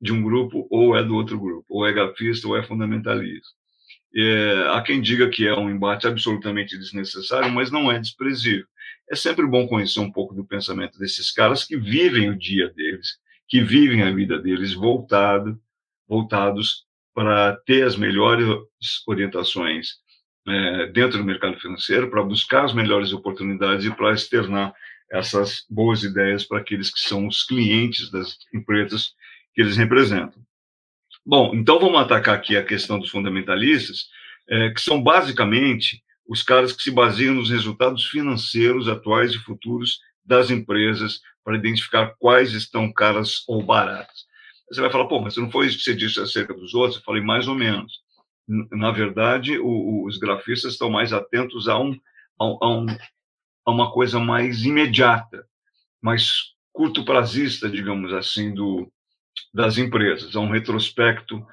de 0.02 0.12
um 0.12 0.24
grupo, 0.24 0.68
ou 0.70 0.98
é 0.98 1.04
do 1.04 1.16
outro 1.16 1.40
grupo, 1.40 1.66
ou 1.70 1.88
é 1.88 1.94
grafista, 1.94 2.48
ou 2.48 2.58
é 2.58 2.64
fundamentalista. 2.64 3.50
É, 4.14 4.68
há 4.72 4.82
quem 4.82 5.00
diga 5.00 5.30
que 5.30 5.48
é 5.48 5.54
um 5.54 5.70
embate 5.70 6.08
absolutamente 6.08 6.78
desnecessário, 6.78 7.52
mas 7.52 7.72
não 7.72 7.92
é 7.92 8.00
desprezível. 8.00 8.66
É 9.10 9.16
sempre 9.16 9.46
bom 9.46 9.68
conhecer 9.68 10.00
um 10.00 10.12
pouco 10.12 10.34
do 10.34 10.44
pensamento 10.44 10.98
desses 10.98 11.32
caras 11.32 11.64
que 11.64 11.78
vivem 11.78 12.30
o 12.30 12.38
dia 12.38 12.70
deles, 12.70 13.18
que 13.48 13.62
vivem 13.62 14.02
a 14.02 14.12
vida 14.12 14.40
deles 14.40 14.74
voltado, 14.74 15.60
voltados 16.08 16.86
para 17.14 17.56
ter 17.66 17.86
as 17.86 17.96
melhores 17.96 18.48
orientações 19.08 19.96
é, 20.48 20.88
dentro 20.88 21.20
do 21.20 21.24
mercado 21.24 21.60
financeiro, 21.60 22.10
para 22.10 22.24
buscar 22.24 22.66
as 22.66 22.74
melhores 22.74 23.14
oportunidades 23.14 23.86
e 23.86 23.92
para 23.92 24.14
externar 24.14 24.74
essas 25.12 25.66
boas 25.70 26.04
ideias 26.04 26.46
para 26.46 26.60
aqueles 26.60 26.90
que 26.90 27.02
são 27.02 27.28
os 27.28 27.44
clientes 27.44 28.10
das 28.10 28.38
empresas 28.54 29.14
que 29.54 29.62
eles 29.62 29.78
representam. 29.78 30.42
Bom, 31.26 31.52
então 31.54 31.80
vamos 31.80 32.02
atacar 32.02 32.36
aqui 32.36 32.58
a 32.58 32.66
questão 32.66 33.00
dos 33.00 33.10
fundamentalistas, 33.10 34.08
é, 34.50 34.70
que 34.72 34.82
são 34.82 35.02
basicamente 35.02 36.04
os 36.28 36.42
caras 36.42 36.72
que 36.72 36.82
se 36.82 36.92
baseiam 36.92 37.36
nos 37.36 37.50
resultados 37.50 38.06
financeiros 38.06 38.88
atuais 38.88 39.34
e 39.34 39.40
futuros 39.40 40.00
das 40.24 40.50
empresas 40.50 41.22
para 41.44 41.58
identificar 41.58 42.16
quais 42.18 42.54
estão 42.54 42.92
caras 42.92 43.44
ou 43.48 43.62
baratas. 43.64 44.26
Você 44.70 44.80
vai 44.80 44.90
falar, 44.90 45.08
pô, 45.08 45.20
mas 45.20 45.36
não 45.38 45.52
foi 45.52 45.68
isso 45.68 45.78
que 45.78 45.84
você 45.84 45.96
disse 45.96 46.20
acerca 46.20 46.54
dos 46.54 46.74
outros? 46.74 46.98
Eu 46.98 47.04
falei, 47.04 47.22
mais 47.22 47.48
ou 47.48 47.56
menos. 47.56 48.00
Na 48.48 48.92
verdade, 48.92 49.60
o, 49.60 50.06
os 50.06 50.18
grafistas 50.18 50.74
estão 50.74 50.90
mais 50.90 51.12
atentos 51.12 51.68
a, 51.68 51.78
um, 51.78 52.00
a, 52.40 52.70
um, 52.70 52.86
a 53.66 53.72
uma 53.72 53.92
coisa 53.92 54.20
mais 54.20 54.64
imediata, 54.64 55.46
mais 56.02 56.54
curto 56.72 57.04
prazista, 57.04 57.70
digamos 57.70 58.14
assim, 58.14 58.54
do, 58.54 58.92
das 59.54 59.78
empresas, 59.78 60.36
a 60.36 60.40
um 60.40 60.50
retrospecto 60.50 61.46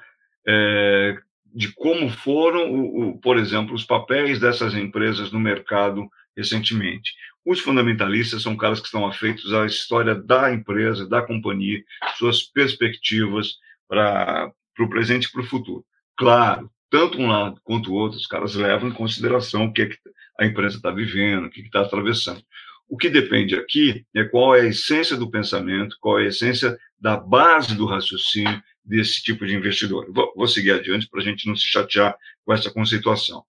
é, 0.47 1.17
de 1.53 1.71
como 1.73 2.09
foram, 2.09 2.71
o, 2.71 3.09
o, 3.09 3.19
por 3.19 3.37
exemplo, 3.37 3.73
os 3.73 3.83
papéis 3.83 4.39
dessas 4.39 4.73
empresas 4.73 5.31
no 5.31 5.39
mercado 5.39 6.09
recentemente. 6.35 7.13
Os 7.45 7.59
fundamentalistas 7.59 8.41
são 8.41 8.55
caras 8.55 8.79
que 8.79 8.85
estão 8.85 9.05
afeitos 9.05 9.53
à 9.53 9.65
história 9.65 10.15
da 10.15 10.53
empresa, 10.53 11.07
da 11.07 11.21
companhia, 11.21 11.83
suas 12.17 12.43
perspectivas 12.43 13.57
para 13.87 14.51
o 14.79 14.89
presente 14.89 15.25
e 15.25 15.31
para 15.31 15.41
o 15.41 15.45
futuro. 15.45 15.85
Claro, 16.15 16.69
tanto 16.89 17.19
um 17.19 17.27
lado 17.27 17.59
quanto 17.63 17.91
o 17.91 17.95
outro, 17.95 18.17
os 18.17 18.27
caras 18.27 18.55
levam 18.55 18.89
em 18.89 18.93
consideração 18.93 19.65
o 19.65 19.73
que, 19.73 19.81
é 19.81 19.85
que 19.87 19.97
a 20.39 20.45
empresa 20.45 20.77
está 20.77 20.91
vivendo, 20.91 21.45
o 21.45 21.49
que 21.49 21.61
está 21.61 21.81
atravessando. 21.81 22.43
O 22.89 22.97
que 22.97 23.09
depende 23.09 23.55
aqui 23.55 24.03
é 24.15 24.23
qual 24.23 24.55
é 24.55 24.61
a 24.61 24.65
essência 24.65 25.15
do 25.15 25.29
pensamento, 25.29 25.95
qual 26.01 26.19
é 26.19 26.23
a 26.23 26.27
essência 26.27 26.77
da 26.99 27.15
base 27.15 27.75
do 27.75 27.85
raciocínio 27.85 28.61
desse 28.83 29.21
tipo 29.21 29.45
de 29.45 29.55
investidor. 29.55 30.11
Vou, 30.11 30.47
seguir 30.47 30.71
adiante 30.71 31.07
para 31.07 31.21
a 31.21 31.23
gente 31.23 31.47
não 31.47 31.55
se 31.55 31.67
chatear 31.67 32.17
com 32.43 32.51
essa 32.51 32.71
conceituação 32.71 33.43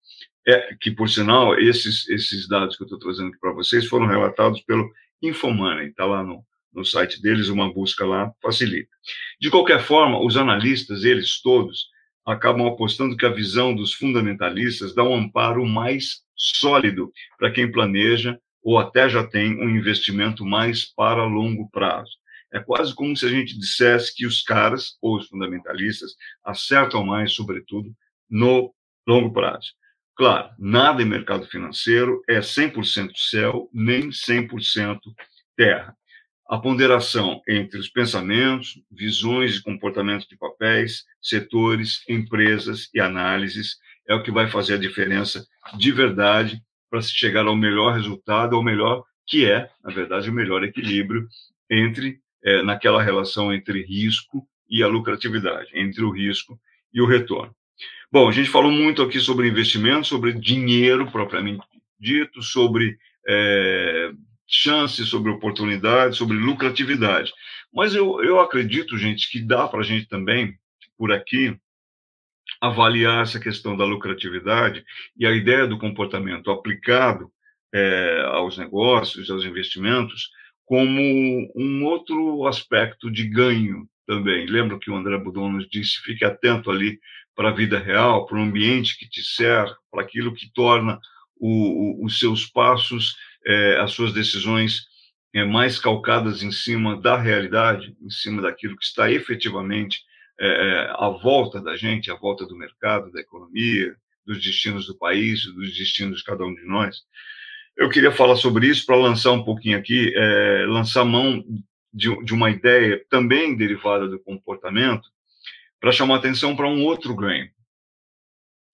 é, 0.46 0.74
que, 0.80 0.90
por 0.90 1.08
sinal, 1.08 1.58
esses, 1.58 2.08
esses 2.08 2.46
dados 2.46 2.76
que 2.76 2.82
eu 2.82 2.86
estou 2.86 2.98
trazendo 2.98 3.28
aqui 3.28 3.38
para 3.38 3.52
vocês 3.52 3.86
foram 3.86 4.06
relatados 4.06 4.60
pelo 4.62 4.90
Infomoney, 5.22 5.88
está 5.88 6.04
lá 6.04 6.22
no, 6.22 6.44
no 6.72 6.84
site 6.84 7.20
deles, 7.20 7.48
uma 7.48 7.72
busca 7.72 8.04
lá 8.04 8.32
facilita. 8.42 8.90
De 9.40 9.50
qualquer 9.50 9.80
forma, 9.80 10.22
os 10.22 10.36
analistas, 10.36 11.04
eles 11.04 11.40
todos, 11.40 11.88
acabam 12.26 12.66
apostando 12.66 13.16
que 13.16 13.26
a 13.26 13.32
visão 13.32 13.74
dos 13.74 13.94
fundamentalistas 13.94 14.94
dá 14.94 15.02
um 15.02 15.14
amparo 15.14 15.64
mais 15.66 16.22
sólido 16.36 17.12
para 17.38 17.50
quem 17.50 17.70
planeja 17.70 18.38
ou 18.62 18.78
até 18.78 19.08
já 19.08 19.26
tem 19.26 19.58
um 19.60 19.68
investimento 19.68 20.44
mais 20.44 20.84
para 20.84 21.24
longo 21.24 21.68
prazo. 21.70 22.10
É 22.52 22.58
quase 22.58 22.94
como 22.94 23.16
se 23.16 23.24
a 23.26 23.28
gente 23.28 23.58
dissesse 23.58 24.14
que 24.14 24.26
os 24.26 24.42
caras, 24.42 24.96
ou 25.00 25.16
os 25.16 25.28
fundamentalistas, 25.28 26.12
acertam 26.44 27.04
mais, 27.04 27.32
sobretudo, 27.32 27.94
no 28.28 28.74
longo 29.06 29.32
prazo. 29.32 29.72
Claro, 30.16 30.50
nada 30.58 31.00
em 31.00 31.06
mercado 31.06 31.46
financeiro 31.46 32.22
é 32.28 32.40
100% 32.40 33.12
céu, 33.16 33.70
nem 33.72 34.10
100% 34.10 34.98
terra. 35.56 35.96
A 36.46 36.58
ponderação 36.58 37.40
entre 37.48 37.78
os 37.78 37.88
pensamentos, 37.88 38.82
visões 38.90 39.56
e 39.56 39.62
comportamentos 39.62 40.26
de 40.26 40.36
papéis, 40.36 41.04
setores, 41.22 42.02
empresas 42.08 42.90
e 42.92 43.00
análises 43.00 43.76
é 44.08 44.14
o 44.14 44.22
que 44.22 44.32
vai 44.32 44.50
fazer 44.50 44.74
a 44.74 44.78
diferença 44.78 45.46
de 45.78 45.92
verdade 45.92 46.60
para 46.90 47.00
se 47.00 47.12
chegar 47.12 47.46
ao 47.46 47.56
melhor 47.56 47.94
resultado, 47.94 48.56
ao 48.56 48.62
melhor 48.62 49.04
que 49.26 49.48
é, 49.48 49.70
na 49.82 49.92
verdade, 49.92 50.28
o 50.28 50.32
melhor 50.32 50.64
equilíbrio 50.64 51.26
entre 51.70 52.18
é, 52.42 52.62
naquela 52.62 53.02
relação 53.02 53.52
entre 53.52 53.82
risco 53.84 54.44
e 54.68 54.82
a 54.82 54.88
lucratividade, 54.88 55.70
entre 55.74 56.02
o 56.02 56.10
risco 56.10 56.58
e 56.92 57.00
o 57.00 57.06
retorno. 57.06 57.54
Bom, 58.10 58.28
a 58.28 58.32
gente 58.32 58.50
falou 58.50 58.72
muito 58.72 59.02
aqui 59.02 59.20
sobre 59.20 59.48
investimento, 59.48 60.06
sobre 60.06 60.32
dinheiro 60.32 61.10
propriamente 61.10 61.64
dito, 61.98 62.42
sobre 62.42 62.98
é, 63.28 64.10
chances, 64.46 65.08
sobre 65.08 65.30
oportunidades, 65.30 66.18
sobre 66.18 66.36
lucratividade. 66.36 67.32
Mas 67.72 67.94
eu, 67.94 68.22
eu 68.24 68.40
acredito, 68.40 68.98
gente, 68.98 69.30
que 69.30 69.40
dá 69.40 69.68
para 69.68 69.80
a 69.80 69.84
gente 69.84 70.08
também, 70.08 70.58
por 70.98 71.12
aqui, 71.12 71.56
avaliar 72.60 73.22
essa 73.22 73.40
questão 73.40 73.76
da 73.76 73.84
lucratividade 73.84 74.84
e 75.16 75.26
a 75.26 75.32
ideia 75.32 75.66
do 75.66 75.78
comportamento 75.78 76.50
aplicado 76.50 77.30
é, 77.72 78.22
aos 78.26 78.58
negócios, 78.58 79.30
aos 79.30 79.44
investimentos, 79.44 80.30
como 80.64 81.00
um 81.56 81.84
outro 81.84 82.46
aspecto 82.46 83.10
de 83.10 83.26
ganho 83.28 83.88
também. 84.06 84.46
Lembra 84.46 84.78
que 84.78 84.90
o 84.90 84.96
André 84.96 85.16
Budon 85.18 85.52
nos 85.52 85.68
disse, 85.68 86.00
fique 86.02 86.24
atento 86.24 86.70
ali 86.70 86.98
para 87.34 87.48
a 87.48 87.54
vida 87.54 87.78
real, 87.78 88.26
para 88.26 88.38
o 88.38 88.42
ambiente 88.42 88.98
que 88.98 89.08
te 89.08 89.22
cerca, 89.22 89.76
para 89.90 90.02
aquilo 90.02 90.34
que 90.34 90.52
torna 90.52 90.98
o, 91.36 92.02
o, 92.02 92.04
os 92.04 92.18
seus 92.18 92.46
passos 92.46 93.16
é, 93.46 93.78
as 93.78 93.92
suas 93.92 94.12
decisões 94.12 94.86
é, 95.34 95.44
mais 95.44 95.78
calcadas 95.78 96.42
em 96.42 96.50
cima 96.50 97.00
da 97.00 97.16
realidade, 97.16 97.96
em 98.00 98.10
cima 98.10 98.42
daquilo 98.42 98.76
que 98.76 98.84
está 98.84 99.10
efetivamente 99.10 100.02
é, 100.40 100.48
é, 100.48 100.90
à 100.94 101.10
volta 101.10 101.60
da 101.60 101.76
gente, 101.76 102.10
à 102.10 102.14
volta 102.14 102.46
do 102.46 102.56
mercado, 102.56 103.12
da 103.12 103.20
economia, 103.20 103.94
dos 104.24 104.42
destinos 104.42 104.86
do 104.86 104.96
país, 104.96 105.44
dos 105.44 105.76
destinos 105.76 106.18
de 106.18 106.24
cada 106.24 106.44
um 106.44 106.54
de 106.54 106.64
nós. 106.64 107.02
Eu 107.76 107.90
queria 107.90 108.10
falar 108.10 108.36
sobre 108.36 108.66
isso 108.66 108.86
para 108.86 108.96
lançar 108.96 109.32
um 109.32 109.44
pouquinho 109.44 109.78
aqui, 109.78 110.12
é, 110.16 110.64
lançar 110.66 111.04
mão 111.04 111.44
de, 111.92 112.24
de, 112.24 112.32
uma 112.32 112.50
ideia 112.50 113.04
também 113.10 113.56
derivada 113.56 114.08
do 114.08 114.18
comportamento, 114.18 115.08
para 115.78 115.92
chamar 115.92 116.16
atenção 116.16 116.56
para 116.56 116.68
um 116.68 116.84
outro 116.84 117.14
ganho, 117.14 117.50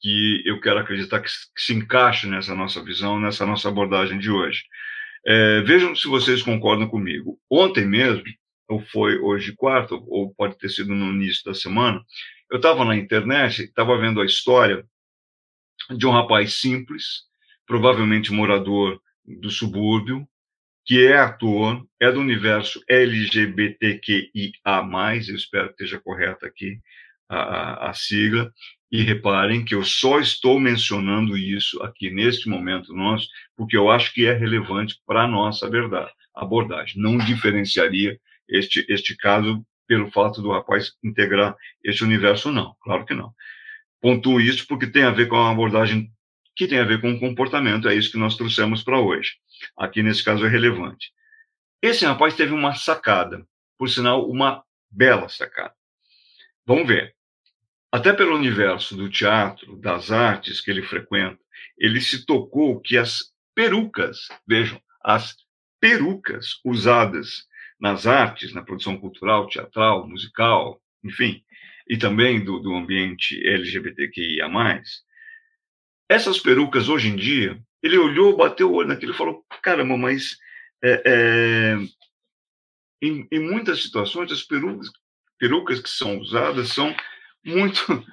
que 0.00 0.42
eu 0.44 0.60
quero 0.60 0.78
acreditar 0.78 1.20
que, 1.20 1.30
se 1.56 1.74
encaixe 1.74 2.28
nessa 2.28 2.54
nossa 2.54 2.82
visão, 2.82 3.18
nessa 3.18 3.44
nossa 3.44 3.68
abordagem 3.68 4.18
de 4.18 4.30
hoje. 4.30 4.62
É, 5.26 5.62
vejam 5.62 5.96
se 5.96 6.06
vocês 6.06 6.42
concordam 6.42 6.88
comigo. 6.88 7.38
Ontem 7.50 7.84
mesmo, 7.84 8.22
ou 8.68 8.80
foi 8.80 9.18
hoje 9.18 9.54
quarta, 9.54 9.94
ou 9.94 10.34
pode 10.34 10.58
ter 10.58 10.68
sido 10.68 10.94
no 10.94 11.12
início 11.12 11.44
da 11.44 11.54
semana, 11.54 12.04
eu 12.50 12.56
estava 12.56 12.84
na 12.84 12.96
internet, 12.96 13.62
estava 13.62 13.98
vendo 13.98 14.20
a 14.20 14.26
história 14.26 14.86
de 15.96 16.06
um 16.06 16.10
rapaz 16.10 16.54
simples, 16.54 17.24
provavelmente 17.66 18.32
morador 18.32 19.00
do 19.24 19.50
subúrbio, 19.50 20.26
que 20.84 21.04
é 21.04 21.16
ator, 21.16 21.84
é 22.00 22.10
do 22.12 22.20
universo 22.20 22.80
LGBTQIA+, 22.88 24.52
eu 25.28 25.34
espero 25.34 25.66
que 25.68 25.72
esteja 25.82 26.00
correta 26.00 26.46
aqui 26.46 26.78
a, 27.28 27.90
a, 27.90 27.92
sigla, 27.92 28.52
e 28.90 29.02
reparem 29.02 29.64
que 29.64 29.74
eu 29.74 29.84
só 29.84 30.20
estou 30.20 30.60
mencionando 30.60 31.36
isso 31.36 31.82
aqui 31.82 32.08
neste 32.08 32.48
momento 32.48 32.94
nosso, 32.94 33.28
porque 33.56 33.76
eu 33.76 33.90
acho 33.90 34.14
que 34.14 34.26
é 34.26 34.32
relevante 34.32 34.96
para 35.04 35.24
a 35.24 35.28
nossa 35.28 35.68
verdade, 35.68 36.12
abordagem. 36.32 37.02
Não 37.02 37.18
diferenciaria 37.18 38.16
este, 38.48 38.84
este 38.88 39.16
caso 39.16 39.64
pelo 39.86 40.10
fato 40.10 40.42
do 40.42 40.50
rapaz 40.50 40.92
integrar 41.02 41.56
este 41.82 42.04
universo, 42.04 42.50
não, 42.50 42.74
claro 42.80 43.04
que 43.06 43.14
não. 43.14 43.32
Pontuo 44.00 44.40
isso 44.40 44.66
porque 44.66 44.86
tem 44.86 45.04
a 45.04 45.10
ver 45.10 45.28
com 45.28 45.36
a 45.36 45.50
abordagem 45.50 46.10
que 46.54 46.66
tem 46.66 46.78
a 46.78 46.84
ver 46.84 47.00
com 47.00 47.12
o 47.12 47.20
comportamento, 47.20 47.86
é 47.88 47.94
isso 47.94 48.10
que 48.10 48.18
nós 48.18 48.34
trouxemos 48.34 48.82
para 48.82 48.98
hoje. 48.98 49.34
Aqui, 49.76 50.02
nesse 50.02 50.24
caso, 50.24 50.44
é 50.44 50.48
relevante. 50.48 51.12
Esse 51.82 52.06
rapaz 52.06 52.34
teve 52.34 52.52
uma 52.52 52.74
sacada, 52.74 53.46
por 53.78 53.90
sinal, 53.90 54.28
uma 54.28 54.64
bela 54.90 55.28
sacada. 55.28 55.74
Vamos 56.64 56.88
ver. 56.88 57.14
Até 57.92 58.12
pelo 58.12 58.34
universo 58.34 58.96
do 58.96 59.08
teatro, 59.10 59.76
das 59.76 60.10
artes 60.10 60.60
que 60.60 60.70
ele 60.70 60.82
frequenta, 60.82 61.38
ele 61.78 62.00
se 62.00 62.24
tocou 62.24 62.80
que 62.80 62.96
as 62.96 63.32
perucas, 63.54 64.28
vejam, 64.46 64.80
as 65.04 65.36
perucas 65.78 66.58
usadas 66.64 67.46
nas 67.78 68.06
artes, 68.06 68.52
na 68.52 68.62
produção 68.62 68.98
cultural, 68.98 69.48
teatral, 69.48 70.08
musical, 70.08 70.80
enfim, 71.04 71.42
e 71.88 71.96
também 71.96 72.42
do, 72.42 72.58
do 72.58 72.74
ambiente 72.74 73.36
LGBTQIA, 73.46 74.48
essas 76.08 76.38
perucas, 76.38 76.88
hoje 76.88 77.08
em 77.08 77.16
dia, 77.16 77.60
ele 77.82 77.98
olhou, 77.98 78.36
bateu 78.36 78.70
o 78.70 78.74
olho 78.74 78.88
naquilo 78.88 79.12
e 79.12 79.16
falou: 79.16 79.44
caramba, 79.62 79.96
mas 79.96 80.36
é, 80.82 81.02
é, 81.04 81.76
em, 83.02 83.26
em, 83.30 83.40
muitas 83.40 83.82
situações, 83.82 84.30
as 84.30 84.42
perucas, 84.42 84.88
perucas 85.38 85.80
que 85.80 85.88
são 85.88 86.18
usadas 86.18 86.68
são 86.68 86.94
muito. 87.44 88.04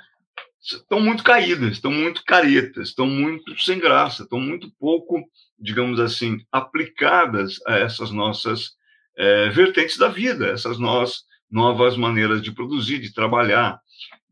estão 0.62 1.02
muito 1.02 1.24
caídas, 1.24 1.74
estão 1.74 1.92
muito 1.92 2.24
caretas, 2.24 2.90
estão 2.90 3.06
muito 3.06 3.62
sem 3.62 3.78
graça, 3.80 4.24
estão 4.24 4.40
muito 4.40 4.72
pouco, 4.80 5.22
digamos 5.60 6.00
assim, 6.00 6.38
aplicadas 6.52 7.60
a 7.68 7.78
essas 7.78 8.12
nossas 8.12 8.72
é, 9.18 9.50
vertentes 9.50 9.98
da 9.98 10.08
vida, 10.08 10.48
essas 10.48 10.78
novas 10.80 11.98
maneiras 11.98 12.42
de 12.42 12.52
produzir, 12.52 13.00
de 13.00 13.14
trabalhar, 13.14 13.80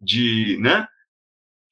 de, 0.01 0.57
né? 0.59 0.87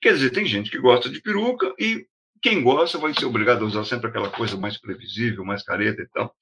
Quer 0.01 0.13
dizer, 0.13 0.29
tem 0.29 0.45
gente 0.45 0.71
que 0.71 0.79
gosta 0.79 1.09
de 1.09 1.21
peruca 1.21 1.73
e 1.77 2.05
quem 2.41 2.63
gosta 2.63 2.97
vai 2.97 3.13
ser 3.13 3.25
obrigado 3.25 3.63
a 3.63 3.67
usar 3.67 3.83
sempre 3.83 4.07
aquela 4.07 4.29
coisa 4.29 4.55
mais 4.57 4.77
previsível, 4.77 5.43
mais 5.43 5.63
careta 5.63 6.01
e 6.01 6.07
tal. 6.07 6.33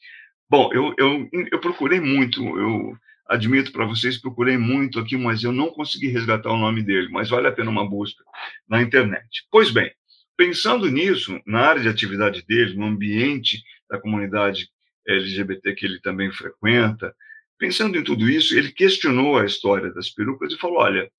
Bom, 0.49 0.69
eu, 0.73 0.93
eu, 0.97 1.29
eu 1.51 1.59
procurei 1.59 1.99
muito, 1.99 2.41
eu 2.57 2.95
admito 3.27 3.71
para 3.71 3.85
vocês, 3.85 4.17
procurei 4.17 4.57
muito 4.57 4.99
aqui, 4.99 5.17
mas 5.17 5.43
eu 5.43 5.51
não 5.51 5.69
consegui 5.69 6.07
resgatar 6.07 6.51
o 6.51 6.57
nome 6.57 6.83
dele, 6.83 7.09
mas 7.09 7.29
vale 7.29 7.47
a 7.47 7.51
pena 7.51 7.69
uma 7.69 7.87
busca 7.87 8.23
na 8.67 8.81
internet. 8.81 9.45
Pois 9.51 9.71
bem, 9.71 9.91
pensando 10.37 10.89
nisso, 10.89 11.39
na 11.45 11.61
área 11.61 11.81
de 11.81 11.89
atividade 11.89 12.45
dele, 12.45 12.75
no 12.75 12.85
ambiente 12.85 13.61
da 13.89 13.99
comunidade 13.99 14.69
LGBT 15.07 15.73
que 15.73 15.85
ele 15.85 15.99
também 15.99 16.31
frequenta, 16.31 17.15
pensando 17.57 17.97
em 17.97 18.03
tudo 18.03 18.29
isso, 18.29 18.57
ele 18.57 18.71
questionou 18.71 19.37
a 19.37 19.45
história 19.45 19.91
das 19.91 20.09
perucas 20.09 20.53
e 20.53 20.57
falou: 20.57 20.79
olha, 20.79 21.09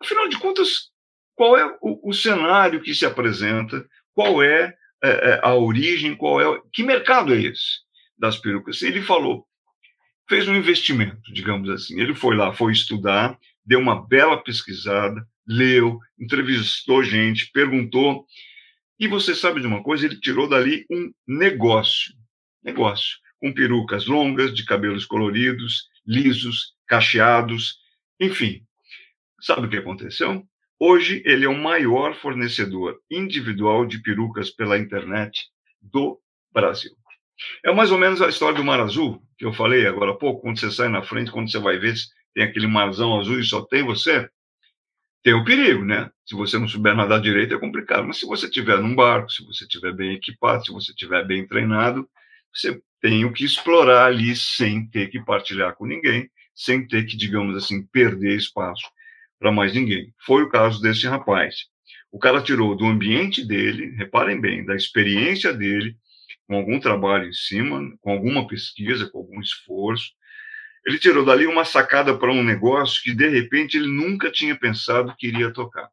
afinal 0.00 0.28
de 0.28 0.38
contas, 0.38 0.90
qual 1.34 1.56
é 1.56 1.66
o, 1.80 2.10
o 2.10 2.12
cenário 2.12 2.80
que 2.80 2.94
se 2.94 3.06
apresenta, 3.06 3.86
qual 4.14 4.42
é, 4.42 4.74
é, 5.02 5.10
é, 5.10 5.40
a 5.42 5.54
origem, 5.54 6.14
qual 6.14 6.40
é 6.40 6.60
que 6.72 6.82
mercado 6.82 7.34
é 7.34 7.40
esse 7.40 7.80
das 8.18 8.38
perucas. 8.38 8.82
Ele 8.82 9.02
falou, 9.02 9.44
fez 10.28 10.46
um 10.46 10.54
investimento, 10.54 11.32
digamos 11.32 11.68
assim. 11.68 12.00
Ele 12.00 12.14
foi 12.14 12.36
lá, 12.36 12.52
foi 12.52 12.72
estudar, 12.72 13.36
deu 13.64 13.80
uma 13.80 14.06
bela 14.06 14.42
pesquisada, 14.42 15.26
leu, 15.46 15.98
entrevistou 16.18 17.02
gente, 17.02 17.50
perguntou. 17.52 18.24
E 18.98 19.08
você 19.08 19.34
sabe 19.34 19.60
de 19.60 19.66
uma 19.66 19.82
coisa? 19.82 20.06
Ele 20.06 20.20
tirou 20.20 20.48
dali 20.48 20.86
um 20.90 21.12
negócio, 21.26 22.14
negócio, 22.62 23.18
com 23.40 23.52
perucas 23.52 24.06
longas, 24.06 24.54
de 24.54 24.64
cabelos 24.64 25.04
coloridos, 25.04 25.88
lisos, 26.06 26.74
cacheados, 26.86 27.78
enfim. 28.20 28.64
Sabe 29.40 29.66
o 29.66 29.70
que 29.70 29.76
aconteceu? 29.76 30.44
Hoje, 30.78 31.22
ele 31.24 31.44
é 31.44 31.48
o 31.48 31.58
maior 31.58 32.14
fornecedor 32.14 33.00
individual 33.10 33.86
de 33.86 34.00
perucas 34.00 34.50
pela 34.50 34.78
internet 34.78 35.46
do 35.80 36.20
Brasil. 36.52 36.92
É 37.64 37.72
mais 37.72 37.90
ou 37.90 37.98
menos 37.98 38.20
a 38.22 38.28
história 38.28 38.56
do 38.56 38.64
Mar 38.64 38.80
Azul, 38.80 39.22
que 39.36 39.44
eu 39.44 39.52
falei 39.52 39.86
agora 39.86 40.12
há 40.12 40.16
pouco, 40.16 40.42
quando 40.42 40.58
você 40.58 40.70
sai 40.70 40.88
na 40.88 41.02
frente, 41.02 41.30
quando 41.30 41.50
você 41.50 41.58
vai 41.58 41.78
ver 41.78 41.94
tem 42.34 42.44
aquele 42.44 42.66
marzão 42.66 43.18
azul 43.20 43.38
e 43.38 43.44
só 43.44 43.62
tem 43.62 43.84
você, 43.84 44.28
tem 45.22 45.34
o 45.34 45.44
perigo, 45.44 45.84
né? 45.84 46.10
Se 46.24 46.34
você 46.34 46.58
não 46.58 46.66
souber 46.66 46.96
nadar 46.96 47.20
direito, 47.20 47.54
é 47.54 47.58
complicado. 47.58 48.06
Mas 48.06 48.18
se 48.18 48.26
você 48.26 48.46
estiver 48.46 48.78
num 48.78 48.94
barco, 48.94 49.30
se 49.30 49.44
você 49.44 49.64
estiver 49.64 49.92
bem 49.92 50.14
equipado, 50.14 50.64
se 50.64 50.72
você 50.72 50.90
estiver 50.90 51.24
bem 51.24 51.46
treinado, 51.46 52.08
você 52.54 52.80
tem 53.00 53.24
o 53.24 53.32
que 53.32 53.44
explorar 53.44 54.06
ali 54.06 54.34
sem 54.36 54.86
ter 54.86 55.08
que 55.08 55.20
partilhar 55.24 55.74
com 55.74 55.86
ninguém, 55.86 56.30
sem 56.54 56.86
ter 56.86 57.04
que, 57.04 57.16
digamos 57.16 57.56
assim, 57.56 57.84
perder 57.86 58.36
espaço 58.36 58.86
para 59.38 59.50
mais 59.50 59.74
ninguém. 59.74 60.14
Foi 60.24 60.42
o 60.42 60.48
caso 60.48 60.80
desse 60.80 61.06
rapaz. 61.06 61.66
O 62.10 62.18
cara 62.18 62.42
tirou 62.42 62.76
do 62.76 62.84
ambiente 62.84 63.44
dele, 63.44 63.94
reparem 63.96 64.40
bem, 64.40 64.64
da 64.64 64.76
experiência 64.76 65.52
dele, 65.52 65.96
com 66.46 66.56
algum 66.56 66.78
trabalho 66.78 67.28
em 67.28 67.32
cima, 67.32 67.80
com 68.00 68.12
alguma 68.12 68.46
pesquisa, 68.46 69.08
com 69.08 69.18
algum 69.18 69.40
esforço. 69.40 70.12
Ele 70.86 70.98
tirou 70.98 71.24
dali 71.24 71.46
uma 71.46 71.64
sacada 71.64 72.16
para 72.16 72.30
um 72.30 72.42
negócio 72.42 73.02
que, 73.02 73.14
de 73.14 73.28
repente, 73.28 73.76
ele 73.76 73.86
nunca 73.86 74.30
tinha 74.30 74.54
pensado 74.54 75.14
que 75.16 75.28
iria 75.28 75.52
tocar. 75.52 75.88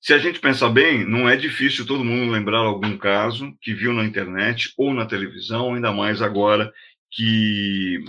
Se 0.00 0.14
a 0.14 0.18
gente 0.18 0.38
pensar 0.38 0.68
bem, 0.68 1.04
não 1.04 1.28
é 1.28 1.36
difícil 1.36 1.84
todo 1.84 2.04
mundo 2.04 2.30
lembrar 2.30 2.58
algum 2.58 2.96
caso 2.96 3.52
que 3.60 3.74
viu 3.74 3.92
na 3.92 4.04
internet 4.04 4.72
ou 4.76 4.94
na 4.94 5.04
televisão, 5.04 5.74
ainda 5.74 5.92
mais 5.92 6.22
agora 6.22 6.72
que 7.10 8.04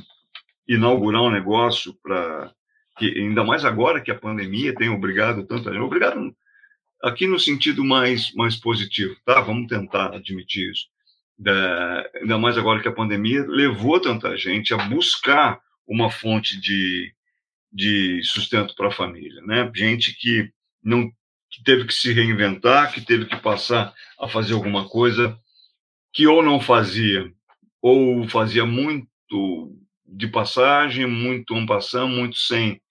inaugurar 0.68 1.24
um 1.24 1.32
negócio 1.32 1.96
para 2.04 2.54
que 2.98 3.18
ainda 3.18 3.44
mais 3.44 3.66
agora 3.66 4.02
que 4.02 4.12
a 4.12 4.20
pandemia 4.20 4.76
tem 4.76 4.90
obrigado 4.90 5.46
tanto 5.48 5.70
a 5.70 5.74
gente, 5.74 5.82
obrigado 5.82 6.36
aqui 7.02 7.26
no 7.26 7.40
sentido 7.40 7.84
mais 7.84 8.34
mais 8.36 8.56
positivo, 8.56 9.16
tá? 9.26 9.42
Vamos 9.42 9.68
tentar 9.68 10.14
admitir 10.14 10.70
isso. 10.70 10.88
Da, 11.38 12.08
ainda 12.16 12.38
mais 12.38 12.58
agora 12.58 12.82
que 12.82 12.88
a 12.88 12.94
pandemia 12.94 13.46
levou 13.48 14.00
tanta 14.00 14.38
gente 14.38 14.74
a 14.74 14.78
buscar 14.78 15.60
uma 15.88 16.12
fonte 16.12 16.60
de, 16.60 17.14
de 17.72 18.22
sustento 18.24 18.76
para 18.76 18.90
a 18.90 18.92
família, 18.92 19.42
né? 19.42 19.72
Gente 19.74 20.14
que 20.14 20.52
não 20.84 21.12
que 21.50 21.64
teve 21.64 21.86
que 21.86 21.94
se 21.94 22.14
reinventar, 22.14 22.94
que 22.94 23.02
teve 23.02 23.26
que 23.26 23.38
passar 23.38 23.94
a 24.20 24.28
fazer 24.28 24.54
alguma 24.54 24.88
coisa 24.88 25.38
que 26.14 26.28
ou 26.28 26.44
não 26.44 26.60
fazia 26.60 27.32
ou 27.82 28.28
fazia 28.28 28.66
muito 28.66 29.76
de 30.06 30.28
passagem, 30.28 31.06
muito 31.06 31.54
um 31.54 31.66
passando, 31.66 32.16
muito 32.16 32.38
sem 32.38 32.82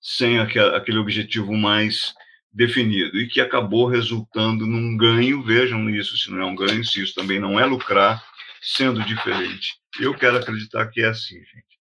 sem 0.00 0.38
aquele 0.38 0.98
objetivo 0.98 1.52
mais 1.52 2.14
definido 2.52 3.18
e 3.18 3.26
que 3.26 3.40
acabou 3.40 3.86
resultando 3.86 4.66
num 4.66 4.96
ganho. 4.96 5.42
Vejam 5.42 5.90
isso, 5.90 6.16
se 6.16 6.30
não 6.30 6.40
é 6.40 6.44
um 6.44 6.54
ganho, 6.54 6.84
se 6.84 7.02
isso 7.02 7.14
também 7.14 7.40
não 7.40 7.58
é 7.58 7.66
lucrar, 7.66 8.24
sendo 8.62 9.02
diferente. 9.02 9.74
Eu 10.00 10.14
quero 10.14 10.36
acreditar 10.36 10.86
que 10.86 11.02
é 11.02 11.08
assim, 11.08 11.36
gente. 11.36 11.76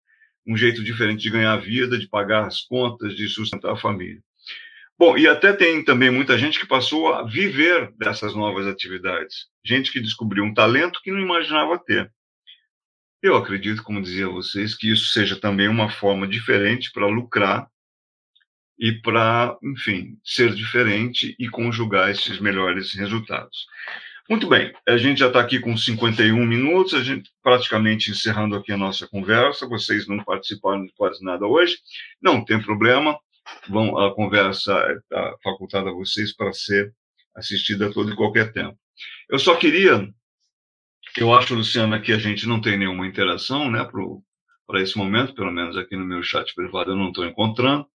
Um 0.47 0.57
jeito 0.57 0.83
diferente 0.83 1.21
de 1.21 1.29
ganhar 1.29 1.55
vida, 1.57 1.97
de 1.97 2.07
pagar 2.07 2.45
as 2.45 2.61
contas, 2.61 3.15
de 3.15 3.27
sustentar 3.27 3.73
a 3.73 3.77
família. 3.77 4.21
Bom, 4.97 5.17
e 5.17 5.27
até 5.27 5.51
tem 5.51 5.83
também 5.83 6.09
muita 6.09 6.37
gente 6.37 6.57
que 6.57 6.67
passou 6.67 7.13
a 7.13 7.23
viver 7.23 7.91
dessas 7.97 8.33
novas 8.33 8.65
atividades. 8.65 9.47
Gente 9.65 9.91
que 9.91 9.99
descobriu 9.99 10.43
um 10.43 10.53
talento 10.53 11.01
que 11.03 11.11
não 11.11 11.19
imaginava 11.19 11.77
ter. 11.77 12.09
Eu 13.21 13.35
acredito, 13.35 13.83
como 13.83 14.01
dizia 14.01 14.29
vocês, 14.29 14.75
que 14.75 14.89
isso 14.89 15.07
seja 15.07 15.35
também 15.35 15.67
uma 15.67 15.89
forma 15.89 16.25
diferente 16.27 16.91
para 16.93 17.07
lucrar 17.07 17.67
e 18.79 18.93
para, 19.01 19.57
enfim, 19.63 20.17
ser 20.23 20.53
diferente 20.53 21.35
e 21.39 21.49
conjugar 21.49 22.09
esses 22.09 22.39
melhores 22.39 22.93
resultados. 22.93 23.65
Muito 24.29 24.47
bem, 24.47 24.73
a 24.87 24.97
gente 24.97 25.19
já 25.19 25.27
está 25.27 25.39
aqui 25.39 25.59
com 25.59 25.75
51 25.77 26.45
minutos, 26.45 26.93
a 26.93 27.03
gente 27.03 27.29
praticamente 27.43 28.09
encerrando 28.09 28.55
aqui 28.55 28.71
a 28.71 28.77
nossa 28.77 29.07
conversa. 29.07 29.67
Vocês 29.67 30.07
não 30.07 30.23
participaram 30.23 30.85
de 30.85 30.91
quase 30.93 31.23
nada 31.23 31.45
hoje, 31.45 31.77
não 32.21 32.43
tem 32.43 32.61
problema. 32.61 33.19
Vão, 33.69 33.97
a 33.97 34.13
conversa 34.13 34.73
está 34.93 35.35
facultada 35.43 35.89
a 35.89 35.93
vocês 35.93 36.35
para 36.35 36.51
ser 36.53 36.93
assistida 37.35 37.87
a 37.87 37.91
todo 37.91 38.11
e 38.11 38.15
qualquer 38.15 38.51
tempo. 38.51 38.77
Eu 39.29 39.39
só 39.39 39.55
queria, 39.55 40.07
eu 41.17 41.33
acho, 41.33 41.55
Luciana, 41.55 41.99
que 41.99 42.11
a 42.11 42.17
gente 42.17 42.47
não 42.47 42.61
tem 42.61 42.77
nenhuma 42.77 43.07
interação, 43.07 43.69
né, 43.69 43.87
para 44.67 44.81
esse 44.81 44.97
momento, 44.97 45.35
pelo 45.35 45.51
menos 45.51 45.77
aqui 45.77 45.95
no 45.95 46.05
meu 46.05 46.23
chat 46.23 46.53
privado 46.55 46.91
eu 46.91 46.95
não 46.95 47.09
estou 47.09 47.25
encontrando. 47.25 47.85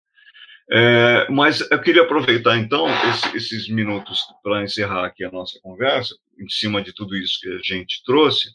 É, 0.72 1.28
mas 1.28 1.68
eu 1.68 1.80
queria 1.80 2.02
aproveitar, 2.02 2.56
então, 2.56 2.86
esse, 3.08 3.36
esses 3.36 3.68
minutos 3.68 4.22
para 4.42 4.62
encerrar 4.62 5.04
aqui 5.04 5.24
a 5.24 5.30
nossa 5.30 5.58
conversa, 5.60 6.14
em 6.38 6.48
cima 6.48 6.80
de 6.80 6.92
tudo 6.92 7.16
isso 7.16 7.40
que 7.40 7.48
a 7.48 7.58
gente 7.58 8.02
trouxe, 8.04 8.50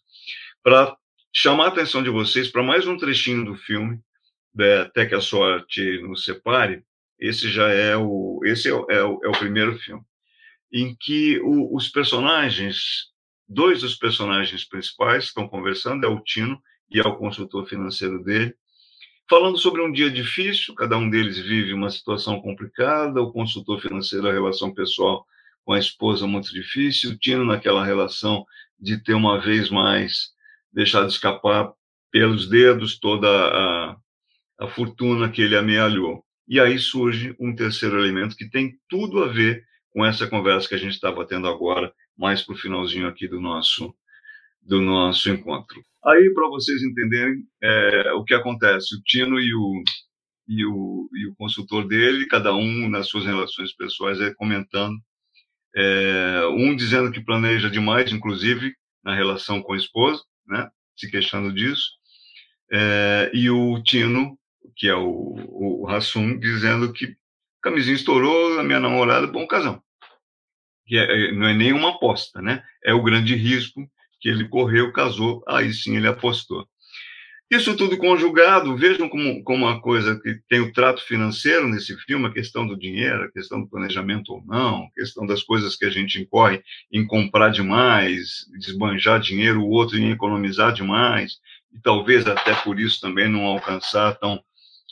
para 0.63 0.95
chamar 1.33 1.65
a 1.65 1.67
atenção 1.67 2.01
de 2.01 2.09
vocês 2.09 2.47
para 2.47 2.63
mais 2.63 2.87
um 2.87 2.97
trechinho 2.97 3.43
do 3.43 3.55
filme, 3.55 3.99
né, 4.55 4.81
Até 4.81 5.05
que 5.05 5.13
a 5.13 5.21
Sorte 5.21 6.01
nos 6.01 6.23
Separe. 6.23 6.83
Esse 7.19 7.49
já 7.49 7.69
é 7.69 7.95
o, 7.95 8.39
esse 8.43 8.69
é 8.69 8.73
o, 8.73 8.85
é 8.89 9.03
o, 9.03 9.19
é 9.23 9.29
o 9.29 9.39
primeiro 9.39 9.77
filme, 9.77 10.03
em 10.71 10.95
que 10.95 11.39
o, 11.39 11.75
os 11.75 11.87
personagens, 11.87 13.07
dois 13.47 13.81
dos 13.81 13.95
personagens 13.95 14.65
principais 14.65 15.25
estão 15.25 15.47
conversando, 15.47 16.05
é 16.05 16.09
o 16.09 16.19
Tino 16.19 16.61
e 16.89 16.99
é 16.99 17.07
o 17.07 17.15
consultor 17.15 17.65
financeiro 17.67 18.21
dele, 18.23 18.53
falando 19.29 19.57
sobre 19.57 19.81
um 19.81 19.91
dia 19.91 20.11
difícil, 20.11 20.75
cada 20.75 20.97
um 20.97 21.09
deles 21.09 21.39
vive 21.39 21.73
uma 21.73 21.89
situação 21.89 22.41
complicada, 22.41 23.21
o 23.21 23.31
consultor 23.31 23.79
financeiro, 23.79 24.27
a 24.27 24.33
relação 24.33 24.73
pessoal 24.73 25.25
com 25.63 25.73
a 25.73 25.79
esposa 25.79 26.27
muito 26.27 26.51
difícil, 26.51 27.11
o 27.11 27.17
Tino 27.17 27.45
naquela 27.45 27.83
relação 27.83 28.45
de 28.79 29.01
ter 29.01 29.13
uma 29.13 29.39
vez 29.39 29.69
mais 29.69 30.33
deixado 30.71 31.09
escapar 31.09 31.71
pelos 32.11 32.47
dedos 32.47 32.99
toda 32.99 33.27
a, 33.27 33.97
a 34.59 34.67
fortuna 34.67 35.29
que 35.29 35.41
ele 35.41 35.55
amealhou. 35.55 36.23
E 36.47 36.59
aí 36.59 36.77
surge 36.77 37.35
um 37.39 37.55
terceiro 37.55 37.99
elemento 37.99 38.35
que 38.35 38.49
tem 38.49 38.77
tudo 38.87 39.23
a 39.23 39.27
ver 39.27 39.63
com 39.91 40.05
essa 40.05 40.27
conversa 40.27 40.67
que 40.67 40.75
a 40.75 40.79
gente 40.79 40.93
estava 40.93 41.25
tendo 41.25 41.47
agora, 41.47 41.91
mais 42.17 42.41
para 42.41 42.53
o 42.53 42.57
finalzinho 42.57 43.07
aqui 43.07 43.27
do 43.27 43.39
nosso, 43.39 43.95
do 44.61 44.81
nosso 44.81 45.29
encontro. 45.29 45.81
Aí, 46.05 46.31
para 46.33 46.47
vocês 46.49 46.83
entenderem 46.83 47.43
é, 47.63 48.11
o 48.13 48.23
que 48.23 48.33
acontece, 48.33 48.95
o 48.95 49.01
Tino 49.03 49.39
e 49.39 49.53
o, 49.55 49.83
e, 50.47 50.65
o, 50.65 51.09
e 51.13 51.27
o 51.27 51.35
consultor 51.35 51.87
dele, 51.87 52.27
cada 52.27 52.53
um 52.53 52.87
nas 52.89 53.07
suas 53.07 53.25
relações 53.25 53.73
pessoais, 53.73 54.21
é 54.21 54.33
comentando, 54.33 54.95
é, 55.75 56.45
um 56.51 56.75
dizendo 56.75 57.11
que 57.11 57.23
planeja 57.23 57.69
demais, 57.69 58.11
inclusive, 58.11 58.73
na 59.03 59.15
relação 59.15 59.61
com 59.61 59.73
a 59.73 59.77
esposa, 59.77 60.21
né, 60.45 60.69
se 60.95 61.09
queixando 61.09 61.51
disso, 61.53 61.89
é, 62.71 63.31
e 63.33 63.49
o 63.49 63.81
Tino, 63.83 64.37
que 64.75 64.87
é 64.87 64.95
o, 64.95 65.35
o, 65.83 65.87
Hassum, 65.89 66.37
dizendo 66.37 66.91
que 66.93 67.15
camisinha 67.61 67.95
estourou, 67.95 68.59
a 68.59 68.63
minha 68.63 68.79
namorada, 68.79 69.27
bom 69.27 69.45
casão. 69.47 69.81
Que 70.85 70.97
é, 70.97 71.31
não 71.31 71.47
é 71.47 71.53
nenhuma 71.53 71.89
aposta, 71.91 72.41
né? 72.41 72.63
É 72.83 72.93
o 72.93 73.03
grande 73.03 73.35
risco 73.35 73.89
que 74.19 74.29
ele 74.29 74.47
correu, 74.47 74.93
casou, 74.93 75.43
aí 75.47 75.73
sim 75.73 75.95
ele 75.95 76.07
apostou. 76.07 76.67
Isso 77.49 77.77
tudo 77.77 77.95
conjugado, 77.97 78.75
vejam 78.75 79.07
como, 79.07 79.43
como 79.43 79.65
uma 79.65 79.79
coisa 79.79 80.19
que 80.19 80.39
tem 80.49 80.61
o 80.61 80.73
trato 80.73 81.03
financeiro 81.03 81.67
nesse 81.67 81.95
filme, 81.97 82.25
a 82.25 82.33
questão 82.33 82.65
do 82.65 82.75
dinheiro, 82.75 83.23
a 83.23 83.31
questão 83.31 83.61
do 83.61 83.69
planejamento 83.69 84.33
ou 84.33 84.43
não, 84.45 84.85
a 84.85 84.91
questão 84.95 85.27
das 85.27 85.43
coisas 85.43 85.75
que 85.75 85.85
a 85.85 85.91
gente 85.91 86.19
incorre 86.19 86.63
em 86.91 87.05
comprar 87.05 87.49
demais, 87.49 88.47
desbanjar 88.59 89.19
dinheiro, 89.19 89.61
o 89.61 89.69
outro 89.69 89.95
em 89.95 90.09
economizar 90.09 90.73
demais, 90.73 91.39
e 91.71 91.79
talvez 91.79 92.25
até 92.25 92.55
por 92.55 92.79
isso 92.79 92.99
também 92.99 93.29
não 93.29 93.43
alcançar 93.43 94.15
tão, 94.15 94.43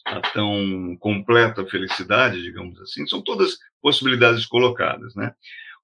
a 0.06 0.20
tão 0.20 0.98
completa 1.00 1.66
felicidade, 1.66 2.42
digamos 2.42 2.80
assim, 2.82 3.08
são 3.08 3.22
todas 3.22 3.58
possibilidades 3.82 4.46
colocadas, 4.46 5.16
né? 5.16 5.34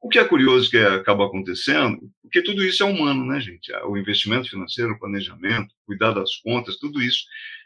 O 0.02 0.08
que 0.08 0.18
é 0.18 0.24
curioso 0.24 0.70
que 0.70 0.78
acaba 0.78 1.26
acontecendo, 1.26 2.00
porque 2.22 2.42
tudo 2.42 2.64
isso 2.64 2.84
é 2.84 2.86
humano, 2.86 3.26
né, 3.26 3.40
gente? 3.42 3.72
O 3.86 3.98
investimento 3.98 4.50
financeiro, 4.50 4.94
o 4.94 5.00
planejamento, 5.00 5.76
cuidar 5.86 6.12
das 6.12 6.38
contas, 6.38 6.78
tudo 6.78 7.02
isso 7.02 7.26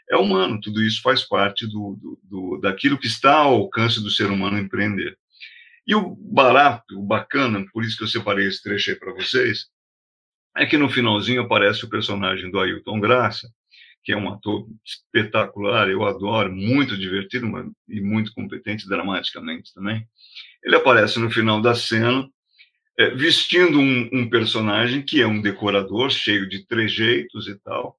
é 0.10 0.18
humano, 0.18 0.60
tudo 0.60 0.82
isso 0.84 1.02
faz 1.02 1.24
parte 1.24 1.68
do, 1.68 1.98
do, 2.02 2.20
do 2.24 2.58
daquilo 2.60 2.98
que 2.98 3.08
está 3.08 3.36
ao 3.36 3.54
alcance 3.54 4.02
do 4.02 4.10
ser 4.10 4.32
humano 4.32 4.58
empreender. 4.58 5.18
E 5.86 5.96
o 5.96 6.16
barato, 6.16 7.00
o 7.00 7.04
bacana, 7.04 7.66
por 7.72 7.84
isso 7.84 7.98
que 7.98 8.04
eu 8.04 8.08
separei 8.08 8.48
esse 8.48 8.64
trecho 8.64 8.92
aí 8.92 8.96
para 8.96 9.14
vocês, 9.14 9.68
é 10.56 10.66
que 10.66 10.78
no 10.78 10.90
finalzinho 10.90 11.42
aparece 11.42 11.86
o 11.86 11.90
personagem 11.90 12.50
do 12.50 12.60
Ailton 12.60 13.00
Graça, 13.00 13.50
que 14.04 14.12
é 14.12 14.18
um 14.18 14.32
ator 14.32 14.68
espetacular, 14.86 15.90
eu 15.90 16.06
adoro, 16.06 16.54
muito 16.54 16.98
divertido 16.98 17.48
mas, 17.48 17.66
e 17.88 18.02
muito 18.02 18.34
competente 18.34 18.88
dramaticamente 18.88 19.74
também. 19.74 20.06
Ele 20.64 20.76
aparece 20.76 21.20
no 21.20 21.32
final 21.32 21.62
da 21.62 21.74
cena 21.74 22.28
é, 22.98 23.10
vestindo 23.12 23.80
um, 23.80 24.10
um, 24.14 24.30
personagem 24.30 25.02
que 25.02 25.22
é 25.22 25.28
um 25.28 25.42
decorador 25.42 26.10
cheio 26.10 26.48
de 26.48 26.66
trejeitos 26.66 27.48
e 27.48 27.56
tal, 27.60 27.98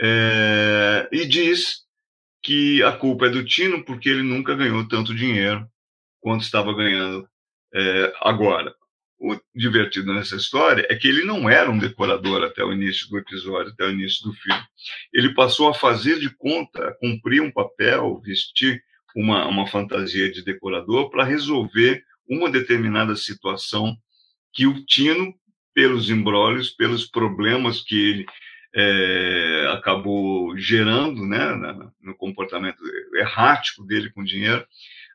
é, 0.00 1.08
e 1.12 1.26
diz 1.26 1.82
que 2.42 2.82
a 2.82 2.92
culpa 2.92 3.26
é 3.26 3.30
do 3.30 3.44
Tino 3.44 3.84
porque 3.84 4.08
ele 4.08 4.22
nunca 4.22 4.54
ganhou 4.54 4.86
tanto 4.88 5.14
dinheiro 5.14 5.66
quanto 6.20 6.42
estava 6.42 6.74
ganhando 6.74 7.28
é, 7.74 8.12
agora 8.20 8.74
o 9.22 9.40
divertido 9.54 10.12
nessa 10.12 10.34
história 10.34 10.84
é 10.90 10.96
que 10.96 11.06
ele 11.06 11.24
não 11.24 11.48
era 11.48 11.70
um 11.70 11.78
decorador 11.78 12.42
até 12.42 12.64
o 12.64 12.72
início 12.72 13.08
do 13.08 13.18
episódio, 13.18 13.72
até 13.72 13.86
o 13.86 13.90
início 13.90 14.24
do 14.24 14.34
filme. 14.34 14.60
Ele 15.14 15.32
passou 15.32 15.68
a 15.68 15.74
fazer 15.74 16.18
de 16.18 16.28
conta, 16.36 16.88
a 16.88 16.94
cumprir 16.94 17.40
um 17.40 17.52
papel, 17.52 18.20
vestir 18.20 18.82
uma, 19.14 19.46
uma 19.46 19.64
fantasia 19.68 20.28
de 20.30 20.42
decorador 20.42 21.08
para 21.08 21.22
resolver 21.22 22.02
uma 22.28 22.50
determinada 22.50 23.14
situação 23.14 23.96
que 24.52 24.66
o 24.66 24.84
Tino, 24.84 25.32
pelos 25.72 26.10
embrólios, 26.10 26.70
pelos 26.70 27.06
problemas 27.06 27.80
que 27.80 27.94
ele 27.94 28.26
é, 28.74 29.70
acabou 29.72 30.58
gerando 30.58 31.24
né, 31.24 31.46
no 32.00 32.14
comportamento 32.16 32.82
errático 33.14 33.84
dele 33.84 34.10
com 34.10 34.24
dinheiro, 34.24 34.66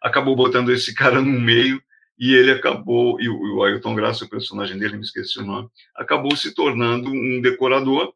acabou 0.02 0.34
botando 0.34 0.72
esse 0.72 0.94
cara 0.96 1.20
no 1.22 1.40
meio 1.40 1.82
e 2.18 2.34
ele 2.34 2.52
acabou, 2.52 3.22
e 3.22 3.30
o 3.30 3.64
Ailton 3.64 3.96
Graça, 3.96 4.26
o 4.26 4.30
personagem 4.30 4.78
dele, 4.78 4.98
me 4.98 5.04
esqueci 5.04 5.40
o 5.40 5.46
nome, 5.46 5.70
acabou 5.96 6.36
se 6.36 6.54
tornando 6.54 7.10
um 7.10 7.42
decorador, 7.42 8.14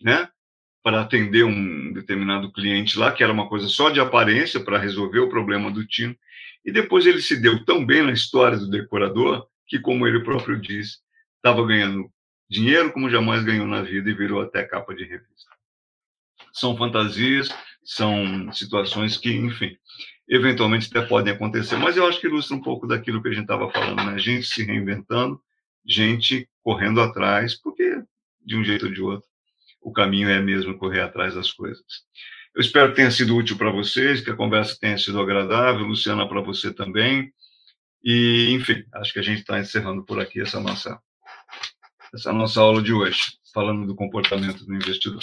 né, 0.00 0.28
para 0.82 1.02
atender 1.02 1.44
um 1.44 1.92
determinado 1.92 2.50
cliente 2.50 2.98
lá, 2.98 3.12
que 3.12 3.22
era 3.22 3.32
uma 3.32 3.48
coisa 3.48 3.68
só 3.68 3.90
de 3.90 4.00
aparência 4.00 4.60
para 4.60 4.78
resolver 4.78 5.18
o 5.18 5.28
problema 5.28 5.70
do 5.70 5.86
Tino, 5.86 6.16
e 6.64 6.72
depois 6.72 7.04
ele 7.06 7.20
se 7.20 7.36
deu 7.36 7.64
tão 7.64 7.84
bem 7.84 8.02
na 8.02 8.12
história 8.12 8.56
do 8.56 8.70
decorador, 8.70 9.46
que, 9.66 9.78
como 9.78 10.06
ele 10.06 10.24
próprio 10.24 10.60
disse, 10.60 10.98
estava 11.36 11.64
ganhando 11.66 12.10
dinheiro 12.48 12.92
como 12.92 13.08
jamais 13.08 13.44
ganhou 13.44 13.66
na 13.66 13.82
vida 13.82 14.10
e 14.10 14.14
virou 14.14 14.42
até 14.42 14.64
capa 14.64 14.94
de 14.94 15.04
revista. 15.04 15.50
São 16.52 16.76
fantasias, 16.76 17.48
são 17.84 18.52
situações 18.52 19.16
que, 19.16 19.30
enfim, 19.30 19.76
eventualmente 20.30 20.88
até 20.88 21.06
podem 21.06 21.32
acontecer. 21.32 21.76
Mas 21.76 21.96
eu 21.96 22.06
acho 22.06 22.20
que 22.20 22.28
ilustra 22.28 22.56
um 22.56 22.62
pouco 22.62 22.86
daquilo 22.86 23.20
que 23.20 23.28
a 23.28 23.32
gente 23.32 23.42
estava 23.42 23.70
falando, 23.70 24.04
né? 24.04 24.18
Gente 24.18 24.46
se 24.46 24.64
reinventando, 24.64 25.40
gente 25.84 26.48
correndo 26.62 27.00
atrás, 27.00 27.54
porque 27.54 28.02
de 28.44 28.56
um 28.56 28.64
jeito 28.64 28.86
ou 28.86 28.92
de 28.92 29.02
outro 29.02 29.28
o 29.82 29.92
caminho 29.92 30.28
é 30.28 30.40
mesmo 30.40 30.76
correr 30.76 31.00
atrás 31.00 31.34
das 31.34 31.50
coisas. 31.50 31.84
Eu 32.54 32.60
espero 32.60 32.90
que 32.90 32.96
tenha 32.96 33.10
sido 33.10 33.36
útil 33.36 33.56
para 33.56 33.70
vocês, 33.70 34.20
que 34.20 34.30
a 34.30 34.36
conversa 34.36 34.76
tenha 34.78 34.98
sido 34.98 35.20
agradável, 35.20 35.86
Luciana, 35.86 36.28
para 36.28 36.40
você 36.40 36.72
também. 36.72 37.32
E, 38.02 38.50
enfim, 38.52 38.84
acho 38.94 39.12
que 39.12 39.18
a 39.18 39.22
gente 39.22 39.40
está 39.40 39.58
encerrando 39.58 40.04
por 40.04 40.20
aqui 40.20 40.40
essa 40.40 40.60
nossa, 40.60 41.00
essa 42.12 42.32
nossa 42.32 42.60
aula 42.60 42.82
de 42.82 42.92
hoje, 42.92 43.20
falando 43.54 43.86
do 43.86 43.94
comportamento 43.94 44.64
do 44.64 44.74
investidor. 44.74 45.22